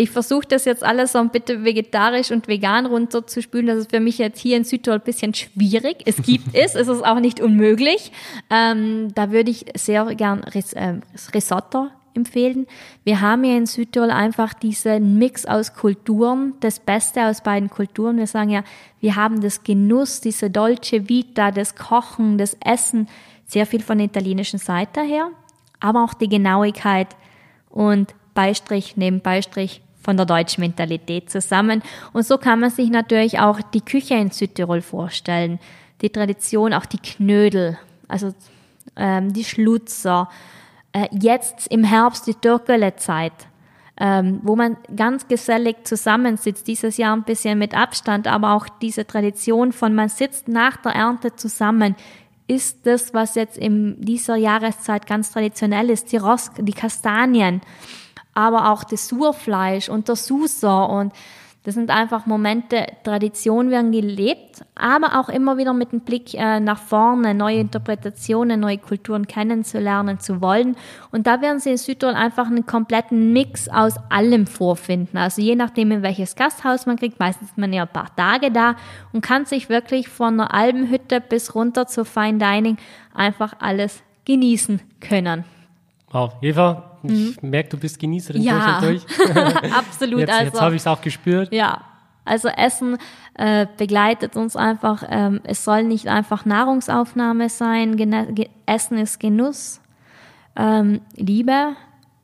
Ich 0.00 0.08
versuche 0.08 0.46
das 0.48 0.64
jetzt 0.64 0.82
alles 0.82 1.12
so 1.12 1.22
bitte 1.24 1.62
vegetarisch 1.62 2.30
und 2.30 2.48
vegan 2.48 2.86
runterzuspülen. 2.86 3.66
Das 3.66 3.76
ist 3.76 3.90
für 3.90 4.00
mich 4.00 4.16
jetzt 4.16 4.40
hier 4.40 4.56
in 4.56 4.64
Südtirol 4.64 4.98
ein 4.98 5.04
bisschen 5.04 5.34
schwierig. 5.34 5.98
Es 6.06 6.16
gibt 6.22 6.46
es, 6.54 6.74
es 6.74 6.88
ist 6.88 7.04
auch 7.04 7.20
nicht 7.20 7.38
unmöglich. 7.38 8.10
Ähm, 8.48 9.12
da 9.14 9.30
würde 9.30 9.50
ich 9.50 9.66
sehr 9.76 10.06
gern 10.14 10.42
Ris 10.42 10.72
äh, 10.72 10.94
Risotto 11.34 11.88
empfehlen. 12.14 12.66
Wir 13.04 13.20
haben 13.20 13.44
ja 13.44 13.54
in 13.58 13.66
Südtirol 13.66 14.10
einfach 14.10 14.54
diesen 14.54 15.18
Mix 15.18 15.44
aus 15.44 15.74
Kulturen, 15.74 16.54
das 16.60 16.80
Beste 16.80 17.26
aus 17.26 17.42
beiden 17.42 17.68
Kulturen. 17.68 18.16
Wir 18.16 18.26
sagen 18.26 18.48
ja, 18.48 18.64
wir 19.00 19.16
haben 19.16 19.42
das 19.42 19.64
Genuss, 19.64 20.22
diese 20.22 20.48
Dolce 20.48 21.10
Vita, 21.10 21.50
das 21.50 21.74
Kochen, 21.74 22.38
das 22.38 22.56
Essen, 22.64 23.06
sehr 23.44 23.66
viel 23.66 23.82
von 23.82 23.98
der 23.98 24.06
italienischen 24.06 24.60
Seite 24.60 25.02
her, 25.02 25.28
aber 25.78 26.02
auch 26.02 26.14
die 26.14 26.30
Genauigkeit 26.30 27.08
und 27.68 28.14
Beistrich 28.32 28.96
neben 28.96 29.20
Beistrich 29.20 29.82
von 30.10 30.16
der 30.16 30.26
deutschen 30.26 30.62
Mentalität 30.62 31.30
zusammen. 31.30 31.84
Und 32.12 32.26
so 32.26 32.36
kann 32.36 32.58
man 32.58 32.70
sich 32.70 32.90
natürlich 32.90 33.38
auch 33.38 33.60
die 33.62 33.80
Küche 33.80 34.14
in 34.14 34.32
Südtirol 34.32 34.80
vorstellen. 34.80 35.60
Die 36.00 36.10
Tradition, 36.10 36.74
auch 36.74 36.84
die 36.84 36.98
Knödel, 36.98 37.78
also 38.08 38.34
ähm, 38.96 39.32
die 39.32 39.44
Schlutzer. 39.44 40.28
Äh, 40.92 41.06
jetzt 41.12 41.68
im 41.68 41.84
Herbst 41.84 42.26
die 42.26 42.34
Türkele-Zeit, 42.34 43.32
ähm, 44.00 44.40
wo 44.42 44.56
man 44.56 44.78
ganz 44.96 45.28
gesellig 45.28 45.76
zusammensitzt. 45.84 46.66
Dieses 46.66 46.96
Jahr 46.96 47.14
ein 47.14 47.22
bisschen 47.22 47.56
mit 47.56 47.76
Abstand, 47.76 48.26
aber 48.26 48.54
auch 48.54 48.66
diese 48.82 49.06
Tradition 49.06 49.70
von 49.70 49.94
man 49.94 50.08
sitzt 50.08 50.48
nach 50.48 50.76
der 50.78 50.92
Ernte 50.92 51.36
zusammen 51.36 51.94
ist 52.48 52.84
das, 52.84 53.14
was 53.14 53.36
jetzt 53.36 53.56
in 53.56 54.00
dieser 54.00 54.34
Jahreszeit 54.34 55.06
ganz 55.06 55.30
traditionell 55.30 55.88
ist. 55.88 56.10
Die 56.10 56.16
Rosk, 56.16 56.54
die 56.58 56.72
Kastanien 56.72 57.60
aber 58.34 58.70
auch 58.70 58.84
das 58.84 59.08
Surfleisch 59.08 59.88
und 59.88 60.08
der 60.08 60.16
Suser 60.16 60.88
und 60.88 61.12
das 61.62 61.74
sind 61.74 61.90
einfach 61.90 62.24
Momente, 62.24 62.86
Tradition 63.04 63.68
werden 63.68 63.92
gelebt, 63.92 64.64
aber 64.74 65.20
auch 65.20 65.28
immer 65.28 65.58
wieder 65.58 65.74
mit 65.74 65.92
dem 65.92 66.00
Blick 66.00 66.32
äh, 66.32 66.58
nach 66.58 66.78
vorne, 66.78 67.34
neue 67.34 67.58
Interpretationen, 67.58 68.58
neue 68.58 68.78
Kulturen 68.78 69.26
kennenzulernen 69.26 70.20
zu 70.20 70.40
wollen. 70.40 70.76
Und 71.12 71.26
da 71.26 71.42
werden 71.42 71.60
Sie 71.60 71.72
in 71.72 71.76
Südtirol 71.76 72.14
einfach 72.14 72.46
einen 72.46 72.64
kompletten 72.64 73.34
Mix 73.34 73.68
aus 73.68 73.96
allem 74.08 74.46
vorfinden. 74.46 75.18
Also 75.18 75.42
je 75.42 75.54
nachdem, 75.54 75.90
in 75.90 76.02
welches 76.02 76.34
Gasthaus 76.34 76.86
man 76.86 76.96
kriegt, 76.96 77.20
meistens 77.20 77.50
ist 77.50 77.58
man 77.58 77.74
ja 77.74 77.82
ein 77.82 77.88
paar 77.88 78.16
Tage 78.16 78.50
da 78.50 78.76
und 79.12 79.20
kann 79.20 79.44
sich 79.44 79.68
wirklich 79.68 80.08
von 80.08 80.40
einer 80.40 80.54
Albenhütte 80.54 81.20
bis 81.20 81.54
runter 81.54 81.86
zu 81.86 82.06
Fine 82.06 82.38
Dining 82.38 82.78
einfach 83.12 83.52
alles 83.58 84.02
genießen 84.24 84.80
können. 85.00 85.44
Wow, 86.10 86.32
Eva, 86.40 86.89
ich 87.02 87.42
mhm. 87.42 87.50
merke, 87.50 87.70
du 87.70 87.78
bist 87.78 87.98
Genießerin 87.98 88.42
ja. 88.42 88.80
durch 88.80 89.02
und 89.02 89.36
durch. 89.36 89.72
Absolut. 89.72 90.20
Jetzt, 90.20 90.32
also, 90.32 90.44
jetzt 90.44 90.60
habe 90.60 90.74
ich 90.74 90.82
es 90.82 90.86
auch 90.86 91.00
gespürt. 91.00 91.52
Ja, 91.52 91.82
also 92.24 92.48
Essen 92.48 92.98
äh, 93.34 93.66
begleitet 93.76 94.36
uns 94.36 94.56
einfach. 94.56 95.02
Ähm, 95.08 95.40
es 95.44 95.64
soll 95.64 95.84
nicht 95.84 96.08
einfach 96.08 96.44
Nahrungsaufnahme 96.44 97.48
sein. 97.48 97.96
Gen 97.96 98.14
Essen 98.66 98.98
ist 98.98 99.20
Genuss, 99.20 99.80
ähm, 100.56 101.00
Liebe. 101.16 101.76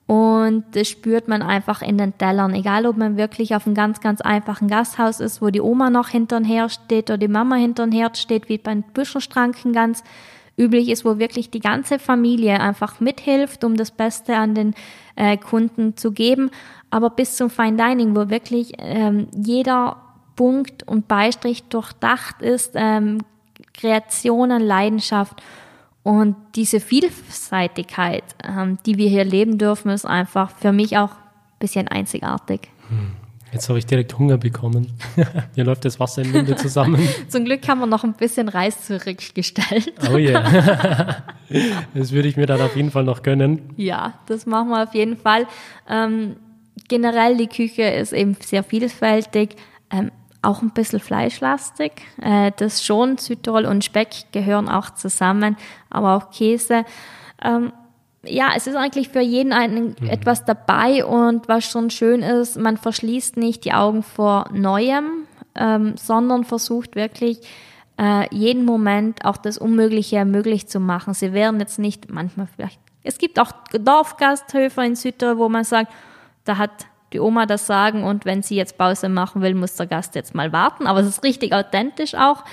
Und 0.06 0.64
das 0.76 0.88
spürt 0.88 1.26
man 1.26 1.42
einfach 1.42 1.82
in 1.82 1.98
den 1.98 2.16
Tellern. 2.16 2.54
Egal, 2.54 2.86
ob 2.86 2.96
man 2.96 3.16
wirklich 3.16 3.56
auf 3.56 3.66
einem 3.66 3.74
ganz, 3.74 4.00
ganz 4.00 4.20
einfachen 4.20 4.68
Gasthaus 4.68 5.18
ist, 5.18 5.42
wo 5.42 5.50
die 5.50 5.60
Oma 5.60 5.90
noch 5.90 6.08
hinterm 6.08 6.44
Herd 6.44 6.72
steht 6.72 7.10
oder 7.10 7.18
die 7.18 7.28
Mama 7.28 7.56
hinterm 7.56 7.90
Herd 7.90 8.16
steht, 8.16 8.48
wie 8.48 8.58
beim 8.58 8.82
Büschelstranken 8.82 9.72
ganz 9.72 10.04
üblich 10.56 10.88
ist, 10.88 11.04
wo 11.04 11.18
wirklich 11.18 11.50
die 11.50 11.60
ganze 11.60 11.98
Familie 11.98 12.60
einfach 12.60 13.00
mithilft, 13.00 13.64
um 13.64 13.76
das 13.76 13.90
Beste 13.90 14.36
an 14.36 14.54
den 14.54 14.74
äh, 15.16 15.36
Kunden 15.36 15.96
zu 15.96 16.12
geben. 16.12 16.50
Aber 16.90 17.10
bis 17.10 17.36
zum 17.36 17.50
Fine 17.50 17.76
Dining, 17.76 18.16
wo 18.16 18.30
wirklich 18.30 18.72
ähm, 18.78 19.28
jeder 19.34 19.96
Punkt 20.34 20.82
und 20.86 21.08
Beistrich 21.08 21.64
durchdacht 21.64 22.42
ist, 22.42 22.72
ähm, 22.74 23.18
Kreationen, 23.74 24.62
Leidenschaft 24.62 25.42
und 26.02 26.36
diese 26.54 26.80
Vielseitigkeit, 26.80 28.24
ähm, 28.44 28.78
die 28.86 28.96
wir 28.96 29.08
hier 29.08 29.24
leben 29.24 29.58
dürfen, 29.58 29.90
ist 29.90 30.06
einfach 30.06 30.50
für 30.50 30.72
mich 30.72 30.96
auch 30.96 31.10
ein 31.10 31.58
bisschen 31.58 31.88
einzigartig. 31.88 32.68
Hm. 32.88 33.25
Jetzt 33.52 33.68
habe 33.68 33.78
ich 33.78 33.86
direkt 33.86 34.18
Hunger 34.18 34.38
bekommen. 34.38 34.92
Mir 35.56 35.64
läuft 35.64 35.84
das 35.84 36.00
Wasser 36.00 36.22
im 36.22 36.32
Munde 36.32 36.56
zusammen. 36.56 37.08
Zum 37.28 37.44
Glück 37.44 37.66
haben 37.68 37.78
wir 37.78 37.86
noch 37.86 38.04
ein 38.04 38.14
bisschen 38.14 38.48
Reis 38.48 38.84
zurückgestellt. 38.84 39.92
Oh 40.12 40.16
ja. 40.16 40.50
Yeah. 40.52 41.24
Das 41.94 42.10
würde 42.10 42.26
ich 42.26 42.36
mir 42.36 42.46
dann 42.46 42.60
auf 42.60 42.74
jeden 42.74 42.90
Fall 42.90 43.04
noch 43.04 43.22
gönnen. 43.22 43.70
Ja, 43.76 44.14
das 44.26 44.46
machen 44.46 44.70
wir 44.70 44.82
auf 44.82 44.94
jeden 44.94 45.16
Fall. 45.16 45.46
Ähm, 45.88 46.34
generell 46.88 47.36
die 47.36 47.46
Küche 47.46 47.82
ist 47.82 48.12
eben 48.12 48.36
sehr 48.40 48.64
vielfältig. 48.64 49.54
Ähm, 49.92 50.10
auch 50.42 50.62
ein 50.62 50.70
bisschen 50.70 50.98
fleischlastig. 50.98 51.92
Äh, 52.20 52.50
das 52.56 52.84
schon, 52.84 53.18
Südtirol 53.18 53.64
und 53.64 53.84
Speck 53.84 54.08
gehören 54.32 54.68
auch 54.68 54.90
zusammen, 54.90 55.56
aber 55.88 56.16
auch 56.16 56.30
Käse. 56.30 56.84
Ähm, 57.40 57.72
ja, 58.28 58.50
es 58.56 58.66
ist 58.66 58.76
eigentlich 58.76 59.08
für 59.08 59.20
jeden 59.20 59.52
einen 59.52 59.96
mhm. 60.00 60.08
etwas 60.08 60.44
dabei 60.44 61.04
und 61.04 61.48
was 61.48 61.64
schon 61.64 61.90
schön 61.90 62.22
ist, 62.22 62.58
man 62.58 62.76
verschließt 62.76 63.36
nicht 63.36 63.64
die 63.64 63.72
Augen 63.72 64.02
vor 64.02 64.46
Neuem, 64.52 65.26
ähm, 65.54 65.96
sondern 65.96 66.44
versucht 66.44 66.96
wirklich 66.96 67.40
äh, 67.98 68.34
jeden 68.34 68.64
Moment 68.64 69.24
auch 69.24 69.36
das 69.36 69.58
Unmögliche 69.58 70.24
möglich 70.24 70.68
zu 70.68 70.80
machen. 70.80 71.14
Sie 71.14 71.32
werden 71.32 71.60
jetzt 71.60 71.78
nicht 71.78 72.10
manchmal 72.10 72.46
vielleicht, 72.46 72.80
es 73.02 73.18
gibt 73.18 73.38
auch 73.38 73.52
Dorfgasthöfe 73.72 74.84
in 74.84 74.96
Südtirol, 74.96 75.38
wo 75.38 75.48
man 75.48 75.64
sagt, 75.64 75.92
da 76.44 76.58
hat 76.58 76.86
die 77.12 77.20
Oma 77.20 77.46
das 77.46 77.66
Sagen 77.66 78.02
und 78.02 78.24
wenn 78.24 78.42
sie 78.42 78.56
jetzt 78.56 78.76
Pause 78.76 79.08
machen 79.08 79.40
will, 79.40 79.54
muss 79.54 79.76
der 79.76 79.86
Gast 79.86 80.14
jetzt 80.16 80.34
mal 80.34 80.52
warten. 80.52 80.86
Aber 80.86 81.00
es 81.00 81.06
ist 81.06 81.22
richtig 81.22 81.52
authentisch 81.54 82.14
auch. 82.14 82.44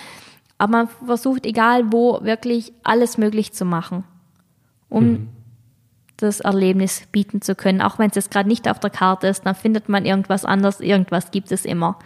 Aber 0.59 0.71
man 0.71 0.87
versucht, 0.87 1.45
egal 1.45 1.91
wo, 1.91 2.23
wirklich 2.23 2.71
alles 2.83 3.17
möglich 3.17 3.51
zu 3.53 3.65
machen, 3.65 4.03
um 4.89 5.03
mhm 5.03 5.29
das 6.25 6.39
Erlebnis 6.39 7.03
bieten 7.11 7.41
zu 7.41 7.55
können. 7.55 7.81
Auch 7.81 7.99
wenn 7.99 8.09
es 8.09 8.15
jetzt 8.15 8.31
gerade 8.31 8.49
nicht 8.49 8.69
auf 8.69 8.79
der 8.79 8.89
Karte 8.89 9.27
ist, 9.27 9.45
dann 9.45 9.55
findet 9.55 9.89
man 9.89 10.05
irgendwas 10.05 10.45
anderes, 10.45 10.79
irgendwas 10.79 11.31
gibt 11.31 11.51
es 11.51 11.65
immer. 11.65 11.97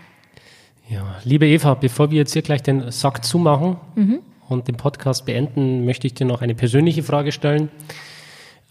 Ja, 0.90 1.18
liebe 1.24 1.48
Eva, 1.48 1.74
bevor 1.74 2.12
wir 2.12 2.18
jetzt 2.18 2.34
hier 2.34 2.42
gleich 2.42 2.64
den 2.64 2.92
Sack 2.92 3.26
zumachen 3.26 3.78
mhm. 3.96 4.20
und 4.48 4.68
den 4.68 4.78
Podcast 4.78 5.26
beenden, 5.26 5.86
möchte 5.86 6.08
ich 6.08 6.14
dir 6.14 6.26
noch 6.26 6.42
eine 6.42 6.56
persönliche 6.56 7.04
Frage 7.04 7.32
stellen. 7.32 7.70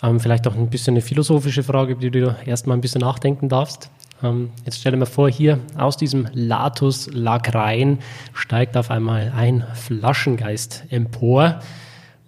Ähm, 0.03 0.21
vielleicht 0.21 0.47
auch 0.47 0.55
ein 0.55 0.71
bisschen 0.71 0.95
eine 0.95 1.03
philosophische 1.03 1.63
Frage, 1.63 1.93
über 1.93 2.01
die 2.01 2.11
du 2.11 2.37
erstmal 2.47 2.77
ein 2.77 2.81
bisschen 2.81 3.03
nachdenken 3.03 3.49
darfst. 3.49 3.91
Ähm, 4.23 4.51
jetzt 4.65 4.79
stelle 4.79 4.97
mir 4.97 5.07
vor, 5.07 5.31
hier 5.31 5.59
aus 5.77 5.97
diesem 5.97 6.29
Latus 6.33 7.09
Lagrein 7.13 7.99
steigt 8.33 8.77
auf 8.77 8.91
einmal 8.91 9.33
ein 9.37 9.65
Flaschengeist 9.75 10.85
empor 10.91 11.61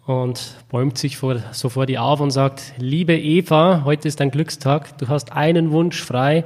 und 0.09 0.57
bäumt 0.71 0.97
sich 0.97 1.19
vor, 1.19 1.37
so 1.53 1.69
vor 1.69 1.85
die 1.85 1.99
auf 1.99 2.21
und 2.21 2.31
sagt, 2.31 2.73
liebe 2.79 3.15
Eva, 3.15 3.83
heute 3.85 4.09
ist 4.09 4.21
dein 4.21 4.31
Glückstag, 4.31 4.97
du 4.97 5.09
hast 5.09 5.33
einen 5.33 5.71
Wunsch 5.71 6.03
frei, 6.03 6.45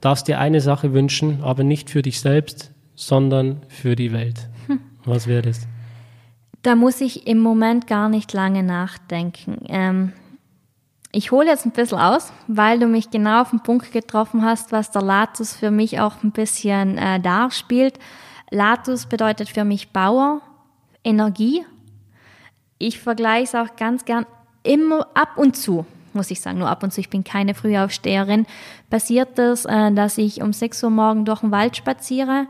darfst 0.00 0.28
dir 0.28 0.38
eine 0.38 0.60
Sache 0.60 0.92
wünschen, 0.92 1.42
aber 1.42 1.64
nicht 1.64 1.90
für 1.90 2.02
dich 2.02 2.20
selbst, 2.20 2.70
sondern 2.94 3.62
für 3.68 3.96
die 3.96 4.12
Welt. 4.12 4.48
Hm. 4.68 4.78
Was 5.04 5.26
wäre 5.26 5.42
das? 5.42 5.66
Da 6.62 6.76
muss 6.76 7.00
ich 7.00 7.26
im 7.26 7.40
Moment 7.40 7.88
gar 7.88 8.08
nicht 8.08 8.32
lange 8.32 8.62
nachdenken. 8.62 9.58
Ähm, 9.68 10.12
ich 11.10 11.32
hole 11.32 11.48
jetzt 11.48 11.66
ein 11.66 11.72
bisschen 11.72 11.98
aus, 11.98 12.32
weil 12.46 12.78
du 12.78 12.86
mich 12.86 13.10
genau 13.10 13.42
auf 13.42 13.50
den 13.50 13.64
Punkt 13.64 13.90
getroffen 13.90 14.44
hast, 14.44 14.70
was 14.70 14.92
der 14.92 15.02
Latus 15.02 15.56
für 15.56 15.72
mich 15.72 15.98
auch 15.98 16.22
ein 16.22 16.30
bisschen 16.30 16.96
äh, 16.96 17.18
darspielt. 17.18 17.98
Latus 18.50 19.06
bedeutet 19.06 19.48
für 19.48 19.64
mich 19.64 19.88
Bauer, 19.88 20.42
Energie. 21.02 21.64
Ich 22.82 22.98
vergleiche 22.98 23.44
es 23.44 23.54
auch 23.54 23.76
ganz 23.76 24.06
gern 24.06 24.24
immer 24.62 25.06
ab 25.12 25.36
und 25.36 25.54
zu, 25.54 25.84
muss 26.14 26.30
ich 26.30 26.40
sagen, 26.40 26.58
nur 26.58 26.70
ab 26.70 26.82
und 26.82 26.94
zu. 26.94 27.00
Ich 27.00 27.10
bin 27.10 27.24
keine 27.24 27.54
Frühaufsteherin. 27.54 28.46
Passiert 28.88 29.38
es, 29.38 29.66
äh, 29.66 29.92
dass 29.92 30.16
ich 30.16 30.40
um 30.40 30.54
6 30.54 30.82
Uhr 30.84 30.90
morgen 30.90 31.26
durch 31.26 31.40
den 31.40 31.50
Wald 31.50 31.76
spaziere 31.76 32.46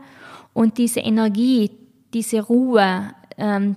und 0.53 0.77
diese 0.77 1.01
Energie, 1.01 1.71
diese 2.13 2.43
Ruhe, 2.43 3.13
ähm, 3.37 3.75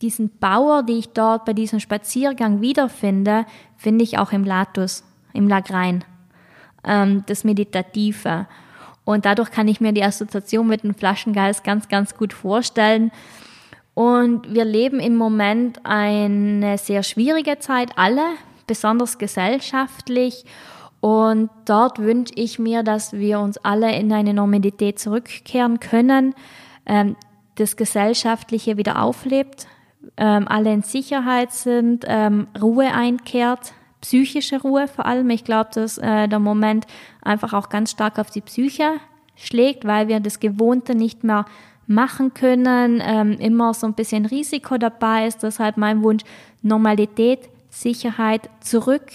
diesen 0.00 0.36
Bauer, 0.40 0.82
die 0.82 0.98
ich 0.98 1.10
dort 1.10 1.44
bei 1.44 1.52
diesem 1.52 1.78
Spaziergang 1.78 2.60
wiederfinde, 2.60 3.46
finde 3.76 4.02
ich 4.02 4.18
auch 4.18 4.32
im 4.32 4.42
Latus, 4.42 5.04
im 5.32 5.46
Lagrein, 5.46 6.04
ähm, 6.82 7.22
das 7.26 7.44
Meditative. 7.44 8.48
Und 9.04 9.24
dadurch 9.24 9.52
kann 9.52 9.68
ich 9.68 9.80
mir 9.80 9.92
die 9.92 10.02
Assoziation 10.02 10.66
mit 10.66 10.82
dem 10.82 10.94
Flaschengeist 10.94 11.62
ganz, 11.62 11.86
ganz 11.86 12.16
gut 12.16 12.32
vorstellen. 12.32 13.12
Und 13.94 14.54
wir 14.54 14.64
leben 14.64 15.00
im 15.00 15.16
Moment 15.16 15.80
eine 15.84 16.78
sehr 16.78 17.02
schwierige 17.02 17.58
Zeit, 17.58 17.90
alle, 17.96 18.24
besonders 18.66 19.18
gesellschaftlich. 19.18 20.44
Und 21.00 21.50
dort 21.66 21.98
wünsche 21.98 22.32
ich 22.36 22.58
mir, 22.58 22.82
dass 22.82 23.12
wir 23.12 23.40
uns 23.40 23.58
alle 23.58 23.94
in 23.94 24.12
eine 24.12 24.32
Normalität 24.32 24.98
zurückkehren 24.98 25.80
können, 25.80 26.34
ähm, 26.86 27.16
das 27.56 27.76
Gesellschaftliche 27.76 28.76
wieder 28.76 29.02
auflebt, 29.02 29.66
ähm, 30.16 30.46
alle 30.48 30.72
in 30.72 30.82
Sicherheit 30.82 31.52
sind, 31.52 32.04
ähm, 32.06 32.46
Ruhe 32.60 32.92
einkehrt, 32.92 33.72
psychische 34.00 34.60
Ruhe 34.60 34.88
vor 34.88 35.06
allem. 35.06 35.28
Ich 35.30 35.44
glaube, 35.44 35.70
dass 35.74 35.98
äh, 35.98 36.28
der 36.28 36.38
Moment 36.38 36.86
einfach 37.20 37.52
auch 37.52 37.68
ganz 37.68 37.90
stark 37.90 38.18
auf 38.18 38.30
die 38.30 38.40
Psyche 38.40 38.94
schlägt, 39.34 39.84
weil 39.84 40.08
wir 40.08 40.20
das 40.20 40.40
Gewohnte 40.40 40.94
nicht 40.94 41.24
mehr 41.24 41.44
machen 41.86 42.34
können, 42.34 43.00
ähm, 43.04 43.32
immer 43.32 43.74
so 43.74 43.86
ein 43.86 43.94
bisschen 43.94 44.26
Risiko 44.26 44.78
dabei 44.78 45.26
ist. 45.26 45.42
Deshalb 45.42 45.76
mein 45.76 46.02
Wunsch, 46.02 46.22
Normalität, 46.62 47.48
Sicherheit 47.70 48.48
zurück, 48.60 49.10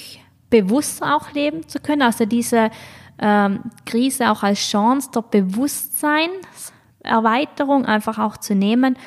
bewusst 0.49 1.03
auch 1.03 1.34
leben 1.34 1.68
zu 1.68 1.80
können. 1.80 2.01
Also 2.01 2.26
diese 2.26 2.72
ähm, 3.20 3.59
Krise 3.86 4.32
auch 4.32 4.43
als 4.43 4.59
Chance 4.59 5.09
der 5.13 5.22
Bewusstseinserweiterung 5.22 7.86
einfach 7.86 8.20
auch 8.20 8.36
zu 8.38 8.55
nehmen 8.55 8.97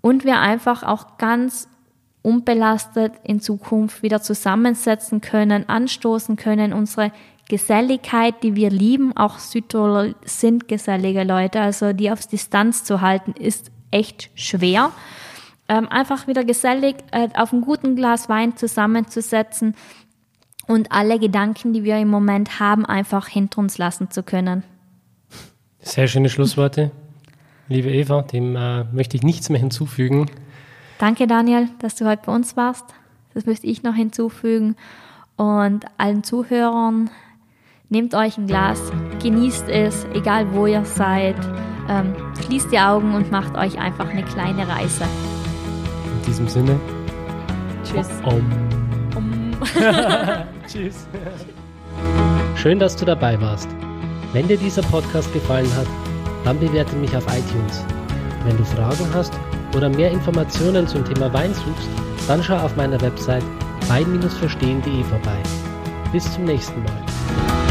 und 0.00 0.24
wir 0.24 0.40
einfach 0.40 0.82
auch 0.82 1.18
ganz 1.18 1.68
unbelastet 2.22 3.12
in 3.22 3.40
Zukunft 3.40 4.02
wieder 4.02 4.20
zusammensetzen 4.20 5.20
können, 5.20 5.68
anstoßen 5.68 6.34
können, 6.36 6.72
unsere 6.72 7.12
Geselligkeit, 7.48 8.42
die 8.42 8.56
wir 8.56 8.70
lieben, 8.70 9.16
auch 9.16 9.38
Südtiroler 9.38 10.14
sind 10.24 10.68
gesellige 10.68 11.24
Leute, 11.24 11.60
also 11.60 11.92
die 11.92 12.10
auf 12.10 12.26
Distanz 12.26 12.84
zu 12.84 13.00
halten, 13.00 13.32
ist 13.32 13.70
echt 13.90 14.30
schwer. 14.34 14.90
Ähm, 15.68 15.88
einfach 15.88 16.26
wieder 16.26 16.44
gesellig 16.44 16.96
äh, 17.12 17.28
auf 17.34 17.52
ein 17.52 17.60
guten 17.60 17.96
Glas 17.96 18.28
Wein 18.28 18.56
zusammenzusetzen 18.56 19.74
und 20.66 20.92
alle 20.92 21.18
Gedanken, 21.18 21.72
die 21.72 21.84
wir 21.84 21.98
im 21.98 22.08
Moment 22.08 22.60
haben, 22.60 22.84
einfach 22.84 23.28
hinter 23.28 23.58
uns 23.58 23.78
lassen 23.78 24.10
zu 24.10 24.22
können. 24.22 24.64
Sehr 25.80 26.08
schöne 26.08 26.28
Schlussworte 26.28 26.90
liebe 27.68 27.90
Eva, 27.90 28.22
dem 28.22 28.56
äh, 28.56 28.84
möchte 28.84 29.16
ich 29.16 29.22
nichts 29.22 29.48
mehr 29.48 29.60
hinzufügen. 29.60 30.30
Danke, 30.98 31.26
Daniel, 31.26 31.68
dass 31.80 31.96
du 31.96 32.06
heute 32.06 32.22
bei 32.26 32.34
uns 32.34 32.56
warst. 32.56 32.84
Das 33.34 33.46
möchte 33.46 33.66
ich 33.66 33.82
noch 33.82 33.94
hinzufügen. 33.94 34.76
Und 35.36 35.84
allen 35.98 36.24
Zuhörern, 36.24 37.10
nehmt 37.88 38.14
euch 38.14 38.36
ein 38.38 38.46
Glas, 38.46 38.80
genießt 39.22 39.68
es, 39.68 40.06
egal 40.14 40.46
wo 40.52 40.66
ihr 40.66 40.84
seid. 40.84 41.36
Ähm, 41.88 42.14
schließt 42.44 42.72
die 42.72 42.78
Augen 42.78 43.14
und 43.14 43.30
macht 43.30 43.56
euch 43.56 43.78
einfach 43.78 44.08
eine 44.08 44.24
kleine 44.24 44.66
Reise. 44.66 45.04
In 45.04 46.26
diesem 46.26 46.48
Sinne. 46.48 46.80
Tschüss. 47.84 48.08
Um. 48.24 48.44
um. 49.14 49.52
Tschüss. 50.66 51.06
Schön, 52.56 52.78
dass 52.78 52.96
du 52.96 53.04
dabei 53.04 53.40
warst. 53.40 53.68
Wenn 54.32 54.48
dir 54.48 54.56
dieser 54.56 54.82
Podcast 54.82 55.32
gefallen 55.32 55.70
hat, 55.76 55.86
dann 56.44 56.58
bewerte 56.58 56.96
mich 56.96 57.16
auf 57.16 57.24
iTunes. 57.26 57.84
Wenn 58.44 58.56
du 58.56 58.64
Fragen 58.64 59.06
hast 59.14 59.32
oder 59.74 59.88
mehr 59.88 60.10
Informationen 60.10 60.86
zum 60.86 61.04
Thema 61.04 61.32
Wein 61.32 61.54
suchst, 61.54 61.88
dann 62.26 62.42
schau 62.42 62.56
auf 62.56 62.74
meiner 62.76 63.00
Website 63.00 63.44
wein-verstehen.de 63.88 65.04
vorbei. 65.04 65.38
Bis 66.12 66.32
zum 66.32 66.44
nächsten 66.44 66.82
Mal. 66.82 67.65